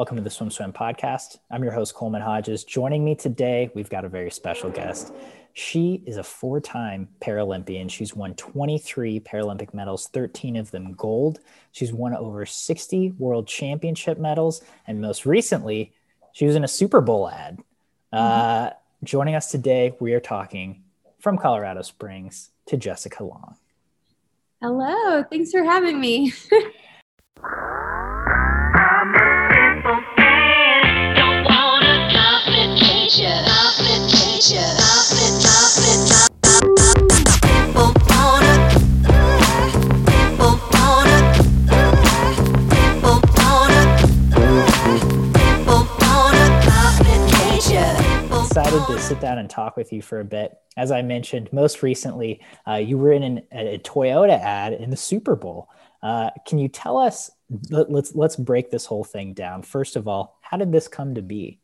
Welcome 0.00 0.16
to 0.16 0.22
the 0.22 0.30
SwimSwam 0.30 0.72
podcast. 0.72 1.36
I'm 1.50 1.62
your 1.62 1.74
host, 1.74 1.92
Coleman 1.92 2.22
Hodges. 2.22 2.64
Joining 2.64 3.04
me 3.04 3.14
today, 3.14 3.70
we've 3.74 3.90
got 3.90 4.06
a 4.06 4.08
very 4.08 4.30
special 4.30 4.70
guest. 4.70 5.12
She 5.52 6.02
is 6.06 6.16
a 6.16 6.22
four 6.22 6.58
time 6.58 7.10
Paralympian. 7.20 7.90
She's 7.90 8.16
won 8.16 8.34
23 8.34 9.20
Paralympic 9.20 9.74
medals, 9.74 10.06
13 10.06 10.56
of 10.56 10.70
them 10.70 10.94
gold. 10.94 11.40
She's 11.72 11.92
won 11.92 12.14
over 12.14 12.46
60 12.46 13.10
world 13.18 13.46
championship 13.46 14.16
medals. 14.16 14.62
And 14.86 15.02
most 15.02 15.26
recently, 15.26 15.92
she 16.32 16.46
was 16.46 16.56
in 16.56 16.64
a 16.64 16.68
Super 16.68 17.02
Bowl 17.02 17.28
ad. 17.28 17.58
Mm-hmm. 18.10 18.16
Uh, 18.16 18.70
joining 19.04 19.34
us 19.34 19.50
today, 19.50 19.92
we 20.00 20.14
are 20.14 20.20
talking 20.20 20.82
from 21.18 21.36
Colorado 21.36 21.82
Springs 21.82 22.48
to 22.68 22.78
Jessica 22.78 23.22
Long. 23.22 23.54
Hello, 24.62 25.24
thanks 25.24 25.50
for 25.50 25.62
having 25.62 26.00
me. 26.00 26.32
excited 48.50 48.84
to 48.88 48.98
sit 48.98 49.20
down 49.20 49.38
and 49.38 49.48
talk 49.48 49.76
with 49.76 49.92
you 49.92 50.02
for 50.02 50.18
a 50.18 50.24
bit. 50.24 50.58
As 50.76 50.90
I 50.90 51.02
mentioned, 51.02 51.52
most 51.52 51.84
recently, 51.84 52.40
uh, 52.66 52.74
you 52.74 52.98
were 52.98 53.12
in 53.12 53.22
an, 53.22 53.42
a 53.52 53.78
Toyota 53.78 54.36
ad 54.40 54.72
in 54.72 54.90
the 54.90 54.96
Super 54.96 55.36
Bowl. 55.36 55.68
Uh, 56.02 56.30
can 56.48 56.58
you 56.58 56.66
tell 56.66 56.98
us? 56.98 57.30
Let, 57.70 57.92
let's 57.92 58.12
let's 58.16 58.34
break 58.34 58.72
this 58.72 58.86
whole 58.86 59.04
thing 59.04 59.34
down. 59.34 59.62
First 59.62 59.94
of 59.94 60.08
all, 60.08 60.36
how 60.40 60.56
did 60.56 60.72
this 60.72 60.88
come 60.88 61.14
to 61.14 61.22
be? 61.22 61.60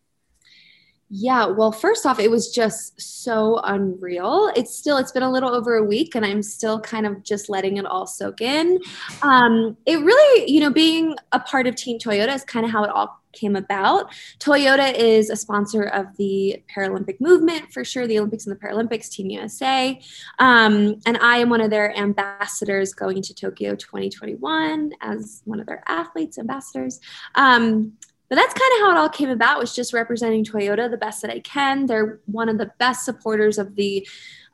Yeah, 1.09 1.47
well, 1.47 1.73
first 1.73 2.07
off, 2.07 2.21
it 2.21 2.31
was 2.31 2.53
just 2.53 3.01
so 3.01 3.61
unreal. 3.65 4.53
It's 4.57 4.77
still, 4.77 4.97
it's 4.99 5.13
been 5.13 5.23
a 5.23 5.31
little 5.31 5.55
over 5.55 5.77
a 5.77 5.85
week 5.85 6.17
and 6.17 6.27
I'm 6.27 6.43
still 6.43 6.81
kind 6.81 7.07
of 7.07 7.23
just 7.23 7.49
letting 7.49 7.77
it 7.77 7.87
all 7.87 8.09
soak 8.09 8.41
in. 8.41 8.81
Um, 9.23 9.77
it 9.87 9.99
really, 9.99 10.51
you 10.51 10.59
know, 10.59 10.71
being 10.71 11.15
a 11.31 11.39
part 11.39 11.69
of 11.69 11.77
Team 11.77 12.01
Toyota 12.01 12.35
is 12.35 12.43
kind 12.43 12.67
of 12.67 12.73
how 12.73 12.83
it 12.83 12.91
all 12.91 13.23
came 13.37 13.55
about. 13.55 14.13
Toyota 14.39 14.93
is 14.95 15.31
a 15.31 15.37
sponsor 15.37 15.85
of 15.85 16.17
the 16.17 16.63
Paralympic 16.75 17.21
movement 17.21 17.73
for 17.73 17.85
sure, 17.85 18.07
the 18.07 18.19
Olympics 18.19 18.47
and 18.47 18.57
the 18.57 18.61
Paralympics, 18.61 19.11
Team 19.11 19.31
USA. 19.31 20.01
Um, 20.39 20.97
and 21.07 21.19
I 21.19 21.39
am 21.39 21.51
one 21.51 21.61
of 21.61 21.71
their 21.71 21.97
ambassadors 21.97 22.95
going 22.95 23.23
to 23.23 23.35
Tokyo 23.35 23.75
2021 23.77 24.93
as 25.01 25.43
one 25.45 25.61
of 25.61 25.67
their 25.67 25.83
athletes, 25.87 26.39
ambassadors. 26.39 27.01
Um, 27.35 27.93
but 28.29 28.35
that's 28.35 28.55
kind 28.55 28.73
of 28.75 28.81
how 28.81 28.91
it 28.91 28.97
all 28.97 29.09
came 29.09 29.31
about 29.31 29.59
was 29.59 29.73
just 29.73 29.93
representing 29.93 30.45
toyota 30.45 30.91
the 30.91 30.97
best 30.97 31.23
that 31.23 31.31
i 31.31 31.39
can 31.41 31.87
they're 31.87 32.19
one 32.27 32.49
of 32.49 32.59
the 32.59 32.73
best 32.79 33.05
supporters 33.05 33.57
of 33.57 33.77
the 33.77 34.07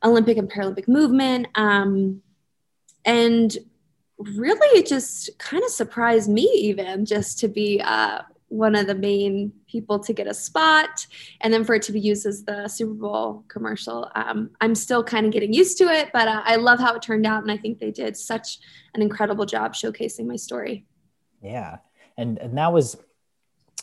olympic 0.04 0.36
and 0.36 0.50
paralympic 0.50 0.88
movement 0.88 1.46
um, 1.54 2.20
and 3.04 3.56
really 4.18 4.78
it 4.78 4.86
just 4.86 5.36
kind 5.38 5.62
of 5.64 5.70
surprised 5.70 6.30
me 6.30 6.42
even 6.54 7.04
just 7.04 7.38
to 7.38 7.48
be 7.48 7.80
uh, 7.84 8.20
one 8.52 8.74
of 8.74 8.86
the 8.86 8.94
main 8.94 9.52
people 9.66 9.98
to 9.98 10.12
get 10.12 10.26
a 10.26 10.34
spot 10.34 11.06
and 11.40 11.52
then 11.52 11.64
for 11.64 11.74
it 11.74 11.82
to 11.82 11.92
be 11.92 12.00
used 12.00 12.26
as 12.26 12.44
the 12.44 12.68
super 12.68 12.94
bowl 12.94 13.44
commercial. 13.48 14.10
Um, 14.14 14.50
i'm 14.60 14.74
still 14.74 15.02
kind 15.02 15.26
of 15.26 15.32
getting 15.32 15.52
used 15.52 15.78
to 15.78 15.84
it 15.84 16.10
but 16.12 16.28
uh, 16.28 16.42
i 16.44 16.56
love 16.56 16.78
how 16.78 16.94
it 16.94 17.02
turned 17.02 17.26
out 17.26 17.42
and 17.42 17.50
i 17.50 17.56
think 17.56 17.78
they 17.78 17.90
did 17.90 18.16
such 18.16 18.58
an 18.94 19.02
incredible 19.02 19.46
job 19.46 19.74
showcasing 19.74 20.26
my 20.26 20.36
story. 20.36 20.86
Yeah 21.40 21.78
and 22.16 22.38
and 22.38 22.56
that 22.58 22.72
was 22.72 22.96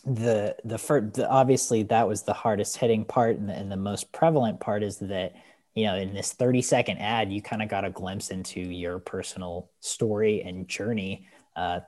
the 0.06 0.56
the 0.64 0.78
first 0.78 1.14
the, 1.14 1.30
obviously 1.30 1.84
that 1.84 2.08
was 2.08 2.24
the 2.24 2.34
hardest 2.34 2.78
hitting 2.78 3.06
part 3.06 3.38
and 3.38 3.50
the, 3.50 3.54
and 3.54 3.72
the 3.72 3.78
most 3.78 4.12
prevalent 4.12 4.60
part 4.60 4.84
is 4.84 4.98
that 4.98 5.34
you 5.76 5.86
know 5.86 5.96
in 5.96 6.14
this 6.14 6.34
30 6.34 6.62
second 6.62 6.98
ad 7.00 7.32
you 7.32 7.42
kind 7.42 7.62
of 7.62 7.70
got 7.70 7.86
a 7.86 7.90
glimpse 7.90 8.30
into 8.30 8.60
your 8.60 9.00
personal 9.00 9.70
story 9.80 10.42
and 10.42 10.68
journey. 10.68 11.28
Uh, 11.56 11.82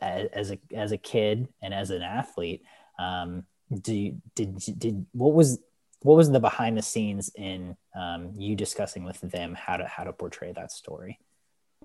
as 0.00 0.50
a 0.50 0.58
as 0.74 0.92
a 0.92 0.96
kid 0.96 1.48
and 1.62 1.74
as 1.74 1.90
an 1.90 2.02
athlete 2.02 2.62
um, 2.98 3.44
do 3.80 3.94
you, 3.94 4.22
did 4.34 4.58
did 4.78 5.06
what 5.12 5.34
was 5.34 5.58
what 6.02 6.16
was 6.16 6.30
the 6.30 6.40
behind 6.40 6.76
the 6.76 6.82
scenes 6.82 7.30
in 7.36 7.76
um, 7.94 8.32
you 8.36 8.56
discussing 8.56 9.04
with 9.04 9.20
them 9.20 9.54
how 9.54 9.76
to 9.76 9.86
how 9.86 10.04
to 10.04 10.12
portray 10.12 10.52
that 10.52 10.72
story 10.72 11.18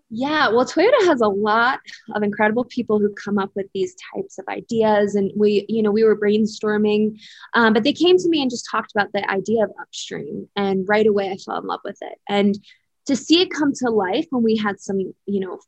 yeah, 0.10 0.50
well, 0.50 0.66
Toyota 0.66 1.06
has 1.06 1.20
a 1.20 1.28
lot 1.28 1.80
of 2.16 2.24
incredible 2.24 2.64
people 2.64 2.98
who 3.00 3.14
come 3.14 3.38
up 3.38 3.52
with 3.56 3.66
these 3.74 3.96
types 4.16 4.38
of 4.38 4.46
ideas. 4.48 5.16
And 5.16 5.32
we, 5.36 5.66
you 5.68 5.84
know, 5.84 5.92
we 5.92 6.04
were 6.06 6.18
brainstorming, 6.18 7.20
um, 7.54 7.74
but 7.74 7.84
they 7.84 7.92
came 7.92 8.18
to 8.18 8.30
me 8.30 8.42
and 8.42 8.50
just 8.50 8.68
talked 8.72 8.92
about 8.96 9.12
the 9.12 9.30
idea 9.30 9.66
of 9.66 9.72
upstream. 9.82 10.48
And 10.56 10.88
right 10.88 11.06
away, 11.06 11.30
I 11.30 11.38
fell 11.38 11.60
in 11.60 11.68
love 11.68 11.82
with 11.84 11.98
it. 12.02 12.18
And 12.30 12.58
to 13.08 13.16
see 13.16 13.42
it 13.42 13.52
come 13.52 13.74
to 13.74 13.90
life 13.90 14.28
when 14.30 14.44
we 14.44 14.56
had 14.56 14.80
some, 14.80 15.00
you 15.26 15.40
know, 15.42 15.60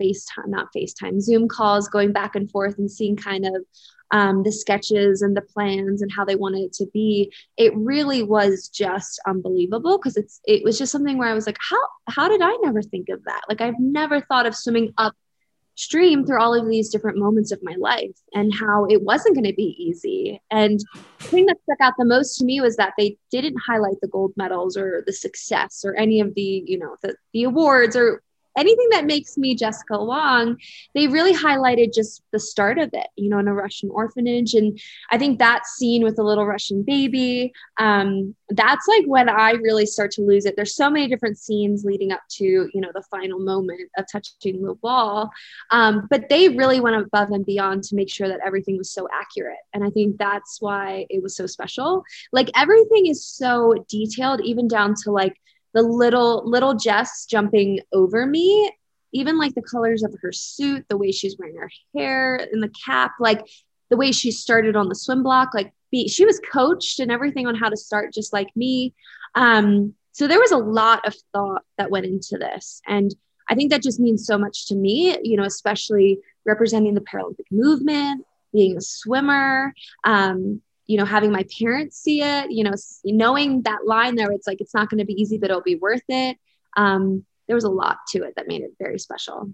FaceTime, 0.00 0.48
not 0.48 0.68
FaceTime, 0.74 1.20
Zoom 1.20 1.48
calls 1.48 1.88
going 1.88 2.12
back 2.12 2.36
and 2.36 2.50
forth 2.50 2.78
and 2.78 2.90
seeing 2.90 3.16
kind 3.16 3.46
of 3.46 3.64
um, 4.10 4.42
the 4.42 4.52
sketches 4.52 5.22
and 5.22 5.36
the 5.36 5.42
plans 5.42 6.02
and 6.02 6.10
how 6.12 6.24
they 6.24 6.36
wanted 6.36 6.60
it 6.60 6.72
to 6.74 6.86
be. 6.92 7.32
It 7.56 7.72
really 7.76 8.22
was 8.22 8.68
just 8.68 9.20
unbelievable 9.26 9.98
because 9.98 10.16
it's 10.16 10.40
it 10.44 10.62
was 10.64 10.78
just 10.78 10.92
something 10.92 11.18
where 11.18 11.28
i 11.28 11.34
was 11.34 11.46
like 11.46 11.58
how 11.60 11.80
how 12.08 12.28
did 12.28 12.42
i 12.42 12.54
never 12.62 12.82
think 12.82 13.08
of 13.08 13.24
that? 13.24 13.42
Like 13.48 13.60
i've 13.60 13.78
never 13.78 14.20
thought 14.20 14.46
of 14.46 14.54
swimming 14.54 14.94
upstream 14.98 16.24
through 16.24 16.40
all 16.40 16.54
of 16.54 16.68
these 16.68 16.88
different 16.88 17.18
moments 17.18 17.52
of 17.52 17.62
my 17.62 17.74
life 17.78 18.16
and 18.32 18.54
how 18.54 18.86
it 18.86 19.02
wasn't 19.02 19.34
going 19.34 19.46
to 19.46 19.54
be 19.54 19.76
easy. 19.78 20.40
And 20.50 20.80
the 21.18 21.24
thing 21.24 21.46
that 21.46 21.58
stuck 21.62 21.80
out 21.80 21.94
the 21.98 22.04
most 22.04 22.38
to 22.38 22.44
me 22.44 22.60
was 22.60 22.76
that 22.76 22.94
they 22.96 23.18
didn't 23.30 23.56
highlight 23.66 24.00
the 24.00 24.08
gold 24.08 24.32
medals 24.36 24.76
or 24.76 25.02
the 25.06 25.12
success 25.12 25.82
or 25.84 25.94
any 25.94 26.20
of 26.20 26.34
the 26.34 26.62
you 26.66 26.78
know 26.78 26.96
the, 27.02 27.16
the 27.32 27.44
awards 27.44 27.96
or 27.96 28.22
anything 28.56 28.88
that 28.90 29.06
makes 29.06 29.36
me 29.36 29.54
Jessica 29.54 29.96
Long, 29.96 30.56
they 30.94 31.06
really 31.06 31.34
highlighted 31.34 31.92
just 31.94 32.22
the 32.32 32.40
start 32.40 32.78
of 32.78 32.90
it, 32.92 33.06
you 33.16 33.28
know, 33.28 33.38
in 33.38 33.48
a 33.48 33.54
Russian 33.54 33.90
orphanage. 33.90 34.54
And 34.54 34.78
I 35.10 35.18
think 35.18 35.38
that 35.38 35.66
scene 35.66 36.02
with 36.02 36.16
the 36.16 36.22
little 36.22 36.46
Russian 36.46 36.82
baby, 36.82 37.52
um, 37.78 38.34
that's 38.50 38.86
like 38.88 39.04
when 39.06 39.28
I 39.28 39.52
really 39.52 39.86
start 39.86 40.10
to 40.12 40.22
lose 40.22 40.46
it. 40.46 40.54
There's 40.56 40.74
so 40.74 40.88
many 40.88 41.08
different 41.08 41.38
scenes 41.38 41.84
leading 41.84 42.12
up 42.12 42.22
to, 42.32 42.44
you 42.44 42.80
know, 42.80 42.90
the 42.94 43.02
final 43.10 43.38
moment 43.38 43.90
of 43.98 44.06
touching 44.10 44.62
the 44.62 44.74
ball. 44.74 45.30
Um, 45.70 46.06
but 46.10 46.28
they 46.28 46.48
really 46.48 46.80
went 46.80 46.96
above 46.96 47.30
and 47.30 47.44
beyond 47.44 47.82
to 47.84 47.96
make 47.96 48.10
sure 48.10 48.28
that 48.28 48.40
everything 48.44 48.76
was 48.76 48.90
so 48.90 49.08
accurate. 49.12 49.58
And 49.74 49.84
I 49.84 49.90
think 49.90 50.18
that's 50.18 50.60
why 50.60 51.06
it 51.10 51.22
was 51.22 51.36
so 51.36 51.46
special. 51.46 52.04
Like 52.32 52.50
everything 52.56 53.06
is 53.06 53.26
so 53.26 53.84
detailed, 53.88 54.40
even 54.42 54.68
down 54.68 54.94
to 55.04 55.10
like, 55.10 55.36
the 55.76 55.82
little 55.82 56.42
little 56.48 56.74
Jess 56.74 57.26
jumping 57.26 57.80
over 57.92 58.24
me, 58.24 58.72
even 59.12 59.36
like 59.38 59.54
the 59.54 59.60
colors 59.60 60.02
of 60.02 60.14
her 60.22 60.32
suit, 60.32 60.86
the 60.88 60.96
way 60.96 61.12
she's 61.12 61.36
wearing 61.38 61.56
her 61.56 61.70
hair 61.94 62.36
and 62.50 62.62
the 62.62 62.72
cap, 62.86 63.12
like 63.20 63.46
the 63.90 63.96
way 63.98 64.10
she 64.10 64.30
started 64.30 64.74
on 64.74 64.88
the 64.88 64.94
swim 64.94 65.22
block, 65.22 65.50
like 65.52 65.74
be, 65.92 66.08
she 66.08 66.24
was 66.24 66.40
coached 66.50 66.98
and 66.98 67.12
everything 67.12 67.46
on 67.46 67.54
how 67.54 67.68
to 67.68 67.76
start 67.76 68.14
just 68.14 68.32
like 68.32 68.48
me. 68.56 68.94
Um, 69.34 69.92
so 70.12 70.26
there 70.26 70.40
was 70.40 70.50
a 70.50 70.56
lot 70.56 71.06
of 71.06 71.14
thought 71.34 71.62
that 71.76 71.90
went 71.90 72.06
into 72.06 72.38
this. 72.38 72.80
And 72.86 73.14
I 73.50 73.54
think 73.54 73.70
that 73.70 73.82
just 73.82 74.00
means 74.00 74.26
so 74.26 74.38
much 74.38 74.68
to 74.68 74.74
me, 74.74 75.18
you 75.22 75.36
know, 75.36 75.44
especially 75.44 76.20
representing 76.46 76.94
the 76.94 77.02
Paralympic 77.02 77.52
movement, 77.52 78.24
being 78.50 78.78
a 78.78 78.80
swimmer, 78.80 79.74
um, 80.04 80.62
you 80.86 80.96
know 80.96 81.04
having 81.04 81.32
my 81.32 81.44
parents 81.58 81.98
see 81.98 82.22
it 82.22 82.50
you 82.50 82.64
know 82.64 82.72
knowing 83.04 83.62
that 83.62 83.86
line 83.86 84.14
there 84.14 84.30
it's 84.30 84.46
like 84.46 84.60
it's 84.60 84.74
not 84.74 84.88
going 84.88 84.98
to 84.98 85.04
be 85.04 85.20
easy 85.20 85.38
but 85.38 85.50
it'll 85.50 85.62
be 85.62 85.76
worth 85.76 86.04
it. 86.08 86.36
Um, 86.76 87.24
there 87.46 87.56
was 87.56 87.64
a 87.64 87.70
lot 87.70 87.98
to 88.08 88.24
it 88.24 88.34
that 88.36 88.48
made 88.48 88.62
it 88.62 88.72
very 88.78 88.98
special. 88.98 89.52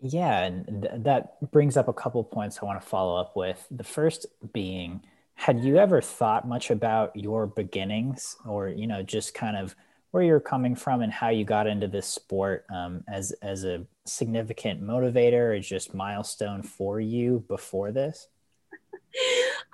Yeah 0.00 0.44
and 0.44 0.82
th- 0.82 0.94
that 1.04 1.50
brings 1.50 1.76
up 1.76 1.88
a 1.88 1.92
couple 1.92 2.22
points 2.22 2.58
i 2.62 2.64
want 2.64 2.80
to 2.80 2.86
follow 2.86 3.16
up 3.16 3.36
with. 3.36 3.66
The 3.70 3.84
first 3.84 4.26
being 4.52 5.02
had 5.34 5.62
you 5.62 5.78
ever 5.78 6.00
thought 6.00 6.48
much 6.48 6.70
about 6.70 7.14
your 7.14 7.46
beginnings 7.46 8.36
or 8.44 8.68
you 8.68 8.86
know 8.86 9.02
just 9.02 9.34
kind 9.34 9.56
of 9.56 9.74
where 10.10 10.22
you're 10.22 10.40
coming 10.40 10.74
from 10.74 11.02
and 11.02 11.12
how 11.12 11.28
you 11.28 11.44
got 11.44 11.66
into 11.66 11.86
this 11.86 12.06
sport 12.06 12.64
um, 12.74 13.04
as 13.08 13.32
as 13.42 13.64
a 13.64 13.86
significant 14.04 14.82
motivator 14.82 15.56
or 15.56 15.60
just 15.60 15.94
milestone 15.94 16.62
for 16.62 16.98
you 16.98 17.44
before 17.48 17.92
this 17.92 18.28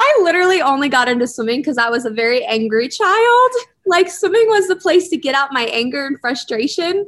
I 0.01 0.21
literally 0.23 0.63
only 0.63 0.89
got 0.89 1.09
into 1.09 1.27
swimming 1.27 1.61
because 1.61 1.79
I 1.79 1.89
was 1.91 2.05
a 2.05 2.11
very 2.11 2.45
angry 2.45 2.89
child. 2.89 3.51
Like 3.87 4.09
swimming 4.09 4.47
was 4.49 4.69
the 4.69 4.77
place 4.77 5.09
to 5.11 5.17
get 5.17 5.35
out 5.35 5.53
my 5.53 5.65
anger 5.65 6.07
and 6.07 6.19
frustration. 6.21 7.07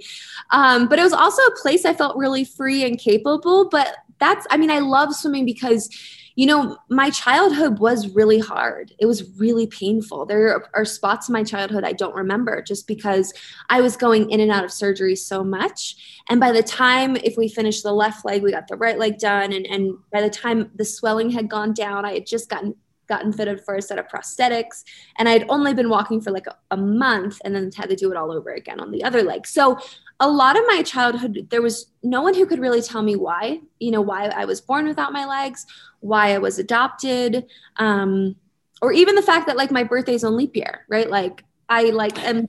Um, 0.50 0.88
but 0.88 0.98
it 0.98 1.02
was 1.02 1.12
also 1.12 1.42
a 1.42 1.56
place 1.62 1.84
I 1.84 1.94
felt 1.94 2.16
really 2.16 2.44
free 2.44 2.84
and 2.84 2.98
capable. 2.98 3.68
But 3.68 3.96
that's, 4.18 4.46
I 4.50 4.56
mean, 4.56 4.70
I 4.70 4.80
love 4.80 5.14
swimming 5.14 5.44
because 5.46 5.88
you 6.36 6.44
know, 6.44 6.76
my 6.90 7.08
childhood 7.08 7.78
was 7.78 8.14
really 8.14 8.38
hard. 8.38 8.92
It 8.98 9.06
was 9.06 9.38
really 9.38 9.66
painful. 9.66 10.26
There 10.26 10.62
are 10.74 10.84
spots 10.84 11.28
in 11.28 11.32
my 11.32 11.42
childhood 11.42 11.82
I 11.82 11.94
don't 11.94 12.14
remember 12.14 12.60
just 12.60 12.86
because 12.86 13.32
I 13.70 13.80
was 13.80 13.96
going 13.96 14.30
in 14.30 14.40
and 14.40 14.52
out 14.52 14.62
of 14.62 14.70
surgery 14.70 15.16
so 15.16 15.42
much. 15.42 15.96
And 16.28 16.38
by 16.38 16.52
the 16.52 16.62
time, 16.62 17.16
if 17.16 17.38
we 17.38 17.48
finished 17.48 17.82
the 17.82 17.92
left 17.92 18.26
leg, 18.26 18.42
we 18.42 18.52
got 18.52 18.68
the 18.68 18.76
right 18.76 18.98
leg 18.98 19.18
done. 19.18 19.54
And, 19.54 19.66
and 19.66 19.96
by 20.12 20.20
the 20.20 20.28
time 20.28 20.70
the 20.74 20.84
swelling 20.84 21.30
had 21.30 21.48
gone 21.48 21.72
down, 21.72 22.04
I 22.04 22.12
had 22.12 22.26
just 22.26 22.50
gotten 22.50 22.76
gotten 23.08 23.32
fitted 23.32 23.64
for 23.64 23.76
a 23.76 23.82
set 23.82 24.00
of 24.00 24.08
prosthetics 24.08 24.82
and 25.16 25.28
i'd 25.28 25.46
only 25.48 25.72
been 25.72 25.88
walking 25.88 26.20
for 26.20 26.32
like 26.32 26.48
a, 26.48 26.56
a, 26.72 26.76
month 26.76 27.40
and 27.44 27.54
then 27.54 27.70
had 27.70 27.88
to 27.88 27.94
do 27.94 28.10
it 28.10 28.16
all 28.16 28.32
over 28.32 28.50
again 28.50 28.80
on 28.80 28.90
the 28.90 29.04
other 29.04 29.22
leg 29.22 29.46
so 29.46 29.78
a 30.20 30.28
lot 30.28 30.58
of 30.58 30.64
my 30.66 30.82
childhood 30.82 31.46
there 31.50 31.62
was 31.62 31.90
no 32.02 32.22
one 32.22 32.34
who 32.34 32.46
could 32.46 32.58
really 32.58 32.80
tell 32.82 33.02
me 33.02 33.16
why 33.16 33.60
you 33.78 33.90
know 33.90 34.00
why 34.00 34.26
i 34.28 34.44
was 34.44 34.60
born 34.60 34.86
without 34.86 35.12
my 35.12 35.26
legs 35.26 35.66
why 36.00 36.34
i 36.34 36.38
was 36.38 36.58
adopted 36.58 37.46
um, 37.78 38.34
or 38.82 38.92
even 38.92 39.14
the 39.14 39.22
fact 39.22 39.46
that 39.46 39.56
like 39.56 39.70
my 39.70 39.82
birthday's 39.82 40.24
on 40.24 40.36
leap 40.36 40.56
year 40.56 40.84
right? 40.88 41.10
Like 41.10 41.44
i 41.68 41.90
like 41.90 42.18
am 42.24 42.48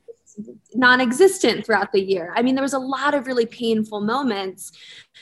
non-existent 0.74 1.66
throughout 1.66 1.92
the 1.92 2.02
year. 2.02 2.32
I 2.36 2.42
mean, 2.42 2.56
there 2.56 2.64
was 2.64 2.74
a 2.74 2.80
lot 2.80 3.14
of 3.14 3.28
really 3.28 3.46
painful 3.46 4.02
moments. 4.02 4.72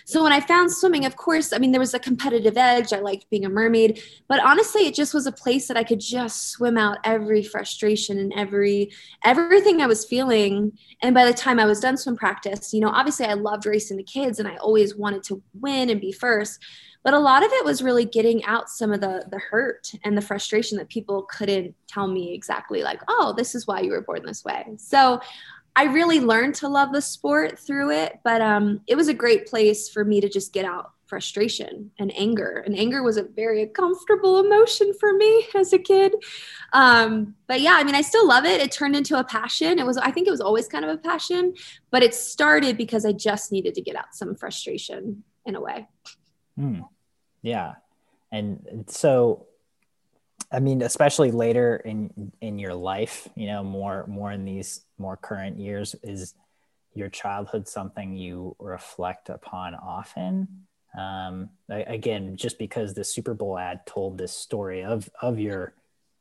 So 0.04 0.24
when 0.24 0.34
I 0.34 0.42
found 0.42 0.72
swimming, 0.72 1.06
of 1.06 1.16
course, 1.16 1.54
I 1.54 1.58
mean, 1.58 1.72
there 1.72 1.80
was 1.80 1.94
a 1.94 2.00
competitive 2.00 2.58
edge. 2.58 2.92
I 2.92 3.00
liked 3.00 3.30
being 3.30 3.46
a 3.46 3.50
mermaid, 3.50 4.02
but 4.28 4.44
honestly, 4.44 4.88
it 4.88 4.94
just 4.94 5.14
was 5.14 5.26
a 5.26 5.32
place 5.32 5.68
that 5.68 5.78
I 5.78 5.84
could 5.84 6.02
just 6.02 6.50
swim 6.50 6.78
out 6.78 6.98
every 7.04 7.44
frustration 7.44 8.20
and 8.20 8.34
every 8.36 8.92
everything 9.24 9.82
I 9.82 9.88
was 9.88 10.06
feeling. 10.06 10.78
And 11.02 11.16
by 11.16 11.26
the 11.26 11.34
time 11.34 11.60
I 11.60 11.66
was 11.66 11.80
done 11.80 11.98
swim 11.98 12.18
practice, 12.18 12.74
you 12.74 12.82
know, 12.82 12.90
obviously 12.90 13.26
I 13.26 13.34
loved 13.34 13.66
racing 13.66 13.98
the 13.98 14.04
kids 14.04 14.40
and 14.40 14.48
I 14.48 14.58
always 14.58 14.96
wanted 14.96 15.24
to 15.24 15.42
win 15.54 15.90
and 15.90 16.02
be 16.02 16.12
first 16.12 16.60
but 17.06 17.14
a 17.14 17.20
lot 17.20 17.46
of 17.46 17.52
it 17.54 17.64
was 17.64 17.84
really 17.84 18.04
getting 18.04 18.44
out 18.44 18.68
some 18.70 18.92
of 18.92 19.00
the 19.00 19.24
the 19.30 19.40
hurt 19.40 19.94
and 20.04 20.18
the 20.18 20.22
frustration 20.22 20.78
that 20.78 20.90
people 20.90 21.22
couldn't 21.32 21.74
tell 21.88 22.08
me 22.08 22.34
exactly 22.34 22.84
like 22.84 23.00
oh 23.08 23.34
this 23.38 23.56
is 23.56 23.66
why 23.66 23.80
you 23.80 23.92
were 23.92 24.02
born 24.02 24.26
this 24.26 24.44
way. 24.44 24.66
So 24.78 25.22
i 25.78 25.84
really 25.84 26.20
learned 26.20 26.56
to 26.56 26.68
love 26.68 26.92
the 26.92 27.02
sport 27.02 27.60
through 27.60 27.92
it 27.92 28.20
but 28.24 28.42
um, 28.42 28.82
it 28.88 28.96
was 28.96 29.08
a 29.08 29.14
great 29.14 29.46
place 29.46 29.88
for 29.88 30.04
me 30.04 30.20
to 30.20 30.28
just 30.28 30.52
get 30.52 30.66
out 30.66 30.92
frustration 31.06 31.92
and 32.00 32.12
anger 32.18 32.64
and 32.66 32.76
anger 32.76 33.04
was 33.04 33.18
a 33.18 33.24
very 33.24 33.68
comfortable 33.68 34.40
emotion 34.40 34.92
for 35.00 35.14
me 35.14 35.46
as 35.56 35.72
a 35.72 35.78
kid. 35.78 36.16
Um, 36.74 37.36
but 37.46 37.62
yeah 37.62 37.76
i 37.76 37.84
mean 37.84 37.94
i 37.94 38.02
still 38.02 38.28
love 38.28 38.46
it. 38.46 38.60
It 38.60 38.72
turned 38.72 38.96
into 38.96 39.20
a 39.20 39.24
passion. 39.24 39.78
It 39.78 39.86
was 39.86 39.98
i 39.98 40.10
think 40.12 40.28
it 40.28 40.32
was 40.32 40.42
always 40.42 40.68
kind 40.68 40.84
of 40.84 40.92
a 40.92 40.98
passion 40.98 41.54
but 41.92 42.02
it 42.02 42.16
started 42.16 42.78
because 42.78 43.06
i 43.06 43.12
just 43.12 43.52
needed 43.52 43.76
to 43.76 43.82
get 43.82 43.96
out 43.96 44.16
some 44.16 44.34
frustration 44.36 45.24
in 45.46 45.56
a 45.56 45.62
way. 45.62 45.88
Hmm. 46.58 46.82
Yeah. 47.46 47.76
And 48.32 48.86
so 48.88 49.46
I 50.52 50.60
mean, 50.60 50.82
especially 50.82 51.32
later 51.32 51.78
in 51.78 52.32
in 52.42 52.60
your 52.60 52.74
life, 52.74 53.28
you 53.36 53.48
know, 53.48 53.64
more 53.64 54.06
more 54.08 54.32
in 54.32 54.46
these 54.46 54.82
more 54.98 55.16
current 55.16 55.60
years, 55.60 55.96
is 56.02 56.34
your 56.94 57.10
childhood 57.10 57.68
something 57.68 58.16
you 58.16 58.56
reflect 58.60 59.30
upon 59.30 59.76
often? 59.76 60.66
Um, 60.98 61.50
again, 61.70 62.36
just 62.36 62.58
because 62.58 62.94
the 62.94 63.04
Super 63.04 63.34
Bowl 63.34 63.60
ad 63.60 63.86
told 63.86 64.18
this 64.18 64.32
story 64.32 64.84
of 64.84 65.10
of 65.22 65.40
your 65.40 65.74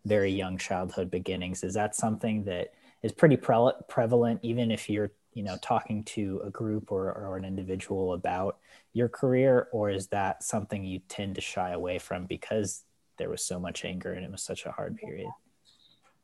very 0.05 0.33
young 0.33 0.59
childhood 0.59 1.11
beginnings, 1.11 1.65
is 1.65 1.75
that 1.75 1.95
something 1.95 2.45
that 2.45 2.75
is 3.03 3.13
pretty 3.13 3.37
pre- 3.37 3.73
prevalent, 3.89 4.41
even 4.43 4.71
if 4.71 4.91
you're 4.91 5.13
you 5.35 5.43
know 5.43 5.57
talking 5.61 6.03
to 6.05 6.41
a 6.45 6.51
group 6.51 6.91
or, 6.91 7.13
or 7.13 7.37
an 7.37 7.45
individual 7.45 8.15
about 8.15 8.59
your 8.93 9.09
career 9.09 9.69
or 9.73 9.91
is 9.91 10.07
that 10.09 10.43
something 10.43 10.85
you 10.85 11.01
tend 11.09 11.35
to 11.35 11.41
shy 11.41 11.71
away 11.71 11.99
from 11.99 12.25
because 12.27 12.85
there 13.19 13.29
was 13.29 13.45
so 13.45 13.61
much 13.61 13.85
anger 13.85 14.13
and 14.13 14.25
it 14.25 14.31
was 14.31 14.43
such 14.43 14.67
a 14.67 14.73
hard 14.73 14.97
period 14.97 15.29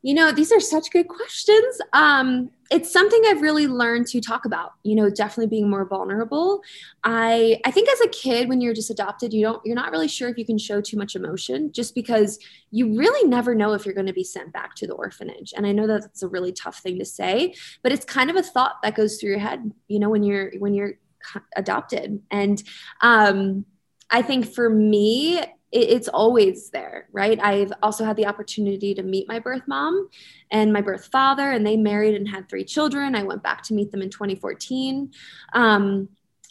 you 0.01 0.13
know 0.13 0.31
these 0.31 0.51
are 0.51 0.59
such 0.59 0.91
good 0.91 1.07
questions. 1.07 1.79
Um, 1.93 2.51
it's 2.71 2.89
something 2.91 3.21
i've 3.27 3.41
really 3.41 3.67
learned 3.67 4.07
to 4.07 4.21
talk 4.21 4.45
about 4.45 4.71
you 4.83 4.95
know 4.95 5.09
definitely 5.09 5.47
being 5.47 5.69
more 5.69 5.85
vulnerable. 5.85 6.61
I 7.03 7.59
i 7.65 7.71
think 7.71 7.89
as 7.89 8.01
a 8.01 8.07
kid 8.07 8.49
when 8.49 8.61
you're 8.61 8.73
just 8.73 8.89
adopted 8.89 9.33
you 9.33 9.41
don't 9.41 9.63
you're 9.65 9.75
not 9.75 9.91
really 9.91 10.07
sure 10.07 10.29
if 10.29 10.37
you 10.37 10.45
can 10.45 10.57
show 10.57 10.81
too 10.81 10.97
much 10.97 11.15
emotion 11.15 11.71
just 11.71 11.93
because 11.93 12.39
you 12.71 12.97
really 12.97 13.27
never 13.27 13.53
know 13.53 13.73
if 13.73 13.85
you're 13.85 13.95
going 13.95 14.07
to 14.07 14.13
be 14.13 14.23
sent 14.23 14.53
back 14.53 14.73
to 14.75 14.87
the 14.87 14.93
orphanage. 14.93 15.53
And 15.55 15.67
i 15.67 15.71
know 15.71 15.85
that 15.87 16.01
that's 16.01 16.23
a 16.23 16.27
really 16.27 16.53
tough 16.53 16.79
thing 16.79 16.97
to 16.99 17.05
say 17.05 17.53
but 17.83 17.91
it's 17.91 18.05
kind 18.05 18.29
of 18.29 18.35
a 18.35 18.43
thought 18.43 18.81
that 18.83 18.95
goes 18.95 19.19
through 19.19 19.31
your 19.31 19.39
head 19.39 19.71
you 19.87 19.99
know 19.99 20.09
when 20.09 20.23
you're 20.23 20.51
when 20.57 20.73
you're 20.73 20.93
adopted. 21.55 22.21
And 22.31 22.63
um 23.01 23.65
i 24.09 24.21
think 24.21 24.51
for 24.53 24.69
me 24.69 25.41
it's 25.71 26.07
always 26.09 26.69
there, 26.69 27.07
right? 27.11 27.39
I've 27.41 27.71
also 27.81 28.03
had 28.03 28.17
the 28.17 28.25
opportunity 28.25 28.93
to 28.93 29.03
meet 29.03 29.27
my 29.27 29.39
birth 29.39 29.63
mom 29.67 30.09
and 30.51 30.73
my 30.73 30.81
birth 30.81 31.05
father, 31.05 31.51
and 31.51 31.65
they 31.65 31.77
married 31.77 32.15
and 32.15 32.27
had 32.27 32.49
three 32.49 32.65
children. 32.65 33.15
I 33.15 33.23
went 33.23 33.41
back 33.41 33.63
to 33.63 33.73
meet 33.73 33.91
them 33.91 34.01
in 34.01 34.09
2014. 34.09 35.11
Um, 35.53 36.09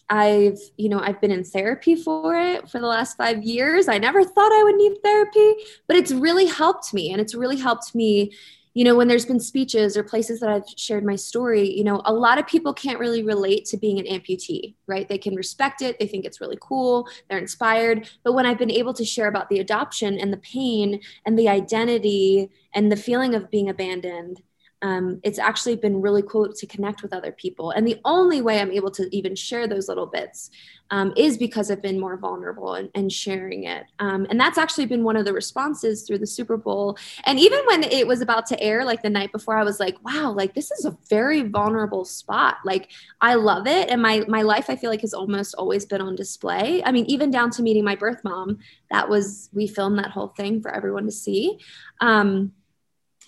I've, 0.08 0.58
you 0.76 0.88
know, 0.88 0.99
I've 0.99 1.20
been 1.20 1.31
in 1.31 1.44
therapy 1.44 1.94
for 1.94 2.34
it 2.34 2.69
for 2.69 2.81
the 2.81 2.87
last 2.87 3.17
five 3.17 3.44
years. 3.44 3.88
I 3.88 3.99
never 3.99 4.25
thought 4.25 4.52
I 4.52 4.64
would 4.64 4.75
need 4.75 4.96
therapy, 5.05 5.55
but 5.87 5.96
it's 5.96 6.11
really 6.11 6.46
helped 6.46 6.93
me. 6.93 7.12
And 7.12 7.20
it's 7.20 7.34
really 7.34 7.58
helped 7.58 7.94
me 7.94 8.32
you 8.75 8.84
know 8.84 8.94
when 8.94 9.08
there's 9.08 9.26
been 9.26 9.40
speeches 9.40 9.96
or 9.96 10.02
places 10.02 10.40
that 10.40 10.49
i've 10.49 10.69
shared 10.76 11.05
my 11.05 11.17
story 11.17 11.70
you 11.70 11.84
know 11.84 12.02
a 12.05 12.12
lot 12.12 12.38
of 12.38 12.46
people 12.46 12.72
can't 12.72 12.99
really 12.99 13.22
relate 13.22 13.64
to 13.64 13.76
being 13.76 13.99
an 13.99 14.06
amputee 14.06 14.75
right? 14.90 15.08
They 15.08 15.19
can 15.19 15.37
respect 15.37 15.81
it. 15.81 15.99
They 15.99 16.06
think 16.06 16.25
it's 16.25 16.40
really 16.40 16.58
cool. 16.61 17.08
They're 17.28 17.38
inspired. 17.38 18.11
But 18.25 18.32
when 18.32 18.44
i've 18.44 18.58
been 18.58 18.70
able 18.70 18.93
to 18.94 19.05
share 19.05 19.28
about 19.28 19.49
the 19.49 19.61
adoption 19.61 20.19
and 20.19 20.32
the 20.32 20.38
pain 20.38 21.00
and 21.25 21.38
the 21.38 21.49
identity 21.49 22.50
and 22.75 22.90
the 22.90 22.96
feeling 22.96 23.34
of 23.34 23.50
being 23.50 23.69
abandoned 23.70 24.43
um, 24.82 25.21
it's 25.23 25.38
actually 25.38 25.77
been 25.77 26.00
really 26.00 26.23
cool 26.23 26.53
to 26.53 26.67
connect 26.67 27.03
with 27.03 27.12
other 27.12 27.32
people. 27.32 27.71
And 27.71 27.87
the 27.87 28.00
only 28.05 28.41
way 28.41 28.61
I'm 28.61 28.73
able 28.73 28.91
to 28.93 29.15
even 29.15 29.35
share 29.37 29.67
those 29.67 29.88
little 29.88 30.06
bits 30.06 30.50
um, 30.91 31.12
is 31.17 31.37
because 31.38 31.71
I've 31.71 31.82
been 31.82 32.00
more 32.00 32.17
vulnerable 32.17 32.75
and, 32.75 32.88
and 32.94 33.12
sharing 33.12 33.65
it. 33.65 33.85
Um, 33.99 34.27
and 34.31 34.41
that's 34.41 34.59
actually 34.59 34.87
been 34.87 35.05
one 35.05 35.17
of 35.17 35.25
the 35.25 35.32
responses 35.32 36.03
through 36.03 36.19
the 36.19 36.27
Super 36.27 36.56
Bowl. 36.56 36.99
And 37.25 37.38
even 37.38 37.61
when 37.67 37.85
it 37.85 38.06
was 38.06 38.21
about 38.23 38.47
to 38.47 38.61
air, 38.61 38.85
like 38.85 39.03
the 39.03 39.11
night 39.11 39.32
before, 39.32 39.56
I 39.56 39.65
was 39.65 39.79
like, 39.79 40.03
wow, 40.05 40.32
like 40.32 40.55
this 40.55 40.71
is 40.71 40.85
a 40.85 40.97
very 41.09 41.43
vulnerable 41.43 42.05
spot. 42.05 42.56
Like 42.65 42.91
I 43.21 43.35
love 43.35 43.67
it. 43.67 43.88
And 43.91 44.03
my, 44.03 44.25
my 44.29 44.43
life, 44.43 44.69
I 44.69 44.77
feel 44.77 44.91
like 44.91 45.03
has 45.03 45.15
almost 45.15 45.55
always 45.56 45.85
been 45.85 46.00
on 46.00 46.17
display. 46.17 46.82
I 46.85 46.91
mean, 46.91 47.05
even 47.06 47.31
down 47.31 47.50
to 47.50 47.62
meeting 47.62 47.85
my 47.85 47.94
birth 47.94 48.23
mom, 48.25 48.59
that 48.91 49.09
was, 49.09 49.50
we 49.53 49.67
filmed 49.67 49.99
that 49.99 50.11
whole 50.11 50.29
thing 50.29 50.61
for 50.61 50.75
everyone 50.75 51.05
to 51.05 51.12
see. 51.12 51.59
Um, 52.00 52.53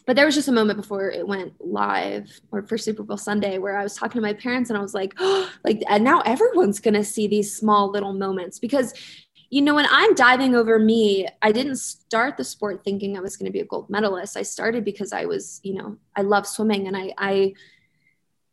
but 0.06 0.16
there 0.16 0.26
was 0.26 0.34
just 0.34 0.49
a 0.49 0.52
moment 0.52 0.76
before 0.78 1.10
it 1.10 1.26
went 1.26 1.54
live 1.60 2.28
or 2.50 2.62
for 2.62 2.76
Super 2.76 3.02
Bowl 3.02 3.16
Sunday 3.16 3.58
where 3.58 3.76
I 3.76 3.82
was 3.82 3.94
talking 3.94 4.20
to 4.20 4.26
my 4.26 4.32
parents 4.32 4.70
and 4.70 4.78
I 4.78 4.82
was 4.82 4.94
like, 4.94 5.14
oh, 5.19 5.50
like, 5.64 5.82
and 5.88 6.04
now 6.04 6.20
everyone's 6.20 6.81
going 6.81 6.94
to 6.94 7.04
see 7.04 7.26
these 7.26 7.54
small 7.54 7.90
little 7.90 8.12
moments 8.12 8.58
because, 8.58 8.94
you 9.50 9.60
know, 9.60 9.75
when 9.75 9.87
I'm 9.90 10.14
diving 10.14 10.54
over 10.54 10.78
me, 10.78 11.28
I 11.43 11.52
didn't 11.52 11.76
start 11.76 12.37
the 12.37 12.44
sport 12.44 12.82
thinking 12.84 13.16
I 13.16 13.20
was 13.20 13.37
going 13.37 13.46
to 13.46 13.52
be 13.52 13.60
a 13.60 13.66
gold 13.66 13.90
medalist. 13.90 14.37
I 14.37 14.42
started 14.42 14.85
because 14.85 15.12
I 15.12 15.26
was, 15.26 15.61
you 15.62 15.75
know, 15.75 15.97
I 16.16 16.23
love 16.23 16.47
swimming 16.47 16.87
and 16.88 16.97
I, 16.97 17.12
I, 17.18 17.54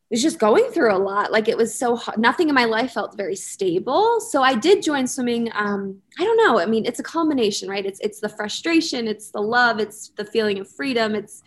was 0.09 0.21
just 0.21 0.39
going 0.39 0.71
through 0.71 0.93
a 0.93 0.97
lot. 0.97 1.31
Like 1.31 1.47
it 1.47 1.57
was 1.57 1.77
so 1.77 1.95
hard. 1.95 2.17
nothing 2.17 2.49
in 2.49 2.55
my 2.55 2.65
life 2.65 2.93
felt 2.93 3.15
very 3.15 3.35
stable. 3.35 4.19
So 4.19 4.41
I 4.41 4.55
did 4.55 4.81
join 4.81 5.07
swimming. 5.07 5.51
Um, 5.53 6.01
I 6.19 6.23
don't 6.23 6.37
know. 6.37 6.59
I 6.59 6.65
mean, 6.65 6.85
it's 6.85 6.99
a 6.99 7.03
combination, 7.03 7.69
right? 7.69 7.85
It's 7.85 7.99
it's 7.99 8.19
the 8.19 8.29
frustration, 8.29 9.07
it's 9.07 9.31
the 9.31 9.41
love, 9.41 9.79
it's 9.79 10.09
the 10.09 10.25
feeling 10.25 10.59
of 10.59 10.69
freedom, 10.69 11.15
it's 11.15 11.43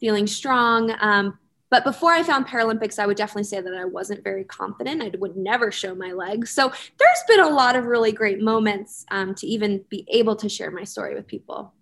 feeling 0.00 0.26
strong. 0.26 0.92
Um, 1.00 1.38
but 1.70 1.84
before 1.84 2.10
I 2.10 2.24
found 2.24 2.48
Paralympics, 2.48 2.98
I 2.98 3.06
would 3.06 3.16
definitely 3.16 3.44
say 3.44 3.60
that 3.60 3.74
I 3.74 3.84
wasn't 3.84 4.24
very 4.24 4.42
confident. 4.42 5.02
I 5.02 5.12
would 5.16 5.36
never 5.36 5.70
show 5.70 5.94
my 5.94 6.10
legs. 6.10 6.50
So 6.50 6.72
there's 6.98 7.22
been 7.28 7.38
a 7.38 7.48
lot 7.48 7.76
of 7.76 7.84
really 7.84 8.10
great 8.10 8.42
moments 8.42 9.06
um, 9.12 9.36
to 9.36 9.46
even 9.46 9.84
be 9.88 10.04
able 10.10 10.34
to 10.36 10.48
share 10.48 10.72
my 10.72 10.82
story 10.82 11.14
with 11.14 11.28
people. 11.28 11.72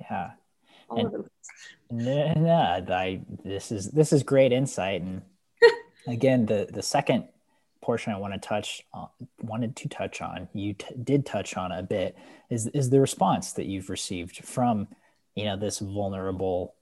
Yeah. 0.00 0.30
And, 0.90 1.28
no, 1.90 2.84
I, 2.88 3.20
this 3.44 3.70
is 3.70 3.90
this 3.90 4.14
is 4.14 4.22
great 4.22 4.50
insight 4.50 5.02
and 5.02 5.20
again, 6.06 6.46
the 6.46 6.68
the 6.72 6.82
second 6.82 7.28
portion 7.80 8.12
I 8.12 8.18
want 8.18 8.34
to 8.34 8.40
touch 8.40 8.82
on, 8.92 9.08
wanted 9.40 9.76
to 9.76 9.88
touch 9.88 10.22
on, 10.22 10.48
you 10.54 10.74
t- 10.74 10.86
did 11.02 11.26
touch 11.26 11.56
on 11.56 11.72
a 11.72 11.82
bit, 11.82 12.16
is 12.50 12.66
is 12.68 12.90
the 12.90 13.00
response 13.00 13.52
that 13.52 13.66
you've 13.66 13.90
received 13.90 14.44
from 14.44 14.88
you 15.34 15.44
know 15.44 15.56
this 15.56 15.78
vulnerable 15.78 16.74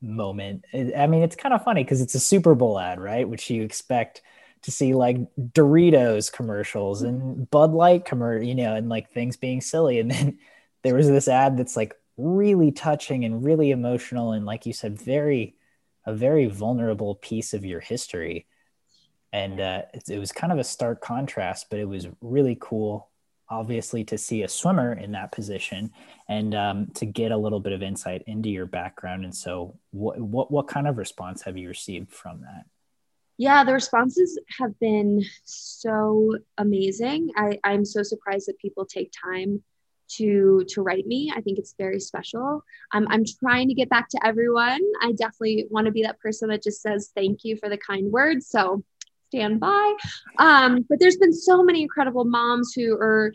moment. 0.00 0.64
I 0.74 1.06
mean, 1.06 1.22
it's 1.22 1.36
kind 1.36 1.54
of 1.54 1.64
funny 1.64 1.84
because 1.84 2.00
it's 2.00 2.14
a 2.14 2.20
Super 2.20 2.54
Bowl 2.54 2.78
ad, 2.78 3.00
right? 3.00 3.28
Which 3.28 3.50
you 3.50 3.62
expect 3.62 4.22
to 4.62 4.70
see 4.70 4.92
like 4.92 5.16
Doritos 5.38 6.30
commercials 6.30 7.02
and 7.02 7.20
mm-hmm. 7.22 7.42
Bud 7.44 7.72
Light 7.72 8.04
commercial, 8.04 8.46
you 8.46 8.54
know, 8.54 8.74
and 8.74 8.88
like 8.88 9.10
things 9.10 9.36
being 9.36 9.60
silly, 9.60 9.98
and 9.98 10.10
then 10.10 10.38
there 10.82 10.94
was 10.94 11.08
this 11.08 11.28
ad 11.28 11.56
that's 11.56 11.76
like 11.76 11.94
really 12.16 12.70
touching 12.70 13.24
and 13.24 13.44
really 13.44 13.70
emotional 13.70 14.32
and 14.32 14.44
like 14.44 14.66
you 14.66 14.72
said 14.72 15.00
very 15.00 15.54
a 16.10 16.14
very 16.14 16.46
vulnerable 16.46 17.14
piece 17.16 17.54
of 17.54 17.64
your 17.64 17.80
history 17.80 18.46
and 19.32 19.60
uh, 19.60 19.82
it, 19.94 20.02
it, 20.08 20.18
was 20.18 20.32
kind 20.32 20.52
of 20.52 20.58
a 20.58 20.64
stark 20.64 21.00
contrast 21.00 21.66
but 21.70 21.78
it 21.78 21.84
was 21.84 22.08
really 22.20 22.56
cool 22.60 23.10
obviously 23.50 24.04
to 24.04 24.16
see 24.16 24.42
a 24.42 24.48
swimmer 24.48 24.92
in 24.92 25.12
that 25.12 25.32
position 25.32 25.90
and 26.28 26.54
um, 26.54 26.86
to 26.94 27.04
get 27.04 27.32
a 27.32 27.36
little 27.36 27.60
bit 27.60 27.72
of 27.72 27.82
insight 27.82 28.22
into 28.26 28.48
your 28.48 28.66
background. 28.66 29.24
And 29.24 29.34
so, 29.34 29.76
what, 29.90 30.18
what, 30.20 30.50
what 30.50 30.68
kind 30.68 30.86
of 30.86 30.98
response 30.98 31.42
have 31.42 31.56
you 31.56 31.68
received 31.68 32.12
from 32.12 32.42
that? 32.42 32.64
Yeah, 33.38 33.64
the 33.64 33.72
responses 33.72 34.38
have 34.58 34.78
been 34.78 35.24
so 35.44 36.36
amazing. 36.58 37.30
I, 37.36 37.58
I'm 37.64 37.84
so 37.84 38.02
surprised 38.02 38.46
that 38.48 38.58
people 38.58 38.84
take 38.84 39.12
time 39.24 39.62
to 40.16 40.64
to 40.68 40.82
write 40.82 41.06
me. 41.06 41.32
I 41.34 41.40
think 41.40 41.58
it's 41.58 41.74
very 41.78 42.00
special. 42.00 42.64
I'm 42.92 43.06
I'm 43.08 43.24
trying 43.24 43.68
to 43.68 43.74
get 43.74 43.88
back 43.88 44.08
to 44.10 44.20
everyone. 44.24 44.80
I 45.02 45.12
definitely 45.12 45.66
want 45.70 45.86
to 45.86 45.92
be 45.92 46.02
that 46.02 46.20
person 46.20 46.48
that 46.48 46.62
just 46.62 46.82
says 46.82 47.10
thank 47.14 47.44
you 47.44 47.56
for 47.56 47.68
the 47.68 47.78
kind 47.78 48.10
words. 48.10 48.48
So 48.48 48.82
stand 49.28 49.60
by. 49.60 49.94
Um, 50.38 50.84
but 50.88 50.98
there's 50.98 51.16
been 51.16 51.32
so 51.32 51.62
many 51.62 51.82
incredible 51.82 52.24
moms 52.24 52.72
who 52.74 52.94
are 52.94 53.32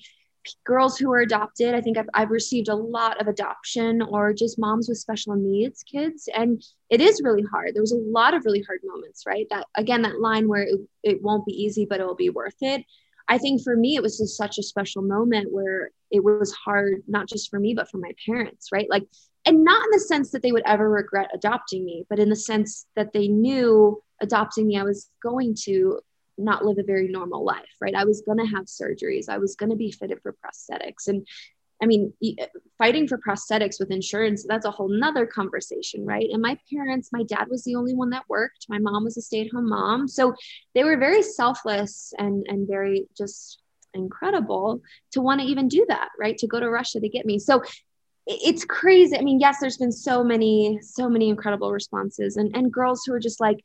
girls 0.64 0.98
who 0.98 1.12
are 1.12 1.22
adopted. 1.22 1.74
I 1.74 1.82
think 1.82 1.98
I've, 1.98 2.10
I've 2.14 2.30
received 2.30 2.68
a 2.68 2.76
lot 2.76 3.20
of 3.20 3.28
adoption 3.28 4.02
or 4.02 4.34
just 4.34 4.60
moms 4.60 4.88
with 4.88 4.98
special 4.98 5.36
needs 5.36 5.84
kids. 5.84 6.30
And 6.36 6.64
it 6.90 7.02
is 7.02 7.22
really 7.24 7.44
hard. 7.44 7.74
There 7.74 7.82
was 7.82 7.94
a 7.94 7.98
lot 7.98 8.34
of 8.34 8.46
really 8.46 8.62
hard 8.62 8.82
moments, 8.84 9.24
right? 9.26 9.48
That 9.50 9.66
again, 9.76 10.04
that 10.04 10.20
line 10.20 10.48
where 10.48 10.64
it, 10.64 10.80
it 11.04 11.22
won't 11.22 11.46
be 11.46 11.54
easy, 11.54 11.86
but 11.86 12.00
it 12.00 12.06
will 12.06 12.16
be 12.16 12.30
worth 12.30 12.58
it. 12.62 12.84
I 13.28 13.38
think 13.38 13.64
for 13.64 13.76
me, 13.76 13.96
it 13.96 14.04
was 14.04 14.18
just 14.18 14.38
such 14.38 14.58
a 14.58 14.64
special 14.64 15.02
moment 15.02 15.52
where 15.52 15.92
it 16.12 16.24
was 16.24 16.54
hard, 16.54 17.04
not 17.08 17.28
just 17.28 17.50
for 17.50 17.60
me, 17.60 17.74
but 17.74 17.90
for 17.90 17.98
my 17.98 18.12
parents, 18.26 18.70
right? 18.72 18.88
Like, 18.90 19.04
and 19.46 19.64
not 19.64 19.84
in 19.86 19.92
the 19.92 20.00
sense 20.00 20.32
that 20.32 20.42
they 20.42 20.52
would 20.52 20.64
ever 20.66 20.90
regret 20.90 21.30
adopting 21.34 21.86
me, 21.86 22.06
but 22.10 22.20
in 22.20 22.30
the 22.30 22.36
sense 22.36 22.86
that 22.96 23.14
they 23.14 23.28
knew 23.28 24.02
adopting 24.22 24.68
me, 24.68 24.78
I 24.78 24.84
was 24.84 25.10
going 25.22 25.56
to 25.64 26.00
not 26.38 26.66
live 26.66 26.78
a 26.78 26.84
very 26.84 27.08
normal 27.08 27.46
life, 27.46 27.70
right? 27.80 27.96
I 27.96 28.06
was 28.06 28.22
going 28.22 28.40
to 28.40 28.46
have 28.46 28.66
surgeries. 28.66 29.30
I 29.30 29.38
was 29.38 29.56
going 29.56 29.70
to 29.70 29.76
be 29.76 29.92
fitted 29.92 30.20
for 30.22 30.34
prosthetics. 30.34 31.08
And 31.08 31.26
I 31.82 31.86
mean, 31.86 32.14
uh, 32.24 32.46
fighting 32.78 33.08
for 33.08 33.18
prosthetics 33.18 33.80
with 33.80 33.92
insurance, 33.92 34.46
that's 34.48 34.66
a 34.66 34.72
whole 34.72 34.90
nother 34.90 35.26
conversation, 35.26 36.06
right? 36.06 36.28
And 36.32 36.42
my 36.42 36.58
parents, 36.74 37.10
my 37.12 37.24
dad 37.24 37.48
was 37.50 37.64
the 37.64 37.76
only 37.76 37.94
one 37.94 38.12
that 38.12 38.24
worked. 38.30 38.66
My 38.70 38.80
mom 38.80 39.04
was 39.04 39.18
a 39.18 39.22
stay 39.22 39.42
at 39.42 39.52
home 39.52 39.70
mom. 39.70 40.08
So 40.08 40.34
they 40.74 40.84
were 40.84 40.98
very 40.98 41.22
selfless 41.22 42.14
and, 42.18 42.46
and 42.48 42.68
very 42.68 43.08
just 43.18 43.62
incredible 43.94 44.82
to 45.12 45.22
want 45.22 45.42
to 45.42 45.48
even 45.48 45.68
do 45.68 45.86
that, 45.90 46.10
right? 46.20 46.38
To 46.38 46.48
go 46.48 46.60
to 46.60 46.70
Russia 46.70 47.00
to 47.00 47.10
get 47.10 47.26
me. 47.26 47.40
So 47.40 47.62
it's 48.28 48.66
crazy. 48.66 49.18
I 49.18 49.22
mean, 49.22 49.40
yes, 49.40 49.58
there's 49.60 49.78
been 49.78 49.92
so 49.92 50.24
many, 50.24 50.80
so 50.82 51.10
many 51.10 51.30
incredible 51.30 51.72
responses 51.72 52.38
and, 52.38 52.56
and 52.56 52.72
girls 52.72 53.04
who 53.06 53.14
are 53.14 53.20
just 53.20 53.40
like, 53.40 53.60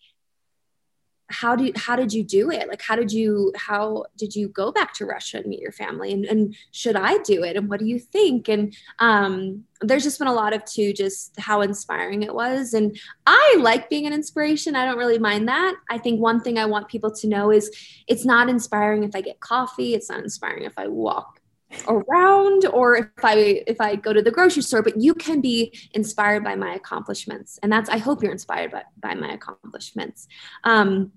how 1.31 1.55
did 1.57 1.77
how 1.77 1.97
did 1.97 2.13
you 2.13 2.23
do 2.23 2.51
it? 2.51 2.69
Like 2.69 2.83
how 2.83 2.97
did 2.97 3.13
you 3.13 3.53
how 3.57 4.05
did 4.17 4.35
you 4.35 4.49
go 4.49 4.73
back 4.73 4.93
to 4.95 5.07
russia 5.07 5.39
and 5.39 5.47
meet 5.47 5.61
your 5.61 5.73
family? 5.73 6.13
And, 6.13 6.25
and 6.25 6.55
should 6.73 6.97
i 6.97 7.19
do 7.19 7.43
it? 7.45 7.57
And 7.57 7.69
what 7.69 7.81
do 7.81 7.87
you 7.87 7.99
think? 7.99 8.49
And 8.49 8.77
um, 8.99 9.65
there's 9.81 10.03
just 10.03 10.19
been 10.19 10.29
a 10.29 10.33
lot 10.33 10.53
of 10.53 10.65
too 10.65 10.93
just 10.93 11.39
how 11.39 11.63
inspiring 11.63 12.23
it 12.23 12.35
was. 12.35 12.75
And 12.75 12.99
i 13.27 13.57
like 13.61 13.89
being 13.89 14.07
an 14.07 14.13
inspiration. 14.13 14.77
I 14.77 14.85
don't 14.85 14.99
really 14.99 15.19
mind 15.19 15.49
that. 15.49 15.75
I 15.89 15.99
think 15.99 16.21
one 16.21 16.41
thing 16.41 16.59
i 16.59 16.67
want 16.67 16.89
people 16.89 17.11
to 17.13 17.29
know 17.29 17.51
is 17.51 17.71
it's 18.09 18.25
not 18.25 18.49
inspiring 18.49 19.05
if 19.05 19.15
i 19.15 19.21
get 19.21 19.41
coffee. 19.41 19.95
It's 19.95 20.11
not 20.11 20.21
inspiring 20.21 20.65
if 20.65 20.75
i 20.77 20.89
walk 20.89 21.41
around 21.89 22.67
or 22.67 22.97
if 22.97 23.25
i 23.25 23.63
if 23.67 23.81
i 23.81 23.95
go 23.95 24.13
to 24.13 24.23
the 24.23 24.31
grocery 24.31 24.63
store 24.63 24.83
but 24.83 25.01
you 25.01 25.15
can 25.15 25.41
be 25.41 25.73
inspired 25.95 26.43
by 26.43 26.55
my 26.55 26.75
accomplishments. 26.75 27.59
And 27.63 27.73
that's 27.73 27.89
i 27.89 27.99
hope 27.99 28.23
you're 28.23 28.33
inspired 28.33 28.73
by, 28.73 28.83
by 29.01 29.15
my 29.15 29.33
accomplishments. 29.33 30.27
Um, 30.65 31.13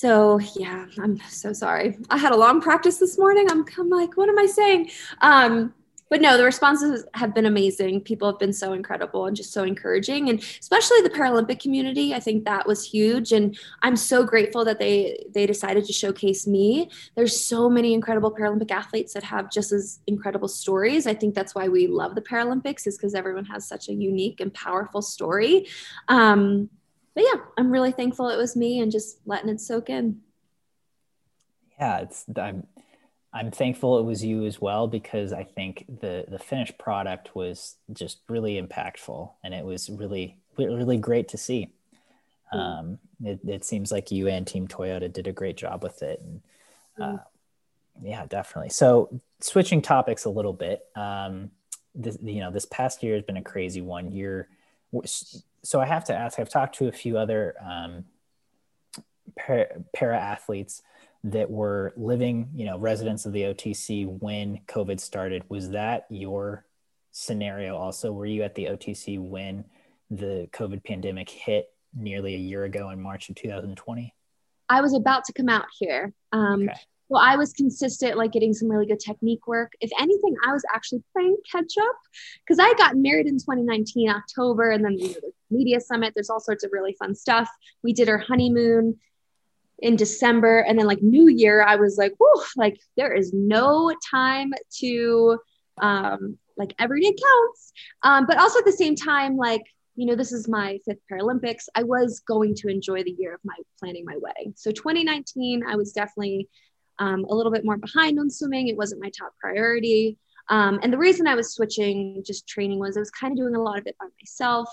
so 0.00 0.40
yeah, 0.56 0.86
I'm 0.98 1.20
so 1.28 1.52
sorry. 1.52 1.98
I 2.08 2.16
had 2.16 2.32
a 2.32 2.36
long 2.36 2.62
practice 2.62 2.96
this 2.96 3.18
morning. 3.18 3.50
I'm, 3.50 3.66
I'm 3.78 3.90
like, 3.90 4.16
what 4.16 4.30
am 4.30 4.38
I 4.38 4.46
saying? 4.46 4.90
Um, 5.20 5.74
but 6.08 6.22
no, 6.22 6.38
the 6.38 6.44
responses 6.44 7.04
have 7.12 7.34
been 7.34 7.44
amazing. 7.44 8.00
People 8.00 8.26
have 8.30 8.38
been 8.38 8.54
so 8.54 8.72
incredible 8.72 9.26
and 9.26 9.36
just 9.36 9.52
so 9.52 9.62
encouraging, 9.62 10.30
and 10.30 10.40
especially 10.58 11.02
the 11.02 11.10
Paralympic 11.10 11.60
community. 11.60 12.14
I 12.14 12.18
think 12.18 12.46
that 12.46 12.66
was 12.66 12.82
huge, 12.82 13.30
and 13.30 13.56
I'm 13.82 13.94
so 13.94 14.24
grateful 14.24 14.64
that 14.64 14.78
they 14.78 15.24
they 15.34 15.46
decided 15.46 15.84
to 15.84 15.92
showcase 15.92 16.46
me. 16.46 16.90
There's 17.14 17.38
so 17.38 17.68
many 17.68 17.92
incredible 17.92 18.34
Paralympic 18.34 18.70
athletes 18.70 19.12
that 19.12 19.22
have 19.22 19.52
just 19.52 19.70
as 19.70 20.00
incredible 20.06 20.48
stories. 20.48 21.06
I 21.06 21.14
think 21.14 21.34
that's 21.34 21.54
why 21.54 21.68
we 21.68 21.86
love 21.86 22.14
the 22.14 22.22
Paralympics, 22.22 22.86
is 22.86 22.96
because 22.96 23.14
everyone 23.14 23.44
has 23.44 23.68
such 23.68 23.88
a 23.90 23.92
unique 23.92 24.40
and 24.40 24.52
powerful 24.52 25.02
story. 25.02 25.66
Um, 26.08 26.70
but 27.20 27.26
yeah, 27.34 27.40
I'm 27.58 27.70
really 27.70 27.92
thankful 27.92 28.30
it 28.30 28.38
was 28.38 28.56
me 28.56 28.80
and 28.80 28.90
just 28.90 29.18
letting 29.26 29.50
it 29.50 29.60
soak 29.60 29.90
in. 29.90 30.20
Yeah, 31.78 31.98
it's 31.98 32.24
I'm 32.34 32.66
I'm 33.32 33.50
thankful 33.50 33.98
it 33.98 34.04
was 34.04 34.24
you 34.24 34.46
as 34.46 34.58
well 34.58 34.86
because 34.88 35.32
I 35.34 35.44
think 35.44 35.84
the 36.00 36.24
the 36.28 36.38
finished 36.38 36.78
product 36.78 37.36
was 37.36 37.76
just 37.92 38.20
really 38.28 38.60
impactful 38.60 39.32
and 39.44 39.52
it 39.52 39.66
was 39.66 39.90
really 39.90 40.38
really 40.56 40.96
great 40.96 41.28
to 41.28 41.36
see. 41.36 41.68
Hmm. 42.50 42.58
Um, 42.58 42.98
it, 43.22 43.40
it 43.46 43.64
seems 43.64 43.92
like 43.92 44.10
you 44.10 44.26
and 44.28 44.46
Team 44.46 44.66
Toyota 44.66 45.12
did 45.12 45.26
a 45.26 45.32
great 45.32 45.58
job 45.58 45.82
with 45.82 46.02
it. 46.02 46.22
And, 46.24 46.40
hmm. 46.96 47.02
uh, 47.02 47.18
yeah, 48.02 48.24
definitely. 48.26 48.70
So 48.70 49.20
switching 49.40 49.82
topics 49.82 50.24
a 50.24 50.30
little 50.30 50.54
bit, 50.54 50.86
um, 50.96 51.50
this, 51.94 52.16
you 52.22 52.40
know, 52.40 52.50
this 52.50 52.64
past 52.64 53.02
year 53.02 53.14
has 53.14 53.24
been 53.24 53.36
a 53.36 53.42
crazy 53.42 53.82
one. 53.82 54.10
You're 54.10 54.48
so 55.62 55.80
I 55.80 55.86
have 55.86 56.04
to 56.04 56.14
ask. 56.14 56.38
I've 56.38 56.48
talked 56.48 56.76
to 56.76 56.88
a 56.88 56.92
few 56.92 57.18
other 57.18 57.54
um, 57.64 58.04
para, 59.36 60.18
athletes 60.18 60.82
that 61.24 61.50
were 61.50 61.92
living, 61.96 62.48
you 62.54 62.64
know, 62.64 62.78
residents 62.78 63.26
of 63.26 63.32
the 63.32 63.42
OTC 63.42 64.06
when 64.06 64.60
COVID 64.66 65.00
started. 65.00 65.44
Was 65.48 65.70
that 65.70 66.06
your 66.08 66.64
scenario? 67.12 67.76
Also, 67.76 68.12
were 68.12 68.26
you 68.26 68.42
at 68.42 68.54
the 68.54 68.66
OTC 68.66 69.18
when 69.18 69.64
the 70.10 70.48
COVID 70.52 70.82
pandemic 70.82 71.28
hit 71.28 71.68
nearly 71.94 72.34
a 72.34 72.38
year 72.38 72.64
ago 72.64 72.90
in 72.90 73.00
March 73.00 73.28
of 73.28 73.36
2020? 73.36 74.14
I 74.68 74.80
was 74.80 74.94
about 74.94 75.24
to 75.24 75.32
come 75.32 75.48
out 75.48 75.66
here. 75.78 76.12
Um, 76.32 76.62
okay. 76.62 76.74
Well, 77.08 77.20
I 77.20 77.34
was 77.36 77.52
consistent, 77.52 78.16
like 78.16 78.30
getting 78.30 78.54
some 78.54 78.70
really 78.70 78.86
good 78.86 79.00
technique 79.00 79.48
work. 79.48 79.72
If 79.80 79.90
anything, 79.98 80.36
I 80.46 80.52
was 80.52 80.62
actually 80.72 81.02
playing 81.12 81.36
catch 81.50 81.74
up 81.76 81.96
because 82.46 82.60
I 82.60 82.72
got 82.74 82.96
married 82.96 83.26
in 83.26 83.34
2019 83.34 84.08
October, 84.08 84.70
and 84.70 84.84
then 84.84 84.92
you 84.92 85.08
know, 85.08 85.14
the 85.14 85.32
media 85.50 85.80
summit. 85.80 86.12
There's 86.14 86.30
all 86.30 86.40
sorts 86.40 86.64
of 86.64 86.70
really 86.72 86.96
fun 86.98 87.14
stuff. 87.14 87.48
We 87.82 87.92
did 87.92 88.08
our 88.08 88.18
honeymoon 88.18 88.98
in 89.78 89.96
December, 89.96 90.60
and 90.60 90.78
then 90.78 90.86
like 90.86 91.02
New 91.02 91.28
Year, 91.28 91.62
I 91.62 91.76
was 91.76 91.96
like, 91.96 92.14
whoa, 92.18 92.42
like 92.56 92.78
there 92.96 93.12
is 93.12 93.32
no 93.32 93.94
time 94.10 94.52
to 94.80 95.38
um, 95.80 96.38
like 96.56 96.74
every 96.78 97.00
day 97.00 97.14
counts. 97.14 97.72
Um, 98.02 98.26
but 98.26 98.38
also 98.38 98.58
at 98.58 98.64
the 98.64 98.72
same 98.72 98.94
time, 98.94 99.36
like 99.36 99.62
you 99.96 100.06
know, 100.06 100.14
this 100.14 100.32
is 100.32 100.48
my 100.48 100.78
fifth 100.86 101.00
Paralympics. 101.12 101.64
I 101.74 101.82
was 101.82 102.20
going 102.20 102.54
to 102.56 102.68
enjoy 102.68 103.02
the 103.02 103.14
year 103.18 103.34
of 103.34 103.40
my 103.44 103.56
planning 103.78 104.04
my 104.06 104.16
wedding. 104.18 104.54
So 104.56 104.70
2019, 104.70 105.62
I 105.66 105.76
was 105.76 105.92
definitely 105.92 106.48
um, 106.98 107.24
a 107.28 107.34
little 107.34 107.52
bit 107.52 107.64
more 107.64 107.76
behind 107.76 108.18
on 108.18 108.30
swimming. 108.30 108.68
It 108.68 108.76
wasn't 108.76 109.02
my 109.02 109.10
top 109.10 109.34
priority. 109.38 110.16
Um, 110.48 110.80
and 110.82 110.92
the 110.92 110.98
reason 110.98 111.26
I 111.26 111.34
was 111.34 111.52
switching 111.52 112.22
just 112.24 112.48
training 112.48 112.78
was 112.78 112.96
I 112.96 113.00
was 113.00 113.10
kind 113.10 113.32
of 113.32 113.38
doing 113.38 113.54
a 113.54 113.62
lot 113.62 113.78
of 113.78 113.86
it 113.86 113.96
by 113.98 114.06
myself. 114.20 114.68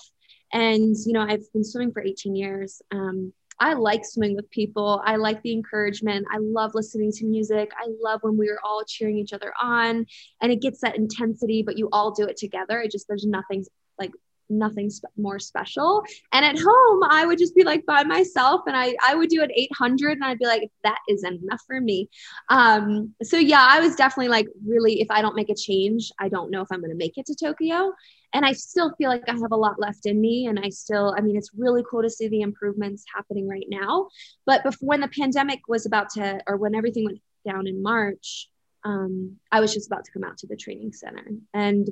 And, 0.54 0.96
you 1.06 1.14
know, 1.14 1.22
I've 1.22 1.52
been 1.54 1.64
swimming 1.64 1.92
for 1.92 2.02
18 2.02 2.36
years. 2.36 2.82
Um, 2.92 3.34
I 3.60 3.74
like 3.74 4.06
swimming 4.06 4.36
with 4.36 4.50
people. 4.52 5.02
I 5.04 5.16
like 5.16 5.42
the 5.42 5.52
encouragement. 5.52 6.28
I 6.32 6.38
love 6.38 6.72
listening 6.76 7.12
to 7.14 7.26
music. 7.26 7.72
I 7.78 7.88
love 8.02 8.20
when 8.22 8.38
we 8.38 8.50
are 8.50 8.60
all 8.64 8.84
cheering 8.88 9.18
each 9.18 9.34
other 9.34 9.52
on 9.60 10.06
and 10.42 10.52
it 10.52 10.62
gets 10.62 10.82
that 10.82 10.96
intensity, 10.96 11.64
but 11.64 11.78
you 11.78 11.90
all 11.92 12.12
do 12.12 12.26
it 12.26 12.38
together. 12.38 12.80
It 12.82 12.92
just, 12.92 13.08
there's 13.08 13.26
nothing 13.26 13.66
like 14.00 14.12
nothing 14.50 14.90
sp- 14.90 15.12
more 15.18 15.40
special. 15.40 16.04
And 16.34 16.46
at 16.46 16.58
home, 16.58 17.04
I 17.10 17.26
would 17.26 17.38
just 17.38 17.56
be 17.56 17.64
like 17.64 17.86
by 17.86 18.04
myself 18.04 18.62
and 18.68 18.76
I, 18.76 18.96
I 19.06 19.16
would 19.16 19.30
do 19.30 19.42
an 19.44 19.52
800 19.54 20.12
and 20.14 20.24
I'd 20.24 20.40
be 20.40 20.46
like, 20.46 20.70
that 20.84 21.00
is 21.08 21.24
enough 21.24 21.62
for 21.66 21.80
me. 21.82 22.10
Um, 22.50 23.14
so 23.24 23.38
yeah, 23.38 23.66
I 23.68 23.80
was 23.80 23.96
definitely 23.96 24.30
like, 24.30 24.48
really, 24.66 25.02
if 25.02 25.08
I 25.10 25.22
don't 25.22 25.36
make 25.36 25.50
a 25.50 25.56
change, 25.56 26.12
I 26.20 26.30
don't 26.30 26.52
know 26.52 26.62
if 26.62 26.68
I'm 26.72 26.80
going 26.80 26.92
to 26.92 26.98
make 26.98 27.18
it 27.18 27.26
to 27.28 27.36
Tokyo. 27.36 27.94
And 28.34 28.46
I 28.46 28.52
still 28.52 28.94
feel 28.98 29.10
like 29.10 29.24
I 29.28 29.32
have 29.32 29.52
a 29.52 29.56
lot 29.56 29.80
left 29.80 30.06
in 30.06 30.20
me. 30.20 30.48
And 30.48 30.60
I 30.60 30.70
still, 30.70 31.16
I 31.18 31.22
mean, 31.22 31.38
it's 31.38 31.52
really 31.58 31.84
cool 31.90 32.02
to 32.02 32.10
see 32.10 32.28
the 32.28 32.42
improvements 32.42 33.06
happening 33.14 33.48
right 33.48 33.66
now. 33.70 34.10
But 34.46 34.64
before 34.64 34.88
when 34.88 35.02
the 35.02 35.08
pandemic 35.08 35.62
was 35.68 35.86
about 35.86 36.10
to, 36.12 36.42
or 36.48 36.58
when 36.58 36.76
everything 36.76 37.06
went 37.06 37.22
down 37.46 37.68
in 37.68 37.82
March, 37.82 38.50
um, 38.84 39.38
I 39.52 39.60
was 39.60 39.74
just 39.74 39.88
about 39.88 40.06
to 40.06 40.12
come 40.12 40.24
out 40.24 40.38
to 40.40 40.48
the 40.48 40.56
training 40.56 40.94
center. 40.94 41.26
And 41.54 41.90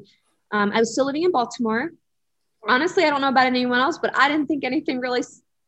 um, 0.52 0.72
I 0.74 0.80
was 0.80 0.94
still 0.94 1.06
living 1.06 1.24
in 1.24 1.32
Baltimore 1.32 1.92
honestly, 2.68 3.04
I 3.04 3.10
don't 3.10 3.22
know 3.22 3.30
about 3.30 3.48
anyone 3.48 3.80
else, 3.80 3.98
but 3.98 4.18
I 4.18 4.28
didn't 4.28 4.48
think 4.48 4.64
anything 4.64 5.00
really 5.00 5.24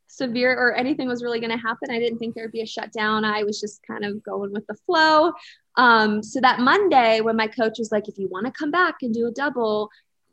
severe 0.08 0.54
or 0.54 0.74
anything 0.74 1.08
was 1.08 1.24
really 1.24 1.40
going 1.40 1.52
to 1.52 1.58
happen. 1.58 1.92
I 1.92 2.00
didn't 2.00 2.18
think 2.18 2.34
there'd 2.34 2.52
be 2.52 2.62
a 2.62 2.68
shutdown. 2.68 3.26
I 3.26 3.44
was 3.44 3.60
just 3.60 3.82
kind 3.86 4.06
of 4.06 4.24
going 4.24 4.52
with 4.52 4.66
the 4.68 4.76
flow. 4.86 5.34
Um, 5.76 6.24
so 6.24 6.40
that 6.42 6.60
Monday, 6.60 7.22
when 7.22 7.36
my 7.36 7.48
coach 7.48 7.78
was 7.78 7.92
like, 7.92 8.08
if 8.08 8.18
you 8.18 8.28
want 8.30 8.46
to 8.46 8.52
come 8.52 8.72
back 8.72 8.96
and 9.02 9.14
do 9.14 9.28
a 9.28 9.32
double, 9.32 9.90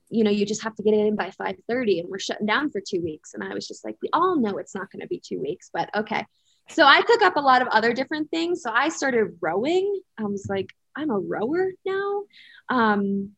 you 0.09 0.25
know, 0.25 0.31
you 0.31 0.47
just 0.47 0.63
have 0.63 0.75
to 0.77 0.83
get 0.83 0.95
it 0.95 1.07
in 1.07 1.17
by 1.17 1.31
5:30 1.31 2.01
and 2.01 2.09
we're 2.09 2.19
shutting 2.19 2.47
down 2.47 2.71
for 2.71 2.81
2 2.81 3.01
weeks. 3.03 3.35
And 3.35 3.43
I 3.43 3.53
was 3.53 3.67
just 3.67 3.85
like, 3.85 3.97
we 4.01 4.09
all 4.13 4.37
know 4.37 4.59
it's 4.59 4.75
not 4.75 4.91
going 4.91 5.01
to 5.01 5.09
be 5.09 5.21
2 5.21 5.41
weeks, 5.41 5.71
but 5.73 5.91
okay. 5.95 6.25
So 6.71 6.87
I 6.87 7.03
took 7.03 7.23
up 7.23 7.37
a 7.37 7.41
lot 7.41 7.63
of 7.63 7.69
other 7.69 7.93
different 7.93 8.31
things. 8.31 8.63
So 8.63 8.71
I 8.73 8.89
started 8.89 9.37
rowing. 9.41 10.01
I 10.19 10.25
was 10.25 10.47
like, 10.49 10.71
I'm 10.97 11.11
a 11.11 11.19
rower 11.19 11.73
now. 11.85 12.23
Um, 12.69 13.33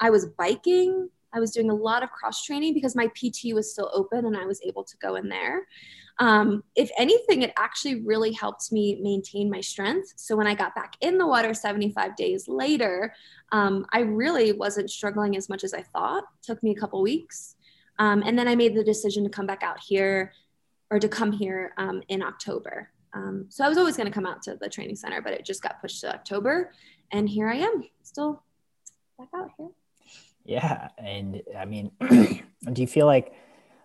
I 0.00 0.10
was 0.10 0.26
biking. 0.26 1.08
I 1.32 1.40
was 1.40 1.50
doing 1.50 1.70
a 1.70 1.74
lot 1.74 2.02
of 2.02 2.10
cross 2.10 2.44
training 2.44 2.74
because 2.74 2.94
my 2.94 3.06
PT 3.08 3.54
was 3.54 3.72
still 3.72 3.90
open 3.94 4.26
and 4.26 4.36
I 4.36 4.44
was 4.44 4.60
able 4.62 4.84
to 4.84 4.96
go 4.98 5.14
in 5.16 5.28
there. 5.28 5.66
Um, 6.18 6.62
if 6.76 6.90
anything, 6.98 7.42
it 7.42 7.52
actually 7.56 8.02
really 8.02 8.32
helped 8.32 8.70
me 8.70 8.98
maintain 9.02 9.50
my 9.50 9.60
strength. 9.60 10.12
So 10.16 10.36
when 10.36 10.46
I 10.46 10.54
got 10.54 10.74
back 10.74 10.96
in 11.00 11.18
the 11.18 11.26
water 11.26 11.54
75 11.54 12.16
days 12.16 12.48
later, 12.48 13.14
um, 13.50 13.86
I 13.92 14.00
really 14.00 14.52
wasn't 14.52 14.90
struggling 14.90 15.36
as 15.36 15.48
much 15.48 15.64
as 15.64 15.74
I 15.74 15.82
thought. 15.82 16.24
It 16.24 16.46
took 16.46 16.62
me 16.62 16.72
a 16.72 16.80
couple 16.80 17.02
weeks. 17.02 17.56
Um, 17.98 18.22
and 18.24 18.38
then 18.38 18.48
I 18.48 18.54
made 18.54 18.74
the 18.74 18.84
decision 18.84 19.24
to 19.24 19.30
come 19.30 19.46
back 19.46 19.62
out 19.62 19.80
here 19.80 20.32
or 20.90 20.98
to 20.98 21.08
come 21.08 21.32
here 21.32 21.72
um, 21.78 22.02
in 22.08 22.22
October. 22.22 22.90
Um, 23.14 23.46
so 23.48 23.64
I 23.64 23.68
was 23.68 23.78
always 23.78 23.96
going 23.96 24.06
to 24.06 24.12
come 24.12 24.26
out 24.26 24.42
to 24.42 24.56
the 24.56 24.68
training 24.68 24.96
center, 24.96 25.20
but 25.20 25.32
it 25.32 25.44
just 25.44 25.62
got 25.62 25.80
pushed 25.80 26.00
to 26.02 26.12
October. 26.12 26.72
And 27.10 27.28
here 27.28 27.48
I 27.48 27.56
am, 27.56 27.84
still 28.02 28.42
back 29.18 29.28
out 29.34 29.50
here. 29.58 29.68
Yeah. 30.44 30.88
And 30.98 31.42
I 31.56 31.64
mean, 31.64 31.92
do 32.00 32.80
you 32.80 32.86
feel 32.86 33.06
like 33.06 33.34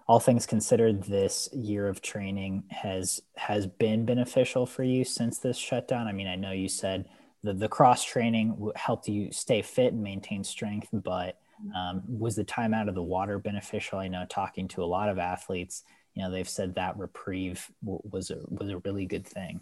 all 0.08 0.20
things 0.20 0.46
considered, 0.46 1.04
this 1.04 1.50
year 1.54 1.88
of 1.88 2.02
training 2.02 2.64
has 2.70 3.22
has 3.36 3.68
been 3.68 4.06
beneficial 4.06 4.66
for 4.66 4.84
you 4.84 5.04
since 5.04 5.40
this 5.40 5.58
shutdown? 5.58 6.08
I 6.08 6.14
mean, 6.14 6.28
I 6.28 6.36
know 6.36 6.52
you 6.52 6.70
said 6.70 7.10
the, 7.44 7.54
the 7.54 7.68
cross 7.68 8.04
training 8.04 8.72
helped 8.76 9.08
you 9.08 9.32
stay 9.32 9.62
fit 9.62 9.94
and 9.94 10.02
maintain 10.02 10.44
strength, 10.44 10.90
but 10.92 11.40
um, 11.76 12.04
was 12.08 12.36
the 12.36 12.44
time 12.44 12.74
out 12.74 12.88
of 12.88 12.96
the 12.96 13.04
water 13.04 13.40
beneficial? 13.40 14.00
I 14.00 14.08
know 14.08 14.26
talking 14.30 14.68
to 14.70 14.84
a 14.84 14.86
lot 14.86 15.10
of 15.10 15.18
athletes, 15.18 15.84
you 16.14 16.24
know, 16.24 16.32
they've 16.32 16.48
said 16.48 16.76
that 16.76 16.98
reprieve 16.98 17.70
was 17.84 18.32
a 18.32 18.40
was 18.48 18.70
a 18.70 18.78
really 18.80 19.06
good 19.06 19.28
thing 19.28 19.62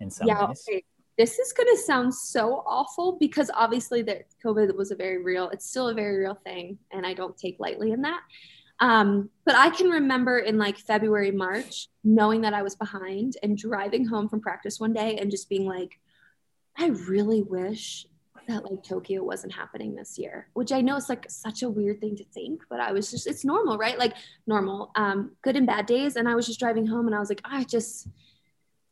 in 0.00 0.10
some 0.10 0.28
yeah, 0.28 0.46
ways. 0.46 0.64
Okay 0.68 0.84
this 1.16 1.38
is 1.38 1.52
going 1.52 1.68
to 1.68 1.82
sound 1.82 2.14
so 2.14 2.62
awful 2.66 3.16
because 3.20 3.50
obviously 3.54 4.02
that 4.02 4.26
COVID 4.44 4.76
was 4.76 4.90
a 4.90 4.96
very 4.96 5.22
real, 5.22 5.48
it's 5.50 5.68
still 5.68 5.88
a 5.88 5.94
very 5.94 6.18
real 6.18 6.34
thing. 6.34 6.78
And 6.92 7.06
I 7.06 7.14
don't 7.14 7.36
take 7.36 7.60
lightly 7.60 7.92
in 7.92 8.02
that. 8.02 8.20
Um, 8.80 9.30
but 9.44 9.54
I 9.54 9.70
can 9.70 9.88
remember 9.88 10.38
in 10.38 10.58
like 10.58 10.78
February, 10.78 11.30
March, 11.30 11.88
knowing 12.02 12.40
that 12.40 12.54
I 12.54 12.62
was 12.62 12.74
behind 12.74 13.36
and 13.42 13.56
driving 13.56 14.04
home 14.06 14.28
from 14.28 14.40
practice 14.40 14.80
one 14.80 14.92
day 14.92 15.16
and 15.18 15.30
just 15.30 15.48
being 15.48 15.66
like, 15.66 16.00
I 16.76 16.88
really 16.88 17.42
wish 17.42 18.06
that 18.48 18.64
like 18.64 18.82
Tokyo 18.82 19.22
wasn't 19.22 19.54
happening 19.54 19.94
this 19.94 20.18
year, 20.18 20.48
which 20.54 20.72
I 20.72 20.80
know 20.80 20.96
is 20.96 21.08
like 21.08 21.30
such 21.30 21.62
a 21.62 21.70
weird 21.70 22.00
thing 22.00 22.16
to 22.16 22.24
think, 22.24 22.62
but 22.68 22.80
I 22.80 22.92
was 22.92 23.10
just, 23.10 23.26
it's 23.26 23.44
normal, 23.44 23.78
right? 23.78 23.98
Like 23.98 24.14
normal, 24.46 24.90
um, 24.96 25.32
good 25.42 25.56
and 25.56 25.66
bad 25.66 25.86
days. 25.86 26.16
And 26.16 26.28
I 26.28 26.34
was 26.34 26.46
just 26.46 26.58
driving 26.58 26.86
home 26.86 27.06
and 27.06 27.14
I 27.14 27.20
was 27.20 27.28
like, 27.28 27.40
I 27.44 27.64
just, 27.64 28.08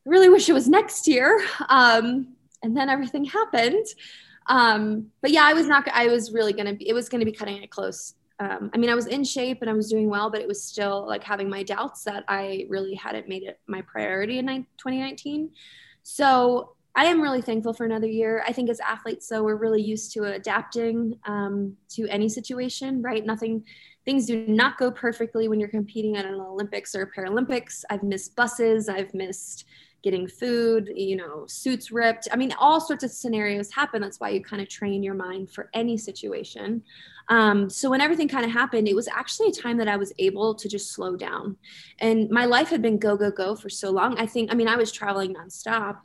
really 0.04 0.28
wish 0.28 0.48
it 0.48 0.52
was 0.52 0.68
next 0.68 1.06
year. 1.06 1.44
Um, 1.68 2.34
and 2.62 2.76
then 2.76 2.88
everything 2.88 3.24
happened. 3.24 3.86
Um, 4.46 5.10
but 5.20 5.30
yeah, 5.30 5.44
I 5.44 5.52
was 5.52 5.66
not, 5.66 5.86
I 5.92 6.08
was 6.08 6.32
really 6.32 6.52
going 6.52 6.66
to 6.66 6.74
be, 6.74 6.88
it 6.88 6.92
was 6.92 7.08
going 7.08 7.20
to 7.20 7.24
be 7.24 7.32
cutting 7.32 7.62
it 7.62 7.70
close. 7.70 8.14
Um, 8.38 8.70
I 8.74 8.78
mean, 8.78 8.90
I 8.90 8.94
was 8.94 9.06
in 9.06 9.22
shape 9.22 9.58
and 9.60 9.70
I 9.70 9.72
was 9.72 9.88
doing 9.88 10.08
well, 10.08 10.30
but 10.30 10.40
it 10.40 10.48
was 10.48 10.62
still 10.62 11.06
like 11.06 11.22
having 11.22 11.48
my 11.48 11.62
doubts 11.62 12.02
that 12.04 12.24
I 12.26 12.66
really 12.68 12.94
hadn't 12.94 13.28
made 13.28 13.44
it 13.44 13.60
my 13.66 13.82
priority 13.82 14.38
in 14.38 14.46
2019. 14.46 15.50
So 16.02 16.74
I 16.94 17.06
am 17.06 17.20
really 17.20 17.40
thankful 17.40 17.72
for 17.72 17.84
another 17.84 18.06
year. 18.06 18.44
I 18.46 18.52
think 18.52 18.68
as 18.68 18.80
athletes, 18.80 19.28
so 19.28 19.44
we're 19.44 19.56
really 19.56 19.80
used 19.80 20.12
to 20.14 20.24
adapting 20.24 21.18
um, 21.24 21.76
to 21.90 22.06
any 22.08 22.28
situation, 22.28 23.00
right? 23.00 23.24
Nothing, 23.24 23.64
things 24.04 24.26
do 24.26 24.44
not 24.46 24.76
go 24.76 24.90
perfectly 24.90 25.48
when 25.48 25.58
you're 25.60 25.68
competing 25.68 26.16
at 26.16 26.26
an 26.26 26.34
Olympics 26.34 26.94
or 26.94 27.10
Paralympics. 27.16 27.84
I've 27.88 28.02
missed 28.02 28.36
buses, 28.36 28.88
I've 28.88 29.14
missed 29.14 29.66
getting 30.02 30.26
food, 30.26 30.92
you 30.94 31.16
know, 31.16 31.44
suits 31.46 31.92
ripped. 31.92 32.28
I 32.32 32.36
mean, 32.36 32.52
all 32.58 32.80
sorts 32.80 33.04
of 33.04 33.10
scenarios 33.10 33.72
happen. 33.72 34.02
That's 34.02 34.18
why 34.18 34.30
you 34.30 34.42
kind 34.42 34.60
of 34.60 34.68
train 34.68 35.02
your 35.02 35.14
mind 35.14 35.50
for 35.50 35.70
any 35.74 35.96
situation. 35.96 36.82
Um, 37.28 37.70
so 37.70 37.88
when 37.88 38.00
everything 38.00 38.28
kind 38.28 38.44
of 38.44 38.50
happened, 38.50 38.88
it 38.88 38.96
was 38.96 39.06
actually 39.08 39.48
a 39.48 39.52
time 39.52 39.76
that 39.78 39.88
I 39.88 39.96
was 39.96 40.12
able 40.18 40.54
to 40.56 40.68
just 40.68 40.92
slow 40.92 41.14
down. 41.14 41.56
And 42.00 42.28
my 42.30 42.46
life 42.46 42.68
had 42.68 42.82
been 42.82 42.98
go, 42.98 43.16
go, 43.16 43.30
go 43.30 43.54
for 43.54 43.70
so 43.70 43.90
long. 43.90 44.18
I 44.18 44.26
think, 44.26 44.52
I 44.52 44.56
mean, 44.56 44.68
I 44.68 44.76
was 44.76 44.90
traveling 44.90 45.34
nonstop. 45.34 45.98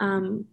Um, 0.00 0.46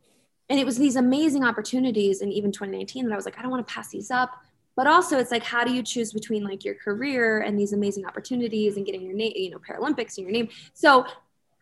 and 0.50 0.60
it 0.60 0.66
was 0.66 0.78
these 0.78 0.96
amazing 0.96 1.46
opportunities 1.46 2.22
in 2.22 2.32
even 2.32 2.52
2019 2.52 3.06
that 3.06 3.14
I 3.14 3.16
was 3.16 3.26
like, 3.26 3.40
I 3.40 3.42
don't 3.42 3.52
want 3.52 3.66
to 3.66 3.74
pass 3.74 3.90
these 3.90 4.12
up. 4.12 4.32
But 4.76 4.88
also, 4.88 5.18
it's 5.18 5.32
like, 5.32 5.44
how 5.44 5.64
do 5.64 5.74
you 5.74 5.84
choose 5.84 6.14
between 6.14 6.44
like 6.44 6.64
your 6.64 6.76
career 6.76 7.42
and 7.42 7.60
these 7.60 7.74
amazing 7.74 8.06
opportunities 8.06 8.78
and 8.78 8.86
getting 8.86 9.02
your 9.02 9.14
name, 9.14 9.34
you 9.36 9.52
know, 9.52 9.60
Paralympics 9.60 10.18
and 10.18 10.26
your 10.26 10.32
name? 10.32 10.50
So 10.74 11.06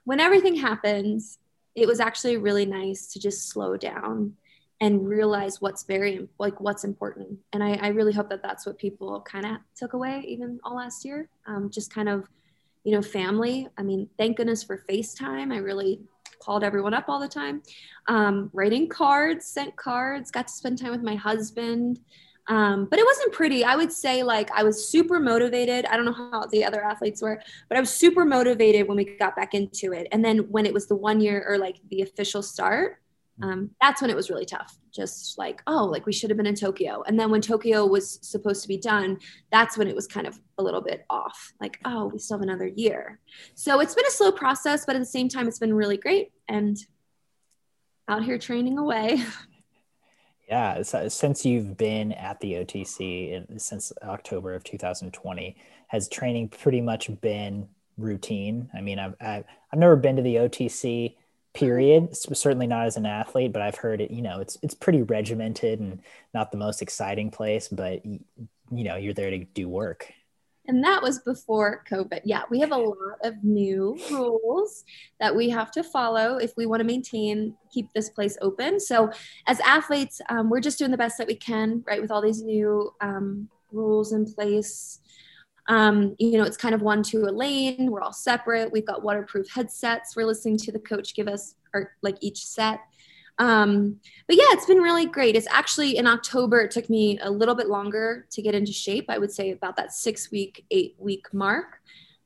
when 0.08 0.22
everything 0.22 0.56
happens, 0.56 1.38
it 1.76 1.86
was 1.86 2.00
actually 2.00 2.38
really 2.38 2.66
nice 2.66 3.08
to 3.08 3.20
just 3.20 3.50
slow 3.50 3.76
down 3.76 4.34
and 4.80 5.06
realize 5.06 5.60
what's 5.60 5.84
very 5.84 6.30
like 6.40 6.62
what's 6.62 6.86
important. 6.86 7.38
And 7.52 7.62
I, 7.62 7.74
I 7.74 7.88
really 7.90 8.14
hope 8.14 8.30
that 8.30 8.42
that's 8.42 8.66
what 8.66 8.78
people 8.78 9.20
kind 9.20 9.46
of 9.46 9.58
took 9.76 9.92
away 9.92 10.24
even 10.26 10.62
all 10.64 10.78
last 10.78 11.04
year. 11.04 11.28
Um, 11.46 11.70
just 11.70 11.94
kind 11.94 12.08
of, 12.08 12.26
you 12.86 12.94
know, 12.94 13.02
family. 13.02 13.68
I 13.78 13.84
mean, 13.84 14.08
thank 14.18 14.38
goodness 14.38 14.64
for 14.64 14.82
FaceTime. 14.90 15.52
I 15.54 15.58
really 15.58 16.00
called 16.40 16.64
everyone 16.64 16.94
up 16.94 17.10
all 17.10 17.20
the 17.20 17.28
time. 17.28 17.62
Um, 18.08 18.50
writing 18.54 18.88
cards, 18.88 19.46
sent 19.46 19.76
cards, 19.76 20.32
got 20.32 20.48
to 20.48 20.54
spend 20.54 20.78
time 20.78 20.92
with 20.92 21.04
my 21.04 21.16
husband. 21.16 22.00
Um, 22.50 22.86
but 22.86 23.00
it 23.00 23.06
wasn't 23.06 23.34
pretty. 23.34 23.64
I 23.64 23.76
would 23.76 23.92
say 23.92 24.24
like 24.24 24.50
I 24.52 24.64
was 24.64 24.90
super 24.90 25.20
motivated. 25.20 25.86
I 25.86 25.98
don't 25.98 26.06
know 26.06 26.14
how 26.14 26.46
the 26.46 26.64
other 26.64 26.84
athletes 26.84 27.22
were, 27.22 27.42
but 27.68 27.78
I 27.78 27.82
was 27.82 27.90
super 27.90 28.26
motivated 28.26 28.88
when 28.88 28.98
we 28.98 29.18
got 29.18 29.36
back 29.36 29.54
into 29.54 29.92
it. 29.92 30.08
And 30.12 30.24
then 30.24 30.40
when 30.50 30.66
it 30.66 30.74
was 30.74 30.88
the 30.88 30.96
one 30.96 31.20
year 31.20 31.46
or 31.48 31.58
like 31.58 31.78
the 31.90 32.02
official 32.02 32.42
start, 32.42 33.00
um, 33.42 33.72
that's 33.82 34.02
when 34.02 34.10
it 34.10 34.16
was 34.16 34.30
really 34.30 34.46
tough. 34.46 34.78
Just 34.92 35.38
like, 35.38 35.62
oh, 35.68 35.86
like 35.86 36.06
we 36.06 36.14
should 36.14 36.30
have 36.30 36.38
been 36.38 36.48
in 36.48 36.56
Tokyo. 36.56 37.04
And 37.06 37.20
then 37.20 37.30
when 37.30 37.42
Tokyo 37.42 37.86
was 37.86 38.20
supposed 38.28 38.62
to 38.64 38.68
be 38.68 38.78
done, 38.78 39.20
that's 39.52 39.78
when 39.78 39.88
it 39.88 39.96
was 39.96 40.08
kind 40.08 40.26
of 40.26 40.40
a 40.58 40.64
little 40.64 40.82
bit 40.82 41.06
off. 41.10 41.54
Like, 41.60 41.80
oh, 41.86 42.08
we 42.08 42.18
still 42.18 42.38
have 42.38 42.44
another 42.44 42.68
year. 42.68 43.20
So 43.54 43.80
it's 43.80 43.94
been 43.94 44.08
a 44.08 44.12
slow 44.12 44.32
process, 44.32 44.86
but 44.86 44.96
at 44.96 45.00
the 45.00 45.06
same 45.06 45.30
time, 45.30 45.48
it's 45.48 45.60
been 45.60 45.74
really 45.74 45.98
great. 45.98 46.32
And 46.48 46.78
out 48.08 48.24
here 48.24 48.38
training 48.38 48.78
away. 48.78 49.22
Yeah, 50.48 50.82
uh, 50.94 51.10
since 51.10 51.46
you've 51.46 51.76
been 51.76 52.14
at 52.14 52.40
the 52.40 52.54
OTC 52.54 53.60
since 53.60 53.92
October 54.04 54.54
of 54.54 54.64
2020, 54.64 55.58
has 55.88 56.08
training 56.08 56.50
pretty 56.50 56.80
much 56.80 57.10
been 57.22 57.68
routine? 57.98 58.70
I 58.74 58.80
mean, 58.82 58.98
I've, 58.98 59.16
I've, 59.20 59.44
I've 59.74 59.80
never 59.80 59.98
been 59.98 60.16
to 60.16 60.22
the 60.22 60.36
OTC 60.36 61.16
period, 61.54 62.16
certainly 62.16 62.68
not 62.68 62.86
as 62.86 62.96
an 62.96 63.06
athlete, 63.06 63.52
but 63.52 63.62
I've 63.62 63.76
heard 63.76 64.00
it, 64.00 64.12
you 64.12 64.22
know, 64.22 64.40
it's, 64.40 64.58
it's 64.62 64.74
pretty 64.74 65.02
regimented 65.02 65.80
and 65.82 66.00
not 66.34 66.52
the 66.52 66.58
most 66.58 66.82
exciting 66.82 67.30
place, 67.30 67.68
but 67.68 68.06
you 68.06 68.20
know, 68.72 68.96
you're 68.96 69.14
there 69.14 69.32
to 69.32 69.44
do 69.44 69.68
work 69.68 70.14
and 70.68 70.84
that 70.84 71.02
was 71.02 71.20
before 71.20 71.84
COVID. 71.90 72.22
Yeah, 72.26 72.44
we 72.50 72.60
have 72.60 72.72
a 72.72 72.78
lot 72.78 73.20
of 73.24 73.44
new 73.44 73.98
rules 74.12 74.84
that 75.20 75.36
we 75.36 75.50
have 75.50 75.72
to 75.72 75.84
follow 75.84 76.38
if 76.38 76.54
we 76.58 76.66
want 76.66 76.82
to 76.82 76.86
maintain, 76.86 77.56
keep 77.72 77.92
this 77.94 78.10
place 78.10 78.38
open. 78.42 78.80
So, 78.80 79.10
as 79.48 79.60
athletes, 79.62 80.20
um, 80.30 80.50
we're 80.50 80.60
just 80.60 80.78
doing 80.78 80.92
the 80.92 80.98
best 80.98 81.18
that 81.18 81.28
we 81.28 81.36
can, 81.36 81.84
right, 81.88 82.02
with 82.02 82.12
all 82.12 82.22
these 82.22 82.44
new 82.44 82.94
um, 83.02 83.50
rules 83.72 84.12
in 84.12 84.26
place. 84.26 85.00
Um, 85.70 86.16
you 86.20 86.38
know, 86.38 86.44
it's 86.44 86.58
kind 86.58 86.76
of 86.76 86.82
one 86.82 87.04
to 87.04 87.26
a 87.26 87.32
lane. 87.32 87.92
We're 87.92 88.02
all 88.02 88.14
separate. 88.14 88.72
We've 88.72 88.86
got 88.86 89.04
waterproof 89.04 89.50
headsets. 89.50 90.16
We're 90.16 90.26
listening 90.26 90.58
to 90.60 90.72
the 90.72 90.80
coach 90.80 91.16
give 91.16 91.28
us, 91.28 91.56
or 91.74 91.94
like 92.02 92.18
each 92.22 92.46
set. 92.46 92.80
Um, 93.40 94.00
but 94.28 94.36
yeah, 94.36 94.46
it's 94.50 94.66
been 94.66 94.82
really 94.82 95.06
great. 95.06 95.36
It's 95.36 95.48
actually 95.50 95.98
in 95.98 96.08
October, 96.08 96.62
it 96.62 96.72
took 96.72 96.90
me 96.90 97.20
a 97.22 97.30
little 97.30 97.56
bit 97.56 97.68
longer 97.68 98.26
to 98.32 98.42
get 98.42 98.56
into 98.56 98.72
shape. 98.72 99.06
I 99.10 99.18
would 99.18 99.32
say 99.32 99.52
about 99.52 99.76
that 99.78 99.94
six 99.94 100.32
week, 100.32 100.66
eight 100.72 100.96
week 100.98 101.26
mark, 101.34 101.80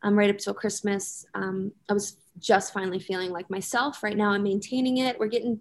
um, 0.04 0.18
right 0.18 0.30
up 0.30 0.38
till 0.38 0.54
Christmas. 0.54 1.26
Um, 1.34 1.72
I 1.90 1.94
was 1.94 2.18
just 2.40 2.74
finally 2.74 3.00
feeling 3.00 3.32
like 3.32 3.50
myself. 3.50 4.04
Right 4.04 4.18
now, 4.18 4.30
I'm 4.30 4.44
maintaining 4.44 4.98
it. 4.98 5.20
We're 5.20 5.28
getting 5.28 5.60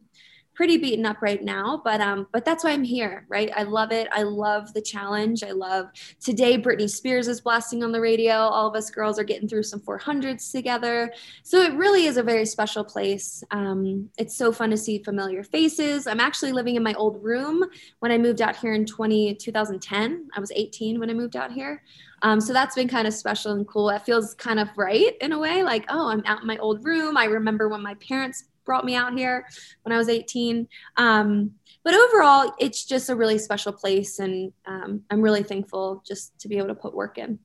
pretty 0.60 0.76
beaten 0.76 1.06
up 1.06 1.22
right 1.22 1.42
now, 1.42 1.80
but 1.86 2.02
um, 2.02 2.26
but 2.32 2.44
that's 2.44 2.64
why 2.64 2.70
I'm 2.70 2.84
here, 2.84 3.24
right? 3.30 3.50
I 3.56 3.62
love 3.62 3.92
it. 3.92 4.08
I 4.12 4.24
love 4.24 4.74
the 4.74 4.82
challenge. 4.82 5.42
I 5.42 5.52
love 5.52 5.86
today. 6.20 6.58
Britney 6.58 6.90
Spears 6.90 7.28
is 7.28 7.40
blasting 7.40 7.82
on 7.82 7.92
the 7.92 8.00
radio. 8.02 8.34
All 8.34 8.68
of 8.68 8.76
us 8.76 8.90
girls 8.90 9.18
are 9.18 9.24
getting 9.24 9.48
through 9.48 9.62
some 9.62 9.80
400s 9.80 10.52
together. 10.52 11.14
So 11.44 11.62
it 11.62 11.72
really 11.72 12.04
is 12.04 12.18
a 12.18 12.22
very 12.22 12.44
special 12.44 12.84
place. 12.84 13.42
Um, 13.52 14.10
it's 14.18 14.36
so 14.36 14.52
fun 14.52 14.68
to 14.68 14.76
see 14.76 15.02
familiar 15.02 15.42
faces. 15.42 16.06
I'm 16.06 16.20
actually 16.20 16.52
living 16.52 16.76
in 16.76 16.82
my 16.82 16.92
old 16.92 17.24
room 17.24 17.64
when 18.00 18.12
I 18.12 18.18
moved 18.18 18.42
out 18.42 18.54
here 18.54 18.74
in 18.74 18.84
20 18.84 19.36
2010. 19.36 20.28
I 20.36 20.40
was 20.40 20.52
18 20.54 21.00
when 21.00 21.08
I 21.08 21.14
moved 21.14 21.36
out 21.36 21.52
here. 21.52 21.82
Um, 22.22 22.38
so 22.38 22.52
that's 22.52 22.74
been 22.74 22.88
kind 22.88 23.08
of 23.08 23.14
special 23.14 23.52
and 23.52 23.66
cool. 23.66 23.88
It 23.88 24.02
feels 24.02 24.34
kind 24.34 24.60
of 24.60 24.68
right 24.76 25.16
in 25.22 25.32
a 25.32 25.38
way, 25.38 25.62
like, 25.62 25.86
oh, 25.88 26.08
I'm 26.08 26.22
out 26.26 26.42
in 26.42 26.46
my 26.46 26.58
old 26.58 26.84
room. 26.84 27.16
I 27.16 27.24
remember 27.24 27.70
when 27.70 27.82
my 27.82 27.94
parents 27.94 28.44
brought 28.70 28.84
me 28.84 28.94
out 28.94 29.18
here 29.18 29.44
when 29.82 29.92
I 29.92 29.98
was 29.98 30.08
18. 30.08 30.68
Um, 30.96 31.50
but 31.82 31.92
overall, 31.92 32.54
it's 32.60 32.84
just 32.84 33.10
a 33.10 33.16
really 33.16 33.36
special 33.36 33.72
place, 33.72 34.20
and 34.20 34.52
um, 34.64 35.02
I'm 35.10 35.20
really 35.20 35.42
thankful 35.42 36.04
just 36.06 36.38
to 36.38 36.48
be 36.48 36.56
able 36.58 36.68
to 36.68 36.76
put 36.76 36.94
work 36.94 37.18
in. 37.18 37.40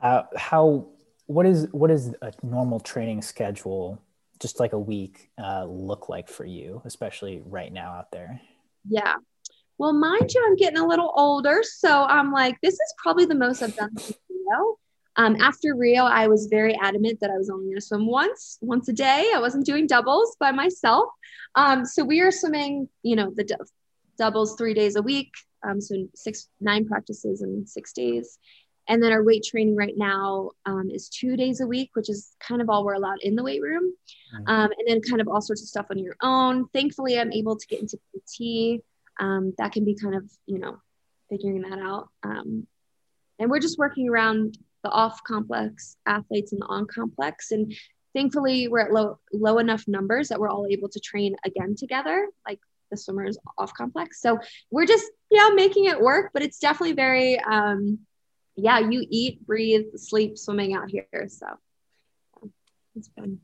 Uh, 0.00 0.22
how 0.34 0.86
what 1.26 1.44
is 1.44 1.68
what 1.72 1.90
is 1.90 2.14
a 2.22 2.32
normal 2.42 2.80
training 2.80 3.20
schedule 3.20 4.00
just 4.40 4.60
like 4.60 4.72
a 4.72 4.78
week 4.78 5.30
uh, 5.36 5.66
look 5.66 6.08
like 6.08 6.26
for 6.26 6.46
you, 6.46 6.80
especially 6.86 7.42
right 7.44 7.70
now 7.70 7.92
out 7.92 8.10
there? 8.12 8.40
Yeah. 8.88 9.16
Well, 9.76 9.92
mind 9.92 10.32
you, 10.32 10.42
I'm 10.46 10.56
getting 10.56 10.78
a 10.78 10.86
little 10.86 11.12
older. 11.14 11.62
So 11.62 12.04
I'm 12.04 12.32
like, 12.32 12.58
this 12.62 12.72
is 12.72 12.94
probably 12.96 13.26
the 13.26 13.34
most 13.34 13.60
I've 13.60 13.76
done 13.76 13.94
Rio. 14.30 14.78
Um, 15.16 15.36
after 15.40 15.74
Rio, 15.74 16.04
I 16.04 16.28
was 16.28 16.46
very 16.46 16.78
adamant 16.80 17.20
that 17.20 17.30
I 17.30 17.38
was 17.38 17.48
only 17.48 17.66
going 17.66 17.76
to 17.76 17.80
swim 17.80 18.06
once, 18.06 18.58
once 18.60 18.88
a 18.88 18.92
day. 18.92 19.32
I 19.34 19.40
wasn't 19.40 19.64
doing 19.64 19.86
doubles 19.86 20.36
by 20.38 20.52
myself. 20.52 21.08
Um, 21.54 21.84
so 21.86 22.04
we 22.04 22.20
are 22.20 22.30
swimming, 22.30 22.88
you 23.02 23.16
know, 23.16 23.32
the 23.34 23.44
d- 23.44 23.54
doubles 24.18 24.56
three 24.56 24.74
days 24.74 24.96
a 24.96 25.02
week. 25.02 25.30
Um, 25.66 25.80
so 25.80 26.06
six, 26.14 26.48
nine 26.60 26.86
practices 26.86 27.42
in 27.42 27.66
six 27.66 27.92
days. 27.92 28.38
And 28.88 29.02
then 29.02 29.10
our 29.10 29.24
weight 29.24 29.44
training 29.44 29.74
right 29.74 29.96
now 29.96 30.50
um, 30.64 30.90
is 30.92 31.08
two 31.08 31.36
days 31.36 31.60
a 31.60 31.66
week, 31.66 31.90
which 31.94 32.08
is 32.08 32.36
kind 32.38 32.62
of 32.62 32.70
all 32.70 32.84
we're 32.84 32.94
allowed 32.94 33.20
in 33.20 33.34
the 33.34 33.42
weight 33.42 33.62
room. 33.62 33.92
Mm-hmm. 34.34 34.48
Um, 34.48 34.70
and 34.78 34.86
then 34.86 35.00
kind 35.00 35.20
of 35.20 35.28
all 35.28 35.40
sorts 35.40 35.62
of 35.62 35.68
stuff 35.68 35.86
on 35.90 35.98
your 35.98 36.16
own. 36.22 36.68
Thankfully, 36.68 37.18
I'm 37.18 37.32
able 37.32 37.56
to 37.56 37.66
get 37.66 37.80
into 37.80 37.98
PT. 38.14 38.84
Um, 39.18 39.54
that 39.58 39.72
can 39.72 39.84
be 39.84 39.94
kind 39.94 40.14
of, 40.14 40.30
you 40.46 40.58
know, 40.58 40.76
figuring 41.30 41.62
that 41.62 41.78
out. 41.78 42.10
Um, 42.22 42.66
and 43.38 43.50
we're 43.50 43.60
just 43.60 43.78
working 43.78 44.08
around 44.08 44.56
the 44.86 44.92
off 44.92 45.24
complex 45.24 45.96
athletes 46.06 46.52
and 46.52 46.62
the 46.62 46.66
on 46.66 46.86
complex. 46.86 47.50
And 47.50 47.74
thankfully, 48.14 48.68
we're 48.68 48.78
at 48.78 48.92
low, 48.92 49.18
low 49.32 49.58
enough 49.58 49.88
numbers 49.88 50.28
that 50.28 50.38
we're 50.38 50.48
all 50.48 50.66
able 50.70 50.88
to 50.90 51.00
train 51.00 51.34
again 51.44 51.74
together, 51.76 52.28
like 52.46 52.60
the 52.92 52.96
swimmers 52.96 53.36
off 53.58 53.74
complex. 53.74 54.20
So 54.20 54.38
we're 54.70 54.86
just, 54.86 55.10
yeah, 55.28 55.50
making 55.54 55.86
it 55.86 56.00
work, 56.00 56.30
but 56.32 56.44
it's 56.44 56.60
definitely 56.60 56.92
very, 56.92 57.40
um, 57.40 57.98
yeah, 58.54 58.78
you 58.78 59.04
eat, 59.10 59.44
breathe, 59.44 59.86
sleep, 59.96 60.38
swimming 60.38 60.72
out 60.72 60.88
here. 60.88 61.08
So 61.26 61.46
it's 62.94 63.10
fun. 63.18 63.40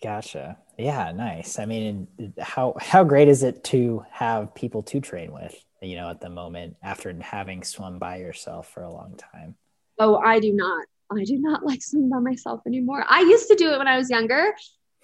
Gotcha. 0.00 0.58
Yeah, 0.78 1.10
nice. 1.10 1.58
I 1.58 1.66
mean, 1.66 2.06
how 2.40 2.74
how 2.80 3.04
great 3.04 3.28
is 3.28 3.42
it 3.42 3.64
to 3.64 4.06
have 4.10 4.54
people 4.54 4.82
to 4.84 5.00
train 5.00 5.32
with? 5.32 5.54
You 5.82 5.96
know, 5.96 6.08
at 6.08 6.20
the 6.20 6.30
moment 6.30 6.76
after 6.82 7.12
having 7.20 7.64
swum 7.64 7.98
by 7.98 8.18
yourself 8.18 8.70
for 8.72 8.84
a 8.84 8.90
long 8.90 9.16
time. 9.16 9.56
Oh, 9.98 10.16
I 10.16 10.40
do 10.40 10.52
not. 10.52 10.86
I 11.10 11.24
do 11.24 11.38
not 11.38 11.64
like 11.64 11.82
swimming 11.82 12.10
by 12.10 12.18
myself 12.18 12.60
anymore. 12.66 13.04
I 13.08 13.20
used 13.20 13.48
to 13.48 13.54
do 13.54 13.72
it 13.72 13.78
when 13.78 13.88
I 13.88 13.96
was 13.96 14.10
younger, 14.10 14.54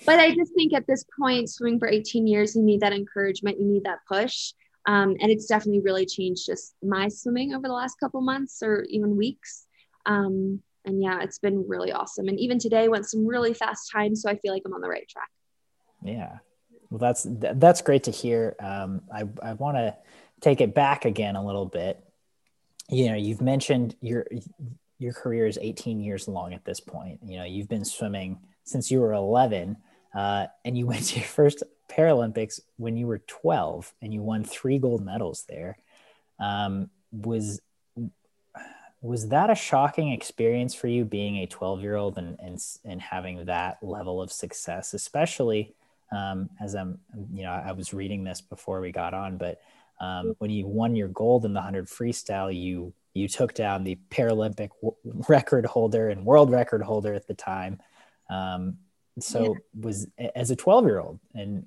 but 0.06 0.18
I 0.18 0.34
just 0.34 0.52
think 0.54 0.72
at 0.72 0.86
this 0.86 1.04
point, 1.18 1.50
swimming 1.50 1.78
for 1.78 1.88
18 1.88 2.26
years, 2.26 2.56
you 2.56 2.62
need 2.62 2.80
that 2.80 2.92
encouragement, 2.92 3.60
you 3.60 3.66
need 3.66 3.84
that 3.84 3.98
push. 4.08 4.52
Um, 4.86 5.16
and 5.20 5.30
it's 5.30 5.46
definitely 5.46 5.82
really 5.82 6.06
changed 6.06 6.46
just 6.46 6.74
my 6.82 7.08
swimming 7.08 7.54
over 7.54 7.68
the 7.68 7.74
last 7.74 7.96
couple 8.00 8.20
months 8.22 8.62
or 8.62 8.84
even 8.88 9.16
weeks. 9.16 9.66
Um, 10.06 10.62
and 10.86 11.02
yeah, 11.02 11.20
it's 11.22 11.38
been 11.38 11.68
really 11.68 11.92
awesome. 11.92 12.28
And 12.28 12.40
even 12.40 12.58
today 12.58 12.88
went 12.88 13.06
some 13.06 13.26
really 13.26 13.52
fast 13.52 13.90
times, 13.92 14.22
so 14.22 14.30
I 14.30 14.36
feel 14.36 14.52
like 14.52 14.62
I'm 14.64 14.72
on 14.72 14.80
the 14.80 14.88
right 14.88 15.06
track. 15.08 15.28
Yeah, 16.02 16.38
well, 16.88 16.98
that's 16.98 17.26
that's 17.28 17.82
great 17.82 18.04
to 18.04 18.10
hear. 18.10 18.56
Um, 18.58 19.02
I 19.12 19.24
I 19.42 19.52
want 19.52 19.76
to 19.76 19.94
take 20.40 20.62
it 20.62 20.74
back 20.74 21.04
again 21.04 21.36
a 21.36 21.44
little 21.44 21.66
bit. 21.66 22.02
You 22.90 23.10
know, 23.10 23.16
you've 23.16 23.40
mentioned 23.40 23.96
your 24.00 24.26
your 24.98 25.12
career 25.12 25.46
is 25.46 25.58
18 25.60 26.00
years 26.00 26.28
long 26.28 26.52
at 26.52 26.64
this 26.64 26.80
point. 26.80 27.20
You 27.24 27.38
know, 27.38 27.44
you've 27.44 27.68
been 27.68 27.84
swimming 27.84 28.38
since 28.64 28.90
you 28.90 29.00
were 29.00 29.14
11, 29.14 29.76
uh, 30.14 30.46
and 30.64 30.76
you 30.76 30.86
went 30.92 31.04
to 31.06 31.20
your 31.20 31.28
first 31.28 31.62
Paralympics 31.88 32.60
when 32.76 32.96
you 32.96 33.06
were 33.06 33.18
12 33.18 33.92
and 34.00 34.14
you 34.14 34.22
won 34.22 34.44
three 34.44 34.78
gold 34.78 35.04
medals 35.04 35.44
there. 35.48 35.78
Um, 36.38 36.90
was 37.12 37.60
was 39.02 39.28
that 39.28 39.48
a 39.48 39.54
shocking 39.54 40.12
experience 40.12 40.74
for 40.74 40.86
you 40.86 41.06
being 41.06 41.38
a 41.38 41.46
12 41.46 41.80
year 41.80 41.96
old 41.96 42.18
and, 42.18 42.38
and 42.40 42.58
and 42.84 43.00
having 43.00 43.46
that 43.46 43.78
level 43.82 44.20
of 44.20 44.32
success, 44.32 44.94
especially 44.94 45.74
um, 46.12 46.50
as 46.60 46.74
I'm 46.74 46.98
you 47.32 47.44
know 47.44 47.50
I 47.52 47.72
was 47.72 47.94
reading 47.94 48.24
this 48.24 48.40
before 48.40 48.80
we 48.80 48.92
got 48.92 49.14
on, 49.14 49.36
but 49.36 49.60
um, 50.00 50.34
when 50.38 50.50
you 50.50 50.66
won 50.66 50.96
your 50.96 51.08
gold 51.08 51.44
in 51.44 51.52
the 51.52 51.60
100 51.60 51.86
freestyle, 51.86 52.54
you 52.54 52.92
you 53.12 53.26
took 53.28 53.54
down 53.54 53.82
the 53.84 53.98
Paralympic 54.10 54.70
w- 54.80 54.96
record 55.28 55.66
holder 55.66 56.10
and 56.10 56.24
world 56.24 56.50
record 56.50 56.82
holder 56.82 57.12
at 57.12 57.26
the 57.26 57.34
time. 57.34 57.80
Um, 58.30 58.78
so 59.18 59.42
yeah. 59.42 59.82
was 59.82 60.06
as 60.34 60.50
a 60.50 60.56
12 60.56 60.84
year 60.84 61.00
old 61.00 61.18
and 61.34 61.64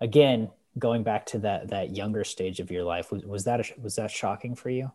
again 0.00 0.50
going 0.78 1.02
back 1.02 1.26
to 1.26 1.38
that 1.38 1.68
that 1.68 1.96
younger 1.96 2.24
stage 2.24 2.60
of 2.60 2.70
your 2.70 2.84
life 2.84 3.10
was, 3.10 3.24
was 3.24 3.44
that 3.44 3.60
a, 3.60 3.80
was 3.80 3.96
that 3.96 4.10
shocking 4.10 4.54
for 4.54 4.70
you 4.70 4.90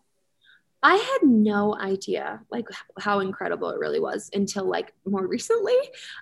i 0.84 0.96
had 0.96 1.28
no 1.28 1.76
idea 1.76 2.42
like 2.52 2.68
how 3.00 3.20
incredible 3.20 3.70
it 3.70 3.80
really 3.80 4.00
was 4.00 4.30
until 4.34 4.66
like 4.66 4.94
more 5.06 5.28
recently 5.28 5.78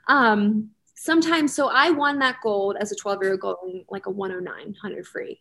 um 0.08 0.70
sometimes 0.96 1.54
so 1.54 1.68
i 1.68 1.90
won 1.90 2.20
that 2.20 2.38
gold 2.42 2.76
as 2.80 2.92
a 2.92 2.96
12 2.96 3.22
year 3.22 3.32
old 3.32 3.42
going 3.42 3.86
like 3.90 4.06
a 4.06 4.10
109 4.10 4.66
100 4.66 5.08
free 5.08 5.40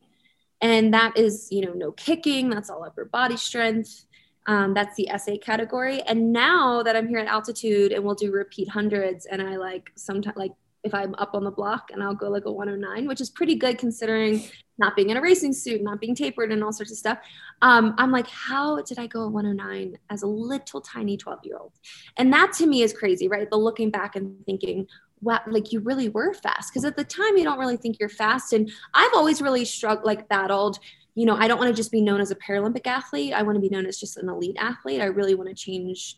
and 0.63 0.95
that 0.95 1.19
is 1.19 1.49
you 1.51 1.61
know 1.61 1.73
no 1.75 1.93
kicking 1.93 2.49
that's 2.49 2.71
all 2.71 2.85
upper 2.85 3.05
body 3.05 3.37
strength 3.37 4.07
um, 4.47 4.75
that's 4.75 4.97
the 4.97 5.09
S8 5.11 5.41
category. 5.41 6.01
And 6.03 6.33
now 6.33 6.83
that 6.83 6.97
I'm 6.97 7.09
here 7.09 7.19
at 7.19 7.29
altitude 7.29 7.93
and 7.93 8.03
we'll 8.03 8.15
do 8.15 8.33
repeat 8.33 8.69
hundreds, 8.69 9.27
and 9.27 9.41
I 9.41 9.57
like 9.57 9.93
sometimes 9.95 10.37
like 10.37 10.53
if 10.83 10.93
I'm 10.95 11.15
up 11.17 11.35
on 11.35 11.45
the 11.45 11.51
block 11.51 11.91
and 11.93 12.03
I'll 12.03 12.15
go 12.15 12.29
like 12.29 12.45
a 12.45 12.51
109, 12.51 13.07
which 13.07 13.21
is 13.21 13.31
pretty 13.31 13.55
good 13.55 13.79
considering 13.79 14.43
not 14.79 14.97
being 14.97 15.11
in 15.11 15.17
a 15.17 15.21
racing 15.21 15.53
suit, 15.53 15.81
not 15.81 16.01
being 16.01 16.15
tapered, 16.15 16.51
and 16.51 16.65
all 16.65 16.73
sorts 16.73 16.91
of 16.91 16.99
stuff. 16.99 17.19
Um, 17.61 17.95
I'm 17.99 18.11
like, 18.11 18.27
how 18.27 18.83
did 18.83 18.99
I 18.99 19.07
go 19.07 19.21
a 19.21 19.29
109 19.29 19.97
as 20.11 20.23
a 20.23 20.27
little 20.27 20.81
tiny 20.81 21.17
12 21.17 21.41
year 21.45 21.57
old? 21.59 21.73
And 22.17 22.33
that 22.33 22.53
to 22.55 22.67
me 22.67 22.83
is 22.83 22.93
crazy, 22.93 23.29
right? 23.29 23.49
The 23.49 23.57
looking 23.57 23.91
back 23.91 24.17
and 24.17 24.45
thinking, 24.45 24.89
wow, 25.23 25.41
like 25.47 25.73
you 25.73 25.81
really 25.81 26.09
were 26.09 26.35
fast. 26.35 26.71
Because 26.71 26.85
at 26.85 26.97
the 26.97 27.05
time, 27.05 27.37
you 27.37 27.45
don't 27.45 27.59
really 27.59 27.77
think 27.77 27.99
you're 27.99 28.09
fast. 28.09 28.53
And 28.53 28.71
I've 28.93 29.13
always 29.15 29.41
really 29.41 29.65
struggled, 29.65 30.05
like 30.05 30.29
battled 30.29 30.79
you 31.15 31.27
know, 31.27 31.37
I 31.37 31.47
don't 31.47 31.59
want 31.59 31.69
to 31.69 31.75
just 31.75 31.93
be 31.93 32.01
known 32.01 32.21
as 32.21 32.31
a 32.31 32.37
Paralympic 32.37 32.87
athlete. 32.87 33.35
I 33.35 33.43
want 33.43 33.57
to 33.57 33.61
be 33.61 33.69
known 33.69 33.87
as 33.87 33.99
just 33.99 34.17
an 34.17 34.29
elite 34.29 34.57
athlete. 34.59 35.01
I 35.01 35.07
really 35.07 35.35
want 35.35 35.49
to 35.51 35.55
change 35.55 36.17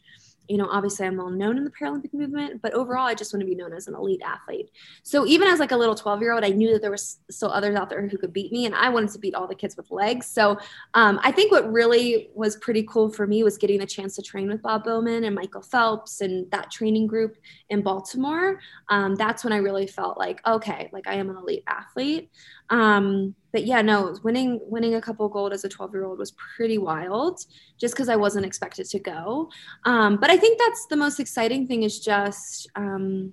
you 0.48 0.56
know, 0.56 0.68
obviously 0.70 1.06
I'm 1.06 1.16
well 1.16 1.30
known 1.30 1.56
in 1.56 1.64
the 1.64 1.70
Paralympic 1.70 2.12
movement, 2.12 2.60
but 2.60 2.74
overall, 2.74 3.06
I 3.06 3.14
just 3.14 3.32
want 3.32 3.40
to 3.40 3.46
be 3.46 3.54
known 3.54 3.72
as 3.72 3.88
an 3.88 3.94
elite 3.94 4.20
athlete. 4.24 4.70
So 5.02 5.26
even 5.26 5.48
as 5.48 5.58
like 5.58 5.72
a 5.72 5.76
little 5.76 5.94
12 5.94 6.20
year 6.20 6.32
old, 6.32 6.44
I 6.44 6.50
knew 6.50 6.72
that 6.72 6.82
there 6.82 6.90
was 6.90 7.18
still 7.30 7.50
others 7.50 7.76
out 7.76 7.88
there 7.88 8.06
who 8.06 8.18
could 8.18 8.32
beat 8.32 8.52
me, 8.52 8.66
and 8.66 8.74
I 8.74 8.88
wanted 8.90 9.10
to 9.10 9.18
beat 9.18 9.34
all 9.34 9.46
the 9.46 9.54
kids 9.54 9.76
with 9.76 9.90
legs. 9.90 10.26
So 10.26 10.58
um, 10.94 11.18
I 11.22 11.32
think 11.32 11.50
what 11.50 11.70
really 11.72 12.30
was 12.34 12.56
pretty 12.56 12.82
cool 12.84 13.10
for 13.10 13.26
me 13.26 13.42
was 13.42 13.56
getting 13.56 13.78
the 13.78 13.86
chance 13.86 14.14
to 14.16 14.22
train 14.22 14.48
with 14.48 14.62
Bob 14.62 14.84
Bowman 14.84 15.24
and 15.24 15.34
Michael 15.34 15.62
Phelps 15.62 16.20
and 16.20 16.50
that 16.50 16.70
training 16.70 17.06
group 17.06 17.36
in 17.70 17.82
Baltimore. 17.82 18.60
Um, 18.90 19.14
that's 19.14 19.44
when 19.44 19.52
I 19.52 19.58
really 19.58 19.86
felt 19.86 20.18
like, 20.18 20.40
okay, 20.46 20.90
like 20.92 21.06
I 21.06 21.14
am 21.14 21.30
an 21.30 21.36
elite 21.36 21.64
athlete. 21.66 22.30
Um, 22.70 23.34
but 23.52 23.66
yeah, 23.66 23.82
no, 23.82 24.16
winning 24.24 24.60
winning 24.64 24.94
a 24.94 25.00
couple 25.00 25.28
gold 25.28 25.52
as 25.52 25.64
a 25.64 25.68
12 25.68 25.92
year 25.92 26.04
old 26.04 26.18
was 26.18 26.32
pretty 26.56 26.78
wild, 26.78 27.40
just 27.78 27.94
because 27.94 28.08
I 28.08 28.16
wasn't 28.16 28.46
expected 28.46 28.86
to 28.86 28.98
go. 28.98 29.50
Um, 29.84 30.16
but 30.16 30.30
I 30.30 30.36
think 30.36 30.58
that's 30.58 30.86
the 30.86 30.96
most 30.96 31.20
exciting 31.20 31.66
thing 31.66 31.82
is 31.84 32.00
just 32.00 32.68
um, 32.74 33.32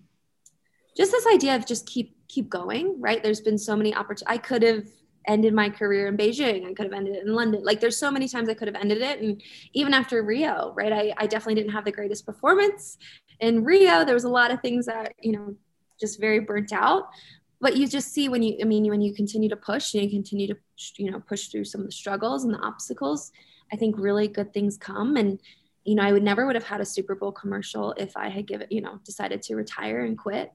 just 0.95 1.11
this 1.11 1.25
idea 1.33 1.55
of 1.55 1.65
just 1.65 1.87
keep 1.87 2.15
keep 2.27 2.49
going. 2.49 2.99
Right? 2.99 3.23
There's 3.23 3.41
been 3.41 3.57
so 3.57 3.75
many 3.75 3.95
opportunities. 3.95 4.27
I 4.27 4.37
could 4.37 4.63
have 4.63 4.85
ended 5.27 5.53
my 5.53 5.69
career 5.69 6.07
in 6.07 6.17
Beijing. 6.17 6.67
I 6.67 6.73
could 6.73 6.85
have 6.85 6.93
ended 6.93 7.15
it 7.15 7.25
in 7.25 7.33
London. 7.33 7.63
Like 7.63 7.79
there's 7.79 7.97
so 7.97 8.11
many 8.11 8.27
times 8.27 8.49
I 8.49 8.53
could 8.53 8.67
have 8.67 8.75
ended 8.75 9.01
it. 9.01 9.21
And 9.21 9.41
even 9.73 9.93
after 9.93 10.21
Rio, 10.23 10.73
right? 10.75 10.91
I, 10.91 11.13
I 11.17 11.27
definitely 11.27 11.55
didn't 11.55 11.71
have 11.71 11.85
the 11.85 11.91
greatest 11.91 12.25
performance 12.25 12.97
in 13.39 13.63
Rio. 13.63 14.03
There 14.03 14.15
was 14.15 14.23
a 14.23 14.29
lot 14.29 14.51
of 14.51 14.61
things 14.61 14.87
that, 14.87 15.13
you 15.19 15.33
know, 15.33 15.55
just 15.99 16.19
very 16.19 16.39
burnt 16.39 16.73
out 16.73 17.09
but 17.61 17.77
you 17.77 17.87
just 17.87 18.11
see 18.11 18.27
when 18.27 18.43
you 18.43 18.57
i 18.61 18.65
mean 18.65 18.89
when 18.89 19.01
you 19.01 19.13
continue 19.13 19.47
to 19.47 19.55
push 19.55 19.93
and 19.93 20.03
you 20.03 20.09
continue 20.09 20.47
to 20.47 20.55
you 20.97 21.11
know 21.11 21.19
push 21.19 21.47
through 21.47 21.63
some 21.63 21.81
of 21.81 21.87
the 21.87 21.93
struggles 21.93 22.43
and 22.43 22.53
the 22.53 22.59
obstacles 22.59 23.31
i 23.71 23.75
think 23.75 23.95
really 23.97 24.27
good 24.27 24.53
things 24.53 24.77
come. 24.77 25.15
And 25.15 25.39
you 25.83 25.95
know 25.95 26.03
i 26.03 26.11
would 26.11 26.23
never 26.23 26.45
would 26.45 26.55
have 26.55 26.65
had 26.65 26.81
a 26.81 26.85
super 26.85 27.15
bowl 27.15 27.31
commercial 27.31 27.93
if 27.93 28.17
i 28.17 28.27
had 28.29 28.47
given 28.47 28.67
you 28.69 28.81
know 28.81 28.99
decided 29.05 29.41
to 29.43 29.55
retire 29.55 30.03
and 30.03 30.17
quit. 30.17 30.51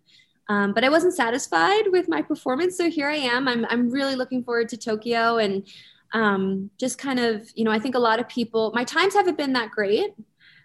Um, 0.49 0.75
but 0.75 0.85
i 0.85 0.89
wasn't 0.89 1.15
satisfied 1.15 1.85
with 1.91 2.09
my 2.09 2.23
performance. 2.23 2.77
So 2.77 2.91
here 2.91 3.09
i 3.09 3.17
am. 3.17 3.49
I'm, 3.49 3.65
I'm 3.71 3.91
really 3.91 4.17
looking 4.17 4.45
forward 4.45 4.69
to 4.71 4.77
tokyo 4.77 5.39
and 5.39 5.67
um, 6.13 6.71
just 6.79 6.99
kind 6.99 7.19
of 7.19 7.51
you 7.55 7.65
know 7.65 7.71
i 7.71 7.79
think 7.79 7.95
a 7.95 8.01
lot 8.01 8.21
of 8.21 8.29
people 8.29 8.73
my 8.75 8.85
times 8.85 9.15
haven't 9.15 9.37
been 9.37 9.53
that 9.55 9.71
great 9.71 10.15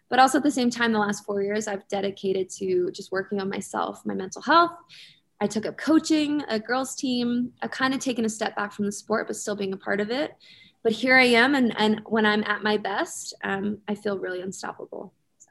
but 0.10 0.20
also 0.20 0.38
at 0.38 0.44
the 0.44 0.52
same 0.52 0.70
time 0.70 0.92
the 0.92 1.00
last 1.00 1.26
four 1.26 1.42
years 1.42 1.68
i've 1.68 1.88
dedicated 1.88 2.50
to 2.50 2.92
just 2.92 3.12
working 3.12 3.42
on 3.42 3.50
myself 3.50 4.06
my 4.06 4.14
mental 4.14 4.42
health 4.42 4.72
I 5.42 5.48
took 5.48 5.66
up 5.66 5.76
coaching, 5.76 6.44
a 6.48 6.60
girls 6.60 6.96
team. 6.96 7.52
I've 7.64 7.72
kind 7.72 7.96
of 7.96 8.00
taken 8.00 8.26
a 8.26 8.30
step 8.30 8.56
back 8.56 8.72
from 8.72 8.86
the 8.86 8.92
sport, 8.92 9.26
but 9.26 9.36
still 9.36 9.56
being 9.56 9.74
a 9.74 9.78
part 9.78 10.00
of 10.00 10.12
it. 10.12 10.36
But 10.84 10.92
here 10.92 11.18
I 11.18 11.24
am, 11.26 11.56
and 11.56 11.76
and 11.78 12.02
when 12.06 12.28
I'm 12.28 12.44
at 12.44 12.62
my 12.64 12.78
best, 12.78 13.34
um, 13.44 13.80
I 13.88 13.96
feel 13.96 14.20
really 14.20 14.42
unstoppable. 14.42 15.14
So. 15.40 15.50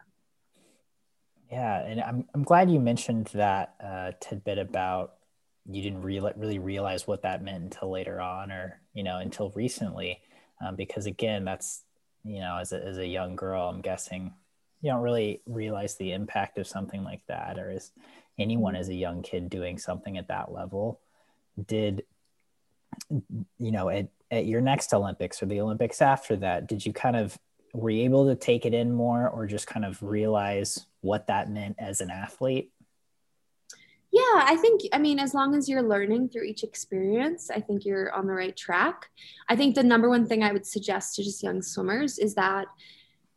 Yeah, 1.50 1.84
and 1.84 2.00
I'm 2.00 2.24
I'm 2.34 2.44
glad 2.44 2.70
you 2.70 2.78
mentioned 2.78 3.30
that 3.34 3.74
uh, 3.84 4.12
tidbit 4.20 4.58
about 4.58 5.14
you 5.68 5.82
didn't 5.82 6.02
really 6.02 6.32
really 6.36 6.60
realize 6.60 7.08
what 7.08 7.22
that 7.22 7.42
meant 7.42 7.64
until 7.64 7.90
later 7.90 8.20
on, 8.20 8.52
or 8.52 8.80
you 8.94 9.02
know 9.02 9.18
until 9.18 9.50
recently, 9.56 10.20
um, 10.64 10.76
because 10.76 11.06
again, 11.06 11.44
that's 11.44 11.82
you 12.24 12.40
know 12.40 12.58
as 12.60 12.72
a 12.72 12.84
as 12.84 12.98
a 12.98 13.06
young 13.06 13.34
girl, 13.34 13.68
I'm 13.68 13.80
guessing 13.80 14.34
you 14.82 14.90
don't 14.90 15.02
really 15.02 15.42
realize 15.46 15.96
the 15.96 16.12
impact 16.12 16.58
of 16.58 16.66
something 16.66 17.02
like 17.02 17.22
that, 17.26 17.58
or 17.58 17.70
is 17.70 17.90
anyone 18.40 18.76
as 18.76 18.88
a 18.88 18.94
young 18.94 19.22
kid 19.22 19.50
doing 19.50 19.78
something 19.78 20.18
at 20.18 20.28
that 20.28 20.52
level 20.52 21.00
did 21.66 22.04
you 23.58 23.70
know 23.70 23.88
at, 23.88 24.08
at 24.30 24.46
your 24.46 24.60
next 24.60 24.92
olympics 24.92 25.42
or 25.42 25.46
the 25.46 25.60
olympics 25.60 26.02
after 26.02 26.36
that 26.36 26.66
did 26.66 26.84
you 26.84 26.92
kind 26.92 27.16
of 27.16 27.38
were 27.72 27.90
you 27.90 28.04
able 28.04 28.26
to 28.26 28.34
take 28.34 28.66
it 28.66 28.74
in 28.74 28.92
more 28.92 29.28
or 29.28 29.46
just 29.46 29.66
kind 29.66 29.84
of 29.84 30.02
realize 30.02 30.86
what 31.02 31.26
that 31.28 31.50
meant 31.50 31.76
as 31.78 32.00
an 32.00 32.10
athlete 32.10 32.72
yeah, 34.12 34.42
I 34.44 34.56
think, 34.56 34.82
I 34.92 34.98
mean, 34.98 35.20
as 35.20 35.34
long 35.34 35.54
as 35.54 35.68
you're 35.68 35.82
learning 35.82 36.30
through 36.30 36.42
each 36.42 36.64
experience, 36.64 37.48
I 37.48 37.60
think 37.60 37.84
you're 37.84 38.12
on 38.12 38.26
the 38.26 38.32
right 38.32 38.56
track. 38.56 39.08
I 39.48 39.54
think 39.54 39.76
the 39.76 39.84
number 39.84 40.08
one 40.08 40.26
thing 40.26 40.42
I 40.42 40.52
would 40.52 40.66
suggest 40.66 41.14
to 41.14 41.22
just 41.22 41.44
young 41.44 41.62
swimmers 41.62 42.18
is 42.18 42.34
that 42.34 42.66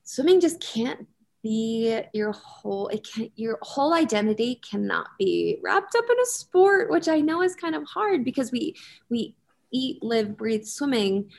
swimming 0.04 0.42
just 0.42 0.60
can't 0.60 1.08
be 1.44 2.00
your 2.14 2.32
whole 2.32 2.88
it 2.88 3.06
can 3.06 3.30
your 3.36 3.60
whole 3.62 3.94
identity 3.94 4.62
cannot 4.68 5.10
be 5.20 5.60
wrapped 5.62 5.94
up 5.96 6.06
in 6.10 6.20
a 6.20 6.26
sport 6.26 6.90
which 6.90 7.10
i 7.10 7.20
know 7.20 7.42
is 7.42 7.54
kind 7.54 7.76
of 7.76 7.84
hard 7.84 8.24
because 8.24 8.52
we 8.52 8.76
we 9.10 9.36
eat 9.72 10.02
live 10.02 10.38
breathe 10.38 10.64
swimming 10.64 11.30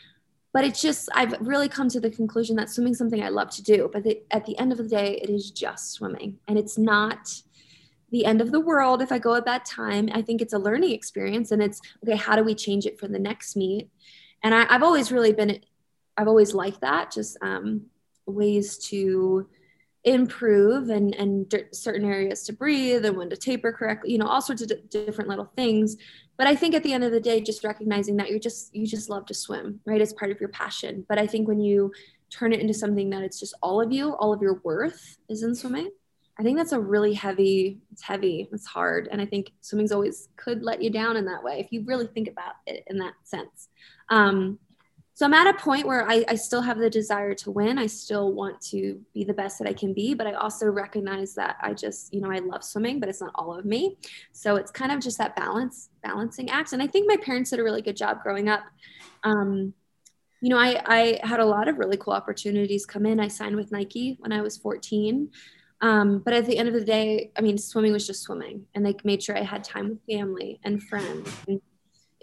but 0.53 0.62
it's 0.62 0.83
just 0.83 1.09
i've 1.14 1.35
really 1.40 1.69
come 1.69 1.88
to 1.88 2.01
the 2.01 2.11
conclusion 2.11 2.55
that 2.55 2.69
swimming 2.69 2.93
is 2.93 2.99
something 2.99 3.23
i 3.23 3.31
love 3.31 3.49
to 3.51 3.62
do 3.62 3.88
but 3.93 4.05
the, 4.05 4.23
at 4.31 4.45
the 4.45 4.57
end 4.59 4.71
of 4.71 4.79
the 4.79 4.88
day 4.88 5.19
it 5.23 5.31
is 5.31 5.51
just 5.51 5.93
swimming 5.93 6.38
and 6.47 6.59
it's 6.59 6.77
not 6.77 7.43
the 8.14 8.25
end 8.25 8.40
of 8.40 8.53
the 8.53 8.61
world 8.61 9.03
if 9.03 9.11
I 9.11 9.19
go 9.19 9.35
at 9.35 9.45
that 9.47 9.64
time. 9.64 10.09
I 10.12 10.23
think 10.23 10.40
it's 10.40 10.53
a 10.53 10.59
learning 10.59 10.93
experience 10.93 11.51
and 11.51 11.61
it's 11.61 11.81
okay, 12.05 12.17
how 12.17 12.37
do 12.37 12.45
we 12.45 12.55
change 12.55 12.87
it 12.87 12.99
for 12.99 13.09
the 13.09 13.19
next 13.19 13.57
meet? 13.57 13.90
And 14.43 14.55
I, 14.55 14.73
have 14.73 14.85
always 14.85 15.11
really 15.11 15.33
been, 15.33 15.59
I've 16.17 16.29
always 16.29 16.55
liked 16.55 16.81
that, 16.83 17.11
just 17.11 17.37
um, 17.43 17.87
ways 18.25 18.79
to 18.90 19.49
improve 20.05 20.90
and, 20.90 21.14
and 21.14 21.55
certain 21.73 22.05
areas 22.05 22.43
to 22.45 22.53
breathe 22.53 23.05
and 23.05 23.17
when 23.17 23.31
to 23.31 23.37
taper 23.37 23.73
correctly, 23.73 24.12
you 24.12 24.19
know, 24.19 24.27
all 24.27 24.43
sorts 24.43 24.62
of 24.62 24.71
different 24.90 25.29
little 25.29 25.51
things. 25.57 25.97
But 26.37 26.47
I 26.47 26.55
think 26.57 26.75
at 26.75 26.83
the 26.83 26.93
end 26.93 27.05
of 27.05 27.12
the 27.12 27.21
day, 27.21 27.40
just 27.40 27.64
recognizing 27.64 28.17
that 28.17 28.29
you're 28.29 28.38
just, 28.38 28.75
you 28.75 28.87
just 28.87 29.09
love 29.09 29.25
to 29.27 29.35
swim, 29.35 29.81
right? 29.87 30.01
It's 30.01 30.12
part 30.12 30.31
of 30.31 30.40
your 30.40 30.51
passion. 30.51 31.07
But 31.09 31.19
I 31.19 31.27
think 31.27 31.49
when 31.49 31.61
you 31.61 31.93
turn 32.29 32.53
it 32.53 32.61
into 32.61 32.75
something 32.75 33.11
that 33.11 33.23
it's 33.23 33.40
just 33.40 33.55
all 33.62 33.81
of 33.81 33.93
you, 33.93 34.14
all 34.14 34.33
of 34.33 34.43
your 34.43 34.61
worth 34.64 35.17
is 35.29 35.43
in 35.43 35.55
swimming 35.55 35.90
I 36.38 36.43
think 36.43 36.59
that's 36.59 36.73
a 36.73 36.81
really 36.81 37.14
heavy, 37.14 37.79
it's 37.93 38.03
heavy, 38.03 38.49
it's 38.51 38.67
hard. 38.67 39.09
And 39.11 39.21
I 39.21 39.27
think 39.27 39.53
swimming's 39.61 39.93
always 39.93 40.29
could 40.37 40.62
let 40.62 40.83
you 40.83 40.90
down 40.90 41.17
in 41.17 41.25
that 41.27 41.45
way 41.45 41.61
if 41.61 41.71
you 41.71 41.85
really 41.85 42.09
think 42.09 42.29
about 42.29 42.55
it 42.67 42.83
in 42.88 42.99
that 42.99 43.14
sense. 43.23 43.69
Um, 44.09 44.59
so 45.14 45.24
I'm 45.24 45.35
at 45.35 45.46
a 45.46 45.57
point 45.57 45.87
where 45.87 46.09
I, 46.11 46.24
I 46.27 46.35
still 46.35 46.61
have 46.61 46.77
the 46.77 46.90
desire 46.90 47.35
to 47.35 47.53
win. 47.53 47.79
I 47.79 47.87
still 47.87 48.33
want 48.33 48.61
to 48.62 49.00
be 49.14 49.22
the 49.22 49.33
best 49.33 49.61
that 49.61 49.68
I 49.68 49.72
can 49.72 49.94
be, 49.94 50.12
but 50.12 50.27
I 50.27 50.33
also 50.33 50.66
recognize 50.66 51.35
that 51.37 51.57
I 51.61 51.72
just, 51.72 52.12
you 52.12 52.20
know, 52.20 52.33
I 52.33 52.38
love 52.40 52.64
swimming, 52.64 52.98
but 52.98 53.09
it's 53.09 53.20
not 53.20 53.31
all 53.37 53.57
of 53.57 53.64
me. 53.64 53.96
So 54.33 54.57
it's 54.57 54.72
kind 54.72 54.90
of 54.90 55.00
just 55.00 55.18
that 55.18 55.37
balance, 55.37 55.90
balancing 56.03 56.50
act. 56.50 56.72
And 56.72 56.83
I 56.83 56.88
think 56.88 57.09
my 57.09 57.16
parents 57.16 57.50
did 57.50 57.61
a 57.61 57.62
really 57.62 57.81
good 57.81 57.96
job 57.96 58.24
growing 58.24 58.48
up. 58.48 58.64
Um, 59.22 59.72
you 60.40 60.50
know, 60.50 60.59
I, 60.59 60.83
I 60.85 61.20
had 61.22 61.38
a 61.38 61.46
lot 61.46 61.68
of 61.68 61.79
really 61.79 61.96
cool 61.96 62.12
opportunities 62.12 62.85
come 62.85 63.07
in. 63.07 63.20
I 63.20 63.29
signed 63.29 63.55
with 63.55 63.70
Nike 63.70 64.16
when 64.18 64.33
I 64.33 64.40
was 64.40 64.57
14. 64.57 65.31
Um, 65.81 66.18
but 66.24 66.35
at 66.35 66.44
the 66.46 66.59
end 66.59 66.68
of 66.68 66.74
the 66.74 66.85
day, 66.85 67.31
I 67.37 67.40
mean, 67.40 67.57
swimming 67.57 67.92
was 67.92 68.07
just 68.07 68.22
swimming, 68.22 68.66
and 68.74 68.85
they 68.85 68.96
made 69.05 69.22
sure 69.22 69.37
I 69.37 69.42
had 69.42 69.62
time 69.62 69.90
with 69.90 69.98
family 70.09 70.59
and 70.64 70.83
friends. 70.83 71.29
And 71.46 71.61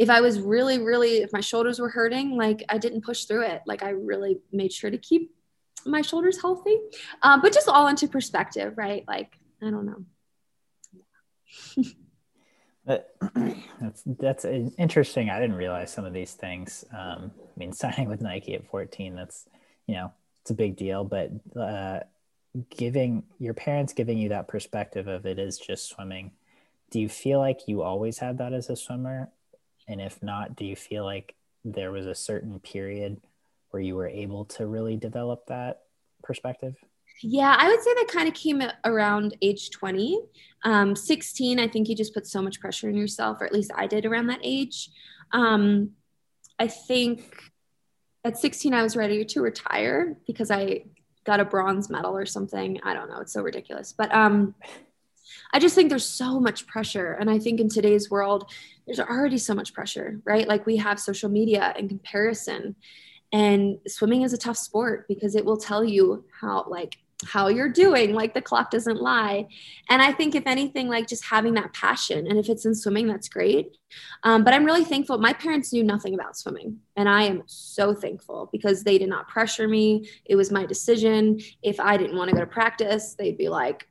if 0.02 0.10
I 0.10 0.20
was 0.20 0.42
really, 0.42 0.80
really, 0.80 1.18
if 1.18 1.32
my 1.32 1.42
shoulders 1.42 1.80
were 1.80 1.90
hurting, 1.90 2.36
like 2.36 2.64
I 2.70 2.80
didn't 2.80 3.02
push 3.02 3.26
through 3.26 3.44
it. 3.44 3.62
Like 3.68 3.84
I 3.84 3.90
really 3.90 4.40
made 4.52 4.74
sure 4.74 4.90
to 4.90 4.98
keep 4.98 5.32
my 5.86 6.02
shoulders 6.02 6.42
healthy. 6.42 6.76
Um, 7.22 7.40
but 7.40 7.54
just 7.54 7.70
all 7.70 7.88
into 7.88 8.08
perspective, 8.08 8.74
right? 8.78 9.04
Like 9.08 9.38
I 9.62 9.70
don't 9.70 9.86
know. 9.86 10.04
That's 13.80 14.02
that's 14.06 14.44
interesting. 14.44 15.30
I 15.30 15.40
didn't 15.40 15.56
realize 15.56 15.94
some 15.94 16.04
of 16.04 16.14
these 16.14 16.34
things. 16.34 16.84
Um, 16.92 17.32
I 17.38 17.60
mean, 17.60 17.72
signing 17.82 18.10
with 18.10 18.22
Nike 18.22 18.56
at 18.56 18.66
14, 18.68 19.16
that's 19.16 19.46
you 19.86 19.94
know, 19.96 20.12
it's 20.42 20.50
a 20.50 20.56
big 20.56 20.78
deal. 20.78 21.04
But 21.04 21.32
uh, 21.56 22.00
giving 22.76 23.24
your 23.38 23.54
parents 23.54 23.94
giving 23.94 24.18
you 24.18 24.30
that 24.30 24.48
perspective 24.48 25.08
of 25.08 25.28
it 25.28 25.38
is 25.38 25.60
just 25.60 25.88
swimming 25.88 26.32
do 26.90 27.00
you 27.00 27.08
feel 27.08 27.40
like 27.40 27.68
you 27.68 27.82
always 27.82 28.18
had 28.18 28.38
that 28.40 28.52
as 28.52 28.70
a 28.70 28.76
swimmer 28.76 29.30
and 29.92 30.02
if 30.02 30.22
not 30.24 30.56
do 30.56 30.66
you 30.66 30.76
feel 30.76 31.04
like 31.04 31.36
there 31.64 31.92
was 31.92 32.06
a 32.06 32.16
certain 32.16 32.60
period 32.60 33.22
where 33.70 33.82
you 33.82 33.96
were 33.96 34.08
able 34.08 34.46
to 34.46 34.66
really 34.66 34.96
develop 34.96 35.46
that 35.48 35.82
perspective 36.24 36.76
yeah 37.22 37.56
i 37.60 37.68
would 37.68 37.82
say 37.82 37.94
that 37.94 38.08
kind 38.08 38.28
of 38.28 38.34
came 38.34 38.62
around 38.86 39.36
age 39.42 39.70
20 39.70 40.20
um, 40.64 40.96
16 40.96 41.60
i 41.60 41.68
think 41.68 41.88
you 41.88 41.96
just 41.96 42.14
put 42.14 42.26
so 42.26 42.42
much 42.42 42.60
pressure 42.60 42.88
on 42.88 42.96
yourself 42.96 43.38
or 43.42 43.46
at 43.46 43.54
least 43.54 43.72
i 43.76 43.86
did 43.86 44.06
around 44.06 44.28
that 44.28 44.40
age 44.44 44.90
um, 45.34 45.92
i 46.58 46.68
think 46.68 47.24
at 48.24 48.38
16 48.38 48.74
i 48.74 48.82
was 48.82 48.96
ready 48.96 49.24
to 49.26 49.42
retire 49.42 50.18
because 50.26 50.50
i 50.50 50.84
got 51.24 51.40
a 51.40 51.46
bronze 51.46 51.90
medal 51.90 52.16
or 52.16 52.26
something. 52.26 52.80
I 52.84 52.94
don't 52.94 53.10
know. 53.10 53.20
It's 53.20 53.34
so 53.34 53.42
ridiculous. 53.42 53.94
But 53.94 54.14
um, 54.14 54.56
I 55.54 55.60
just 55.60 55.76
think 55.76 55.90
there's 55.90 56.06
so 56.06 56.40
much 56.40 56.68
pressure. 56.68 57.14
And 57.14 57.30
I 57.30 57.40
think 57.40 57.60
in 57.60 57.70
today's 57.70 58.10
world, 58.10 58.50
there's 58.92 59.08
already 59.08 59.38
so 59.38 59.54
much 59.54 59.74
pressure, 59.74 60.20
right? 60.26 60.48
Like 60.48 60.66
we 60.66 60.76
have 60.78 61.00
social 61.00 61.30
media 61.30 61.74
and 61.78 61.88
comparison. 61.88 62.76
And 63.32 63.78
swimming 63.88 64.24
is 64.24 64.34
a 64.34 64.38
tough 64.38 64.58
sport 64.58 65.08
because 65.08 65.36
it 65.36 65.46
will 65.46 65.56
tell 65.56 65.84
you 65.84 66.26
how, 66.42 66.66
like, 66.68 66.98
how 67.24 67.48
you're 67.50 67.70
doing 67.70 68.16
like 68.16 68.34
the 68.34 68.42
clock 68.42 68.72
doesn't 68.72 69.00
lie 69.00 69.48
and 69.90 70.02
i 70.02 70.12
think 70.12 70.34
if 70.34 70.48
anything 70.48 70.88
like 70.88 71.06
just 71.06 71.24
having 71.24 71.54
that 71.54 71.72
passion 71.72 72.26
and 72.26 72.40
if 72.40 72.50
it's 72.50 72.66
in 72.66 72.74
swimming 72.74 73.06
that's 73.06 73.30
great 73.30 73.78
um, 74.24 74.44
but 74.44 74.56
i'm 74.56 74.66
really 74.66 74.84
thankful 74.84 75.20
my 75.20 75.32
parents 75.32 75.72
knew 75.72 75.84
nothing 75.84 76.16
about 76.16 76.36
swimming 76.36 76.80
and 76.96 77.08
i 77.08 77.22
am 77.22 77.44
so 77.46 77.94
thankful 77.94 78.50
because 78.52 78.84
they 78.84 78.98
did 78.98 79.08
not 79.08 79.28
pressure 79.28 79.68
me 79.68 80.10
it 80.26 80.36
was 80.36 80.50
my 80.50 80.66
decision 80.66 81.40
if 81.62 81.80
i 81.80 81.96
didn't 81.96 82.18
want 82.18 82.28
to 82.28 82.36
go 82.36 82.42
to 82.42 82.48
practice 82.48 83.14
they'd 83.14 83.38
be 83.38 83.50
like 83.50 83.88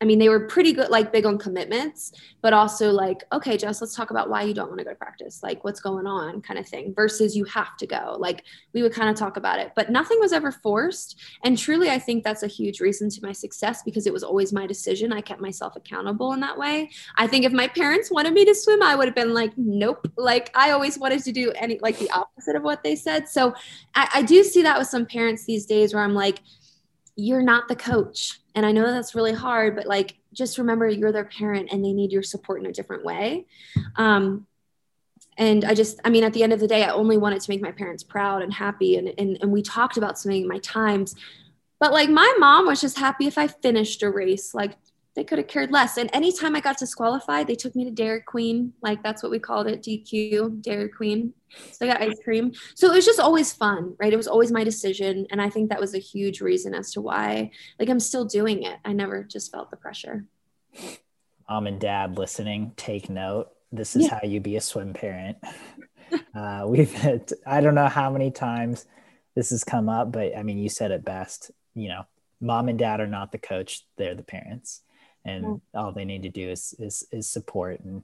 I 0.00 0.04
mean, 0.04 0.18
they 0.18 0.28
were 0.28 0.40
pretty 0.46 0.72
good, 0.72 0.90
like 0.90 1.12
big 1.12 1.24
on 1.26 1.38
commitments, 1.38 2.12
but 2.42 2.52
also 2.52 2.90
like, 2.90 3.24
okay, 3.32 3.56
Jess, 3.56 3.80
let's 3.80 3.94
talk 3.94 4.10
about 4.10 4.28
why 4.28 4.42
you 4.42 4.54
don't 4.54 4.68
want 4.68 4.78
to 4.78 4.84
go 4.84 4.90
to 4.90 4.96
practice, 4.96 5.42
like 5.42 5.64
what's 5.64 5.80
going 5.80 6.06
on, 6.06 6.40
kind 6.42 6.58
of 6.58 6.68
thing, 6.68 6.92
versus 6.94 7.36
you 7.36 7.44
have 7.44 7.76
to 7.78 7.86
go. 7.86 8.16
Like 8.18 8.44
we 8.72 8.82
would 8.82 8.92
kind 8.92 9.08
of 9.08 9.16
talk 9.16 9.36
about 9.36 9.60
it, 9.60 9.72
but 9.76 9.90
nothing 9.90 10.18
was 10.20 10.32
ever 10.32 10.50
forced. 10.50 11.20
And 11.44 11.56
truly, 11.56 11.90
I 11.90 11.98
think 11.98 12.24
that's 12.24 12.42
a 12.42 12.48
huge 12.48 12.80
reason 12.80 13.08
to 13.10 13.20
my 13.22 13.32
success 13.32 13.82
because 13.82 14.06
it 14.06 14.12
was 14.12 14.22
always 14.22 14.52
my 14.52 14.66
decision. 14.66 15.12
I 15.12 15.20
kept 15.20 15.40
myself 15.40 15.76
accountable 15.76 16.32
in 16.32 16.40
that 16.40 16.58
way. 16.58 16.90
I 17.16 17.26
think 17.26 17.44
if 17.44 17.52
my 17.52 17.68
parents 17.68 18.10
wanted 18.10 18.34
me 18.34 18.44
to 18.44 18.54
swim, 18.54 18.82
I 18.82 18.94
would 18.96 19.06
have 19.06 19.14
been 19.14 19.34
like, 19.34 19.52
nope. 19.56 20.06
Like 20.16 20.50
I 20.54 20.70
always 20.70 20.98
wanted 20.98 21.22
to 21.24 21.32
do 21.32 21.52
any, 21.52 21.78
like 21.80 21.98
the 21.98 22.10
opposite 22.10 22.56
of 22.56 22.62
what 22.62 22.82
they 22.82 22.96
said. 22.96 23.28
So 23.28 23.54
I, 23.94 24.08
I 24.14 24.22
do 24.22 24.42
see 24.42 24.62
that 24.62 24.78
with 24.78 24.88
some 24.88 25.06
parents 25.06 25.44
these 25.44 25.66
days 25.66 25.94
where 25.94 26.02
I'm 26.02 26.14
like, 26.14 26.40
you're 27.16 27.42
not 27.42 27.68
the 27.68 27.76
coach. 27.76 28.40
And 28.54 28.64
I 28.66 28.72
know 28.72 28.90
that's 28.90 29.14
really 29.14 29.32
hard, 29.32 29.76
but 29.76 29.86
like 29.86 30.16
just 30.32 30.58
remember 30.58 30.88
you're 30.88 31.12
their 31.12 31.24
parent 31.24 31.70
and 31.72 31.84
they 31.84 31.92
need 31.92 32.12
your 32.12 32.22
support 32.22 32.60
in 32.60 32.66
a 32.66 32.72
different 32.72 33.04
way. 33.04 33.46
Um, 33.96 34.46
and 35.36 35.64
I 35.64 35.74
just, 35.74 36.00
I 36.04 36.10
mean, 36.10 36.24
at 36.24 36.32
the 36.32 36.42
end 36.42 36.52
of 36.52 36.60
the 36.60 36.68
day, 36.68 36.84
I 36.84 36.90
only 36.90 37.16
wanted 37.16 37.40
to 37.40 37.50
make 37.50 37.60
my 37.60 37.72
parents 37.72 38.02
proud 38.04 38.42
and 38.42 38.52
happy. 38.52 38.96
And, 38.96 39.12
and, 39.18 39.38
and 39.40 39.52
we 39.52 39.62
talked 39.62 39.96
about 39.96 40.18
swimming 40.18 40.46
my 40.46 40.58
times. 40.58 41.14
But 41.80 41.92
like 41.92 42.08
my 42.08 42.34
mom 42.38 42.66
was 42.66 42.80
just 42.80 42.98
happy 42.98 43.26
if 43.26 43.36
I 43.36 43.48
finished 43.48 44.02
a 44.02 44.10
race. 44.10 44.54
Like 44.54 44.76
they 45.14 45.22
could 45.22 45.38
have 45.38 45.46
cared 45.46 45.70
less. 45.70 45.96
And 45.96 46.10
anytime 46.12 46.56
I 46.56 46.60
got 46.60 46.78
disqualified, 46.78 47.46
they 47.46 47.54
took 47.54 47.76
me 47.76 47.84
to 47.84 47.90
Dairy 47.90 48.20
Queen. 48.20 48.72
Like 48.82 49.02
that's 49.02 49.22
what 49.22 49.30
we 49.30 49.38
called 49.38 49.68
it, 49.68 49.82
DQ, 49.82 50.60
Dairy 50.60 50.88
Queen. 50.88 51.32
So 51.70 51.86
I 51.86 51.88
got 51.88 52.02
ice 52.02 52.18
cream. 52.24 52.52
So 52.74 52.90
it 52.90 52.96
was 52.96 53.04
just 53.04 53.20
always 53.20 53.52
fun, 53.52 53.94
right? 54.00 54.12
It 54.12 54.16
was 54.16 54.26
always 54.26 54.50
my 54.50 54.64
decision. 54.64 55.26
And 55.30 55.40
I 55.40 55.50
think 55.50 55.70
that 55.70 55.80
was 55.80 55.94
a 55.94 55.98
huge 55.98 56.40
reason 56.40 56.74
as 56.74 56.90
to 56.92 57.00
why, 57.00 57.52
like, 57.78 57.88
I'm 57.88 58.00
still 58.00 58.24
doing 58.24 58.64
it. 58.64 58.78
I 58.84 58.92
never 58.92 59.22
just 59.22 59.52
felt 59.52 59.70
the 59.70 59.76
pressure. 59.76 60.24
Mom 61.48 61.68
and 61.68 61.80
dad 61.80 62.18
listening, 62.18 62.72
take 62.76 63.08
note. 63.08 63.50
This 63.70 63.94
is 63.94 64.04
yeah. 64.04 64.18
how 64.20 64.26
you 64.26 64.40
be 64.40 64.56
a 64.56 64.60
swim 64.60 64.94
parent. 64.94 65.38
uh, 66.34 66.64
we've 66.66 66.92
had, 66.92 67.30
I 67.46 67.60
don't 67.60 67.76
know 67.76 67.88
how 67.88 68.10
many 68.10 68.32
times 68.32 68.84
this 69.36 69.50
has 69.50 69.62
come 69.62 69.88
up, 69.88 70.10
but 70.10 70.36
I 70.36 70.42
mean, 70.42 70.58
you 70.58 70.68
said 70.68 70.90
it 70.90 71.04
best. 71.04 71.52
You 71.74 71.88
know, 71.88 72.06
mom 72.40 72.68
and 72.68 72.78
dad 72.78 73.00
are 73.00 73.06
not 73.06 73.30
the 73.30 73.38
coach, 73.38 73.86
they're 73.96 74.16
the 74.16 74.24
parents 74.24 74.82
and 75.24 75.60
all 75.74 75.92
they 75.92 76.04
need 76.04 76.22
to 76.22 76.28
do 76.28 76.50
is 76.50 76.74
is, 76.78 77.06
is 77.10 77.26
support. 77.26 77.80
And 77.80 78.02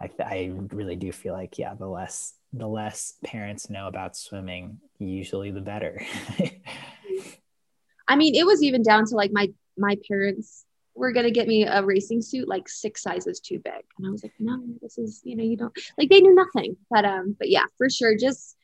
I, 0.00 0.10
I 0.20 0.52
really 0.72 0.96
do 0.96 1.12
feel 1.12 1.34
like 1.34 1.58
yeah 1.58 1.74
the 1.74 1.86
less 1.86 2.34
the 2.52 2.66
less 2.66 3.14
parents 3.24 3.70
know 3.70 3.86
about 3.86 4.16
swimming 4.16 4.80
usually 4.98 5.50
the 5.50 5.60
better. 5.60 6.00
I 8.08 8.16
mean 8.16 8.34
it 8.34 8.46
was 8.46 8.62
even 8.62 8.82
down 8.82 9.06
to 9.06 9.14
like 9.14 9.32
my 9.32 9.52
my 9.76 9.96
parents 10.08 10.64
were 10.94 11.12
going 11.12 11.24
to 11.24 11.30
get 11.30 11.46
me 11.46 11.64
a 11.64 11.82
racing 11.82 12.20
suit 12.20 12.48
like 12.48 12.68
six 12.68 13.02
sizes 13.02 13.40
too 13.40 13.58
big. 13.58 13.84
And 13.98 14.06
i 14.06 14.10
was 14.10 14.22
like 14.22 14.34
no 14.38 14.62
this 14.82 14.98
is 14.98 15.20
you 15.24 15.36
know 15.36 15.44
you 15.44 15.56
don't 15.56 15.76
like 15.96 16.10
they 16.10 16.20
knew 16.20 16.34
nothing. 16.34 16.76
But 16.90 17.04
um 17.04 17.36
but 17.38 17.48
yeah 17.48 17.64
for 17.78 17.88
sure 17.88 18.16
just 18.16 18.56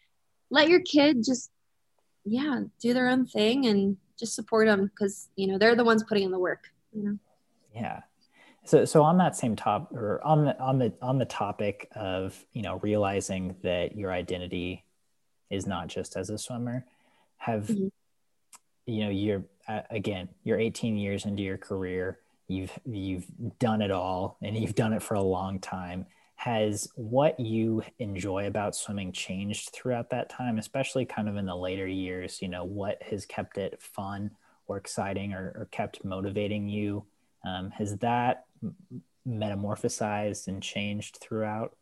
let 0.51 0.69
your 0.69 0.81
kid 0.81 1.25
just 1.25 1.51
yeah 2.25 2.63
do 2.81 2.93
their 2.93 3.09
own 3.09 3.27
thing 3.27 3.67
and 3.67 3.97
just 4.19 4.35
support 4.35 4.67
them 4.67 4.87
because 4.87 5.29
you 5.37 5.47
know 5.47 5.59
they're 5.59 5.77
the 5.77 5.85
ones 5.85 6.03
putting 6.03 6.25
in 6.25 6.31
the 6.31 6.39
work 6.39 6.65
you 6.93 7.05
know 7.05 7.19
yeah 7.77 8.01
So, 8.65 8.85
so 8.85 9.03
on 9.05 9.19
that 9.19 9.37
same 9.37 9.55
top, 9.55 9.93
or 9.93 10.21
on 10.25 10.45
the 10.45 10.61
on 10.61 10.79
the 10.79 10.93
on 11.01 11.19
the 11.19 11.25
topic 11.25 11.89
of 11.95 12.45
you 12.53 12.63
know 12.63 12.81
realizing 12.83 13.55
that 13.63 13.97
your 13.97 14.11
identity 14.11 14.85
is 15.51 15.67
not 15.67 15.87
just 15.87 16.17
as 16.17 16.31
a 16.31 16.39
swimmer, 16.39 16.85
have 17.37 17.69
mm-hmm. 17.69 17.89
you 18.87 19.05
know 19.05 19.11
you're 19.11 19.45
uh, 19.69 19.83
again 19.91 20.29
you're 20.43 20.59
18 20.59 20.97
years 20.97 21.27
into 21.27 21.45
your 21.45 21.59
career, 21.59 22.19
you've 22.49 22.73
you've 22.85 23.27
done 23.61 23.83
it 23.83 23.93
all, 23.93 24.37
and 24.43 24.57
you've 24.57 24.75
done 24.75 24.93
it 24.93 25.03
for 25.03 25.15
a 25.15 25.23
long 25.23 25.61
time. 25.61 26.07
Has 26.35 26.89
what 26.97 27.39
you 27.39 27.83
enjoy 28.01 28.47
about 28.49 28.75
swimming 28.75 29.13
changed 29.13 29.71
throughout 29.73 30.11
that 30.11 30.29
time, 30.29 30.59
especially 30.59 31.05
kind 31.07 31.29
of 31.29 31.37
in 31.37 31.47
the 31.47 31.57
later 31.57 31.87
years? 31.87 32.43
You 32.43 32.49
know, 32.49 32.65
what 32.65 33.01
has 33.05 33.27
kept 33.27 33.59
it 33.59 33.81
fun 33.81 34.33
or 34.67 34.77
exciting, 34.77 35.35
or, 35.35 35.53
or 35.57 35.69
kept 35.71 36.05
motivating 36.05 36.69
you? 36.69 37.05
Um, 37.47 37.71
has 37.71 37.97
that 37.99 38.45
metamorphosized 39.27 40.49
and 40.49 40.63
changed 40.63 41.19
throughout? 41.21 41.77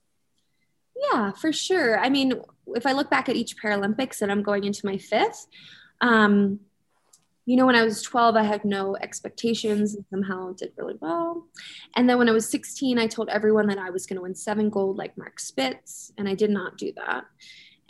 Yeah, 1.12 1.32
for 1.32 1.52
sure. 1.52 1.98
I 1.98 2.08
mean, 2.08 2.40
if 2.68 2.86
I 2.86 2.92
look 2.92 3.10
back 3.10 3.28
at 3.28 3.36
each 3.36 3.56
Paralympics 3.56 4.22
and 4.22 4.30
I'm 4.30 4.42
going 4.42 4.64
into 4.64 4.86
my 4.86 4.98
fifth, 4.98 5.46
um, 6.00 6.60
you 7.46 7.56
know, 7.56 7.66
when 7.66 7.76
I 7.76 7.82
was 7.82 8.00
12, 8.02 8.36
I 8.36 8.42
had 8.42 8.64
no 8.64 8.96
expectations 8.96 9.94
and 9.94 10.04
somehow 10.08 10.52
did 10.52 10.72
really 10.76 10.96
well. 11.00 11.46
And 11.94 12.08
then 12.08 12.18
when 12.18 12.28
I 12.28 12.32
was 12.32 12.48
16, 12.48 12.98
I 12.98 13.06
told 13.06 13.28
everyone 13.28 13.66
that 13.66 13.78
I 13.78 13.90
was 13.90 14.06
going 14.06 14.16
to 14.16 14.22
win 14.22 14.34
seven 14.34 14.70
gold 14.70 14.96
like 14.96 15.18
Mark 15.18 15.38
Spitz, 15.38 16.12
and 16.16 16.28
I 16.28 16.34
did 16.34 16.50
not 16.50 16.78
do 16.78 16.92
that. 16.96 17.24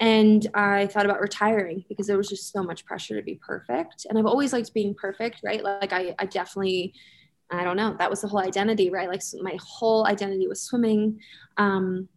And 0.00 0.44
I 0.54 0.88
thought 0.88 1.04
about 1.04 1.20
retiring 1.20 1.84
because 1.88 2.08
there 2.08 2.16
was 2.16 2.28
just 2.28 2.52
so 2.52 2.64
much 2.64 2.84
pressure 2.84 3.14
to 3.14 3.22
be 3.22 3.36
perfect. 3.46 4.06
And 4.08 4.18
I've 4.18 4.26
always 4.26 4.52
liked 4.52 4.74
being 4.74 4.92
perfect, 4.92 5.40
right? 5.44 5.62
Like 5.62 5.92
I, 5.92 6.16
I 6.18 6.26
definitely 6.26 6.94
I 7.50 7.64
don't 7.64 7.76
know. 7.76 7.94
That 7.98 8.10
was 8.10 8.22
the 8.22 8.28
whole 8.28 8.40
identity, 8.40 8.90
right? 8.90 9.08
Like 9.08 9.22
my 9.40 9.56
whole 9.60 10.06
identity 10.06 10.46
was 10.48 10.62
swimming. 10.62 11.20
Um, 11.56 12.08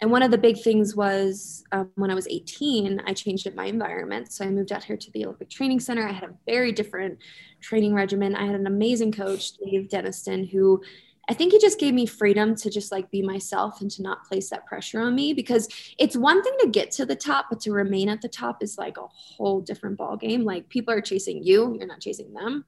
and 0.00 0.10
one 0.10 0.22
of 0.22 0.30
the 0.30 0.38
big 0.38 0.58
things 0.58 0.96
was 0.96 1.64
um, 1.72 1.90
when 1.94 2.10
I 2.10 2.14
was 2.14 2.26
18, 2.28 3.02
I 3.06 3.12
changed 3.14 3.46
up 3.46 3.54
my 3.54 3.66
environment. 3.66 4.32
So 4.32 4.44
I 4.44 4.50
moved 4.50 4.72
out 4.72 4.84
here 4.84 4.96
to 4.96 5.10
the 5.12 5.24
Olympic 5.24 5.48
Training 5.48 5.80
Center. 5.80 6.06
I 6.06 6.12
had 6.12 6.24
a 6.24 6.34
very 6.46 6.72
different 6.72 7.18
training 7.60 7.94
regimen. 7.94 8.34
I 8.34 8.44
had 8.44 8.56
an 8.56 8.66
amazing 8.66 9.12
coach, 9.12 9.52
Dave 9.52 9.88
Denniston, 9.88 10.50
who 10.50 10.82
I 11.28 11.34
think 11.34 11.52
he 11.52 11.58
just 11.58 11.80
gave 11.80 11.94
me 11.94 12.06
freedom 12.06 12.54
to 12.56 12.70
just 12.70 12.92
like 12.92 13.10
be 13.10 13.22
myself 13.22 13.80
and 13.80 13.90
to 13.92 14.02
not 14.02 14.26
place 14.26 14.50
that 14.50 14.66
pressure 14.66 15.00
on 15.00 15.14
me 15.14 15.32
because 15.32 15.68
it's 15.98 16.16
one 16.16 16.42
thing 16.42 16.52
to 16.60 16.68
get 16.68 16.90
to 16.92 17.06
the 17.06 17.16
top, 17.16 17.46
but 17.48 17.60
to 17.60 17.72
remain 17.72 18.08
at 18.08 18.20
the 18.20 18.28
top 18.28 18.62
is 18.62 18.76
like 18.76 18.98
a 18.98 19.06
whole 19.06 19.60
different 19.60 19.96
ball 19.96 20.16
game. 20.16 20.44
Like 20.44 20.68
people 20.68 20.92
are 20.92 21.00
chasing 21.00 21.42
you, 21.42 21.76
you're 21.78 21.86
not 21.86 22.00
chasing 22.00 22.32
them. 22.34 22.66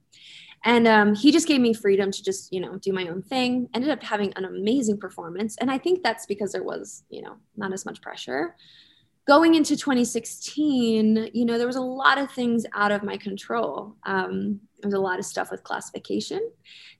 And 0.63 0.87
um, 0.87 1.15
he 1.15 1.31
just 1.31 1.47
gave 1.47 1.61
me 1.61 1.73
freedom 1.73 2.11
to 2.11 2.23
just, 2.23 2.51
you 2.51 2.59
know, 2.59 2.77
do 2.77 2.91
my 2.91 3.07
own 3.07 3.21
thing. 3.21 3.69
Ended 3.73 3.89
up 3.89 4.03
having 4.03 4.33
an 4.35 4.45
amazing 4.45 4.97
performance. 4.97 5.55
And 5.57 5.69
I 5.69 5.77
think 5.77 6.03
that's 6.03 6.25
because 6.25 6.51
there 6.51 6.63
was, 6.63 7.03
you 7.09 7.21
know, 7.21 7.37
not 7.55 7.73
as 7.73 7.85
much 7.85 8.01
pressure. 8.01 8.55
Going 9.27 9.55
into 9.55 9.75
2016, 9.75 11.31
you 11.33 11.45
know, 11.45 11.57
there 11.57 11.67
was 11.67 11.75
a 11.75 11.81
lot 11.81 12.17
of 12.17 12.31
things 12.31 12.65
out 12.73 12.91
of 12.91 13.03
my 13.03 13.17
control. 13.17 13.95
Um, 14.05 14.61
there 14.79 14.87
was 14.87 14.93
a 14.93 14.99
lot 14.99 15.19
of 15.19 15.25
stuff 15.25 15.51
with 15.51 15.63
classification. 15.63 16.49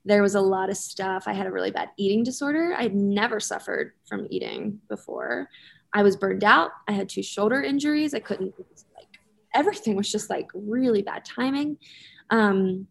There 0.04 0.22
was 0.22 0.34
a 0.34 0.40
lot 0.40 0.68
of 0.68 0.76
stuff. 0.76 1.24
I 1.26 1.32
had 1.32 1.46
a 1.46 1.52
really 1.52 1.70
bad 1.70 1.90
eating 1.96 2.22
disorder. 2.22 2.74
I 2.76 2.82
had 2.82 2.94
never 2.94 3.40
suffered 3.40 3.92
from 4.06 4.26
eating 4.30 4.80
before. 4.88 5.48
I 5.92 6.02
was 6.02 6.16
burned 6.16 6.44
out. 6.44 6.70
I 6.86 6.92
had 6.92 7.08
two 7.08 7.22
shoulder 7.22 7.62
injuries. 7.62 8.12
I 8.12 8.20
couldn't, 8.20 8.54
like, 8.94 9.18
everything 9.54 9.96
was 9.96 10.10
just 10.10 10.28
like 10.28 10.48
really 10.54 11.02
bad 11.02 11.24
timing. 11.24 11.78
Um, 12.30 12.86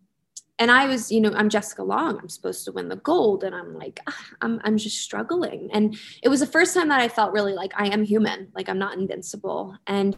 and 0.59 0.71
I 0.71 0.87
was, 0.87 1.11
you 1.11 1.21
know, 1.21 1.31
I'm 1.35 1.49
Jessica 1.49 1.83
Long. 1.83 2.17
I'm 2.19 2.29
supposed 2.29 2.65
to 2.65 2.71
win 2.71 2.89
the 2.89 2.95
gold, 2.97 3.43
and 3.43 3.55
I'm 3.55 3.77
like, 3.77 3.99
ah, 4.07 4.25
I'm, 4.41 4.59
I'm 4.63 4.77
just 4.77 5.01
struggling. 5.01 5.69
And 5.71 5.97
it 6.23 6.29
was 6.29 6.39
the 6.39 6.47
first 6.47 6.73
time 6.73 6.89
that 6.89 6.99
I 6.99 7.07
felt 7.07 7.33
really 7.33 7.53
like 7.53 7.73
I 7.75 7.87
am 7.87 8.03
human, 8.03 8.49
like 8.55 8.69
I'm 8.69 8.79
not 8.79 8.97
invincible. 8.97 9.75
And 9.85 10.17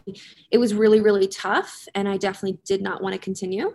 it 0.50 0.58
was 0.58 0.74
really, 0.74 1.00
really 1.00 1.28
tough. 1.28 1.86
And 1.94 2.08
I 2.08 2.16
definitely 2.16 2.58
did 2.64 2.82
not 2.82 3.02
want 3.02 3.14
to 3.14 3.18
continue 3.18 3.74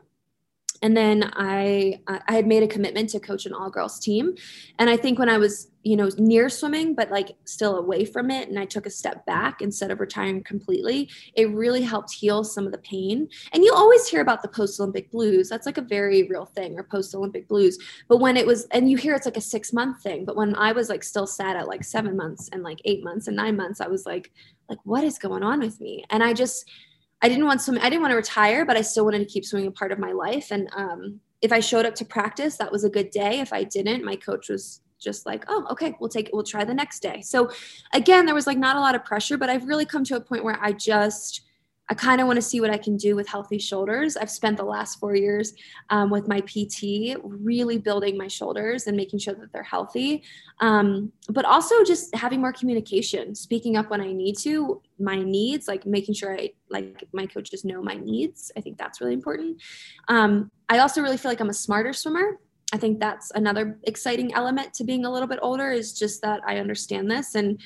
and 0.82 0.96
then 0.96 1.32
I 1.36 2.00
I 2.08 2.34
had 2.34 2.48
made 2.48 2.64
a 2.64 2.68
commitment 2.68 3.10
to 3.10 3.20
coach 3.20 3.46
an 3.46 3.54
all 3.54 3.70
girls 3.70 4.00
team, 4.00 4.36
and 4.80 4.90
I 4.90 4.98
think 4.98 5.20
when 5.20 5.30
I 5.30 5.38
was 5.38 5.70
you 5.84 5.96
know 5.96 6.10
near 6.18 6.50
swimming 6.50 6.96
but 6.96 7.12
like 7.12 7.36
still 7.46 7.78
away 7.78 8.06
from 8.06 8.32
it, 8.32 8.50
and 8.50 8.58
I 8.60 8.66
took 8.66 8.86
a 8.86 8.90
step 8.90 9.26
back 9.26 9.62
instead 9.62 9.92
of 9.92 10.00
retiring 10.00 10.44
completely, 10.44 11.10
it 11.36 11.50
really 11.52 11.82
helped 11.82 12.14
heal 12.14 12.44
some 12.44 12.66
of 12.66 12.72
the 12.72 12.80
pain. 12.80 13.28
And 13.54 13.64
you 13.64 13.74
always 13.74 14.08
hear 14.08 14.22
about 14.22 14.42
the 14.42 14.48
post 14.48 14.80
Olympic 14.80 15.12
blues. 15.12 15.50
That's 15.50 15.66
like 15.66 15.78
a 15.78 15.82
very 15.82 16.24
real 16.24 16.46
thing, 16.46 16.78
or 16.78 16.84
post 16.84 17.16
Olympic 17.16 17.48
blues. 17.48 17.78
But 18.08 18.18
when 18.18 18.38
it 18.38 18.46
was, 18.48 18.66
and 18.72 18.90
you 18.90 18.98
hear 18.98 19.16
it's 19.16 19.26
like 19.26 19.38
a 19.38 19.42
six 19.42 19.74
month 19.74 20.02
thing, 20.02 20.26
but 20.26 20.36
when 20.36 20.56
I 20.56 20.72
was 20.72 20.90
like 20.90 21.04
still 21.04 21.28
sad 21.28 21.56
at 21.56 21.68
like 21.68 21.84
seven 21.84 22.16
months 22.16 22.50
and 22.52 22.64
like 22.64 22.80
eight 22.86 23.04
months 23.04 23.28
and 23.28 23.36
nine 23.36 23.56
months, 23.56 23.82
I 23.82 23.88
was 23.88 24.06
like, 24.06 24.32
like 24.70 24.80
what 24.84 25.04
is 25.04 25.18
going 25.18 25.44
on 25.44 25.60
with 25.60 25.80
me? 25.80 26.04
And 26.10 26.24
I 26.24 26.34
just 26.34 26.70
I 27.22 27.30
didn't 27.30 27.46
want 27.46 27.62
swimming. 27.62 27.82
I 27.82 27.90
didn't 27.90 28.02
want 28.02 28.12
to 28.12 28.18
retire, 28.18 28.66
but 28.66 28.78
I 28.78 28.82
still 28.82 29.06
wanted 29.06 29.20
to 29.20 29.26
keep 29.26 29.46
swimming 29.46 29.68
a 29.68 29.72
part 29.72 29.92
of 29.92 30.00
my 30.00 30.12
life. 30.12 30.52
And 30.52 30.70
um, 30.76 31.20
if 31.42 31.52
I 31.52 31.60
showed 31.60 31.86
up 31.86 31.96
to 31.96 32.06
practice, 32.06 32.58
that 32.58 32.72
was 32.72 32.84
a 32.84 32.90
good 32.90 33.10
day. 33.10 33.40
If 33.40 33.54
I 33.54 33.64
didn't, 33.64 34.04
my 34.04 34.16
coach 34.16 34.50
was 34.50 34.82
just 35.00 35.26
like, 35.26 35.46
oh, 35.48 35.66
okay, 35.72 35.96
we'll 36.00 36.10
take 36.10 36.28
it. 36.28 36.34
We'll 36.34 36.44
try 36.44 36.64
the 36.64 36.74
next 36.74 37.02
day. 37.02 37.22
So 37.22 37.50
again, 37.94 38.26
there 38.26 38.36
was 38.36 38.48
like 38.48 38.58
not 38.58 38.76
a 38.76 38.80
lot 38.80 38.96
of 38.96 39.06
pressure, 39.06 39.38
but 39.38 39.50
I've 39.50 39.66
really 39.66 39.86
come 39.86 40.04
to 40.06 40.16
a 40.16 40.22
point 40.22 40.44
where 40.44 40.60
I 40.62 40.72
just 40.72 41.42
I 41.88 41.94
kind 41.94 42.20
of 42.20 42.28
want 42.28 42.38
to 42.38 42.42
see 42.42 42.62
what 42.62 42.72
I 42.72 42.78
can 42.78 42.98
do 42.98 43.16
with 43.16 43.28
healthy 43.28 43.60
shoulders. 43.60 44.18
I've 44.18 44.30
spent 44.30 44.58
the 44.58 44.64
last 44.64 45.00
four 45.00 45.16
years 45.16 45.54
um, 45.90 46.10
with 46.10 46.28
my 46.28 46.42
PT 46.42 47.18
really 47.24 47.78
building 47.78 48.18
my 48.18 48.28
shoulders 48.28 48.88
and 48.88 48.98
making 48.98 49.20
sure 49.20 49.36
that 49.36 49.52
they're 49.54 49.64
healthy, 49.64 50.24
um, 50.62 51.12
but 51.30 51.46
also 51.46 51.84
just 51.84 52.16
having 52.16 52.42
more 52.42 52.54
communication, 52.54 53.36
speaking 53.36 53.78
up 53.78 53.90
when 53.92 54.02
I 54.02 54.12
need 54.12 54.38
to, 54.40 54.82
my 55.00 55.22
needs, 55.22 55.68
like 55.68 55.86
making 55.86 56.16
sure 56.16 56.36
I 56.36 56.52
like 56.70 57.04
my 57.14 57.28
coaches 57.28 57.64
know 57.64 57.84
my 57.84 57.96
needs. 57.96 58.52
I 58.58 58.62
think 58.62 58.78
that's 58.78 59.00
really 59.00 59.14
important. 59.14 59.62
Um, 60.08 60.50
I 60.70 60.80
also 60.80 61.02
really 61.02 61.18
feel 61.18 61.30
like 61.30 61.40
I'm 61.40 61.50
a 61.50 61.54
smarter 61.54 61.94
swimmer. 61.94 62.40
I 62.74 62.78
think 62.78 63.00
that's 63.00 63.32
another 63.36 63.78
exciting 63.84 64.34
element 64.34 64.74
to 64.76 64.84
being 64.84 65.06
a 65.06 65.12
little 65.12 65.28
bit 65.28 65.40
older 65.42 65.72
is 65.72 65.98
just 65.98 66.22
that 66.24 66.42
I 66.48 66.58
understand 66.58 67.12
this 67.12 67.36
and 67.36 67.62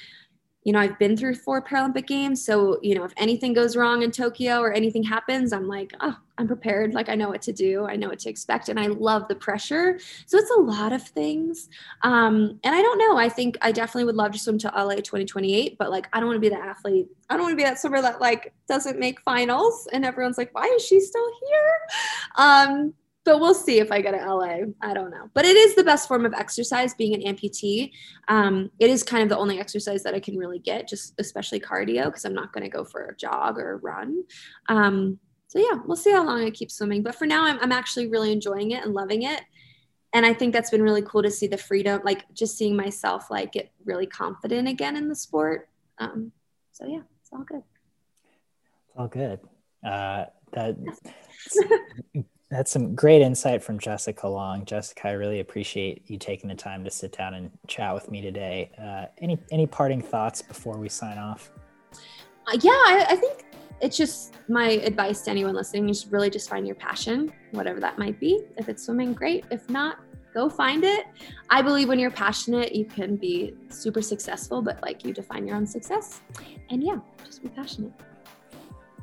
you 0.63 0.73
know, 0.73 0.79
I've 0.79 0.99
been 0.99 1.15
through 1.15 1.35
four 1.35 1.61
Paralympic 1.61 2.05
games. 2.05 2.43
So, 2.45 2.79
you 2.81 2.93
know, 2.93 3.05
if 3.05 3.13
anything 3.15 3.53
goes 3.53 3.77
wrong 3.77 4.03
in 4.03 4.11
Tokyo 4.11 4.59
or 4.59 4.73
anything 4.73 5.03
happens, 5.03 5.53
I'm 5.53 5.67
like, 5.67 5.93
oh, 6.01 6.17
I'm 6.37 6.47
prepared. 6.47 6.93
Like 6.93 7.07
I 7.07 7.15
know 7.15 7.29
what 7.29 7.41
to 7.43 7.53
do. 7.53 7.85
I 7.85 7.95
know 7.95 8.09
what 8.09 8.19
to 8.19 8.29
expect. 8.29 8.67
And 8.67 8.77
I 8.77 8.87
love 8.87 9.27
the 9.29 9.35
pressure. 9.35 9.99
So 10.25 10.37
it's 10.37 10.51
a 10.51 10.59
lot 10.59 10.91
of 10.91 11.01
things. 11.01 11.69
Um, 12.03 12.59
and 12.63 12.75
I 12.75 12.81
don't 12.81 12.97
know. 12.97 13.17
I 13.17 13.29
think 13.29 13.57
I 13.61 13.71
definitely 13.71 14.05
would 14.05 14.15
love 14.15 14.33
to 14.33 14.39
swim 14.39 14.57
to 14.59 14.67
LA 14.67 14.95
2028, 14.95 15.77
but 15.77 15.91
like 15.91 16.07
I 16.11 16.19
don't 16.19 16.27
want 16.27 16.37
to 16.37 16.41
be 16.41 16.49
the 16.49 16.61
athlete. 16.61 17.07
I 17.29 17.35
don't 17.35 17.43
want 17.43 17.53
to 17.53 17.57
be 17.57 17.63
that 17.63 17.79
swimmer 17.79 18.01
that 18.01 18.19
like 18.19 18.53
doesn't 18.67 18.99
make 18.99 19.21
finals 19.21 19.87
and 19.93 20.05
everyone's 20.05 20.37
like, 20.37 20.53
why 20.53 20.65
is 20.75 20.85
she 20.85 20.99
still 20.99 21.31
here? 21.47 21.73
Um, 22.35 22.93
but 23.29 23.39
we'll 23.39 23.53
see 23.53 23.77
if 23.79 23.91
I 23.91 24.01
go 24.01 24.11
to 24.11 24.17
LA. 24.17 24.71
I 24.81 24.91
don't 24.91 25.11
know. 25.11 25.29
But 25.35 25.45
it 25.45 25.55
is 25.55 25.75
the 25.75 25.83
best 25.83 26.07
form 26.07 26.25
of 26.25 26.33
exercise 26.33 26.95
being 26.95 27.13
an 27.13 27.21
amputee. 27.21 27.91
Um, 28.27 28.71
it 28.79 28.89
is 28.89 29.03
kind 29.03 29.21
of 29.21 29.29
the 29.29 29.37
only 29.37 29.59
exercise 29.59 30.01
that 30.01 30.15
I 30.15 30.19
can 30.19 30.35
really 30.35 30.57
get, 30.57 30.87
just 30.87 31.13
especially 31.19 31.59
cardio, 31.59 32.05
because 32.05 32.25
I'm 32.25 32.33
not 32.33 32.51
going 32.53 32.63
to 32.63 32.75
go 32.75 32.83
for 32.83 33.05
a 33.05 33.15
jog 33.15 33.59
or 33.59 33.73
a 33.73 33.77
run. 33.77 34.23
Um, 34.67 35.19
so 35.45 35.59
yeah, 35.59 35.79
we'll 35.85 35.95
see 35.95 36.11
how 36.11 36.25
long 36.25 36.43
I 36.43 36.49
keep 36.49 36.71
swimming. 36.71 37.03
But 37.03 37.13
for 37.13 37.27
now, 37.27 37.43
I'm, 37.43 37.59
I'm 37.59 37.71
actually 37.71 38.07
really 38.07 38.31
enjoying 38.31 38.71
it 38.71 38.83
and 38.83 38.95
loving 38.95 39.21
it. 39.21 39.41
And 40.11 40.25
I 40.25 40.33
think 40.33 40.51
that's 40.51 40.71
been 40.71 40.81
really 40.81 41.03
cool 41.03 41.21
to 41.21 41.29
see 41.29 41.45
the 41.45 41.55
freedom, 41.55 42.01
like 42.03 42.25
just 42.33 42.57
seeing 42.57 42.75
myself 42.75 43.29
like 43.29 43.51
get 43.51 43.71
really 43.85 44.07
confident 44.07 44.67
again 44.67 44.97
in 44.97 45.07
the 45.07 45.15
sport. 45.15 45.69
Um, 45.99 46.31
so 46.71 46.87
yeah, 46.87 47.01
it's 47.21 47.29
all 47.31 47.43
good. 47.43 47.61
It's 48.87 48.97
all 48.97 49.07
good. 49.07 49.39
Uh, 49.83 50.25
that 50.53 50.75
That's 52.49 52.71
some 52.71 52.95
great 52.95 53.21
insight 53.21 53.61
from 53.61 53.77
Jessica 53.77 54.27
Long. 54.27 54.65
Jessica, 54.65 55.09
I 55.09 55.11
really 55.11 55.39
appreciate 55.39 56.09
you 56.09 56.17
taking 56.17 56.49
the 56.49 56.55
time 56.55 56.83
to 56.83 56.89
sit 56.89 57.15
down 57.15 57.35
and 57.35 57.51
chat 57.67 57.93
with 57.93 58.09
me 58.09 58.21
today. 58.21 58.71
Uh, 58.81 59.05
any 59.19 59.37
any 59.51 59.67
parting 59.67 60.01
thoughts 60.01 60.41
before 60.41 60.77
we 60.77 60.89
sign 60.89 61.19
off? 61.19 61.51
Uh, 62.47 62.57
yeah, 62.61 62.71
I, 62.71 63.05
I, 63.09 63.15
think 63.15 63.45
it's 63.81 63.95
just 63.95 64.33
my 64.47 64.69
advice 64.69 65.21
to 65.21 65.31
anyone 65.31 65.53
listening 65.53 65.89
is 65.89 66.07
really 66.07 66.31
just 66.31 66.49
find 66.49 66.65
your 66.65 66.75
passion, 66.75 67.31
whatever 67.51 67.79
that 67.79 67.99
might 67.99 68.19
be. 68.19 68.39
If 68.57 68.67
it's 68.67 68.83
swimming, 68.83 69.13
great. 69.13 69.45
If 69.51 69.69
not, 69.69 69.99
go 70.33 70.49
find 70.49 70.83
it. 70.83 71.05
I 71.51 71.61
believe 71.61 71.87
when 71.87 71.99
you're 71.99 72.09
passionate, 72.09 72.73
you 72.73 72.85
can 72.85 73.15
be 73.15 73.53
super 73.69 74.01
successful, 74.01 74.63
but 74.63 74.81
like 74.81 75.05
you 75.05 75.13
define 75.13 75.45
your 75.45 75.55
own 75.55 75.67
success. 75.67 76.21
And 76.71 76.83
yeah, 76.83 76.97
just 77.23 77.43
be 77.43 77.49
passionate. 77.49 77.93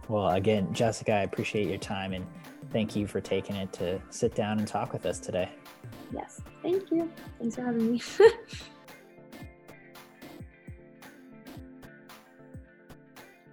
Well, 0.09 0.31
again, 0.31 0.73
Jessica, 0.73 1.13
I 1.13 1.23
appreciate 1.23 1.69
your 1.69 1.79
time 1.79 2.13
and 2.13 2.27
thank 2.77 2.95
you 2.95 3.07
for 3.07 3.23
taking 3.23 3.57
it 3.57 3.73
to 3.73 3.99
sit 4.11 4.35
down 4.35 4.59
and 4.59 4.69
talk 4.69 4.93
with 4.93 5.07
us 5.07 5.19
today. 5.19 5.49
Yes, 6.13 6.43
thank 6.61 6.91
you. 6.91 7.11
Thanks 7.39 7.55
for 7.55 7.63
having 7.63 7.93
me. 7.93 8.03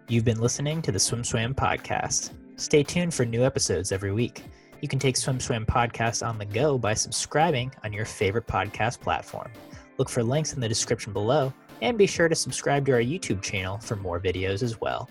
You've 0.09 0.25
been 0.25 0.41
listening 0.41 0.81
to 0.81 0.91
the 0.91 0.99
SwimSwam 0.99 1.55
podcast. 1.55 2.31
Stay 2.57 2.83
tuned 2.83 3.13
for 3.13 3.23
new 3.23 3.45
episodes 3.45 3.93
every 3.93 4.11
week. 4.11 4.43
You 4.81 4.89
can 4.89 4.99
take 4.99 5.15
SwimSwam 5.15 5.65
Podcast 5.65 6.27
on 6.27 6.37
the 6.37 6.43
go 6.43 6.77
by 6.77 6.93
subscribing 6.93 7.71
on 7.85 7.93
your 7.93 8.03
favorite 8.03 8.45
podcast 8.45 8.99
platform. 8.99 9.53
Look 9.97 10.09
for 10.09 10.21
links 10.21 10.51
in 10.51 10.59
the 10.59 10.67
description 10.67 11.13
below, 11.13 11.53
and 11.81 11.97
be 11.97 12.07
sure 12.07 12.27
to 12.27 12.35
subscribe 12.35 12.85
to 12.87 12.91
our 12.91 12.99
YouTube 12.99 13.41
channel 13.41 13.77
for 13.77 13.95
more 13.95 14.19
videos 14.19 14.63
as 14.63 14.81
well. 14.81 15.09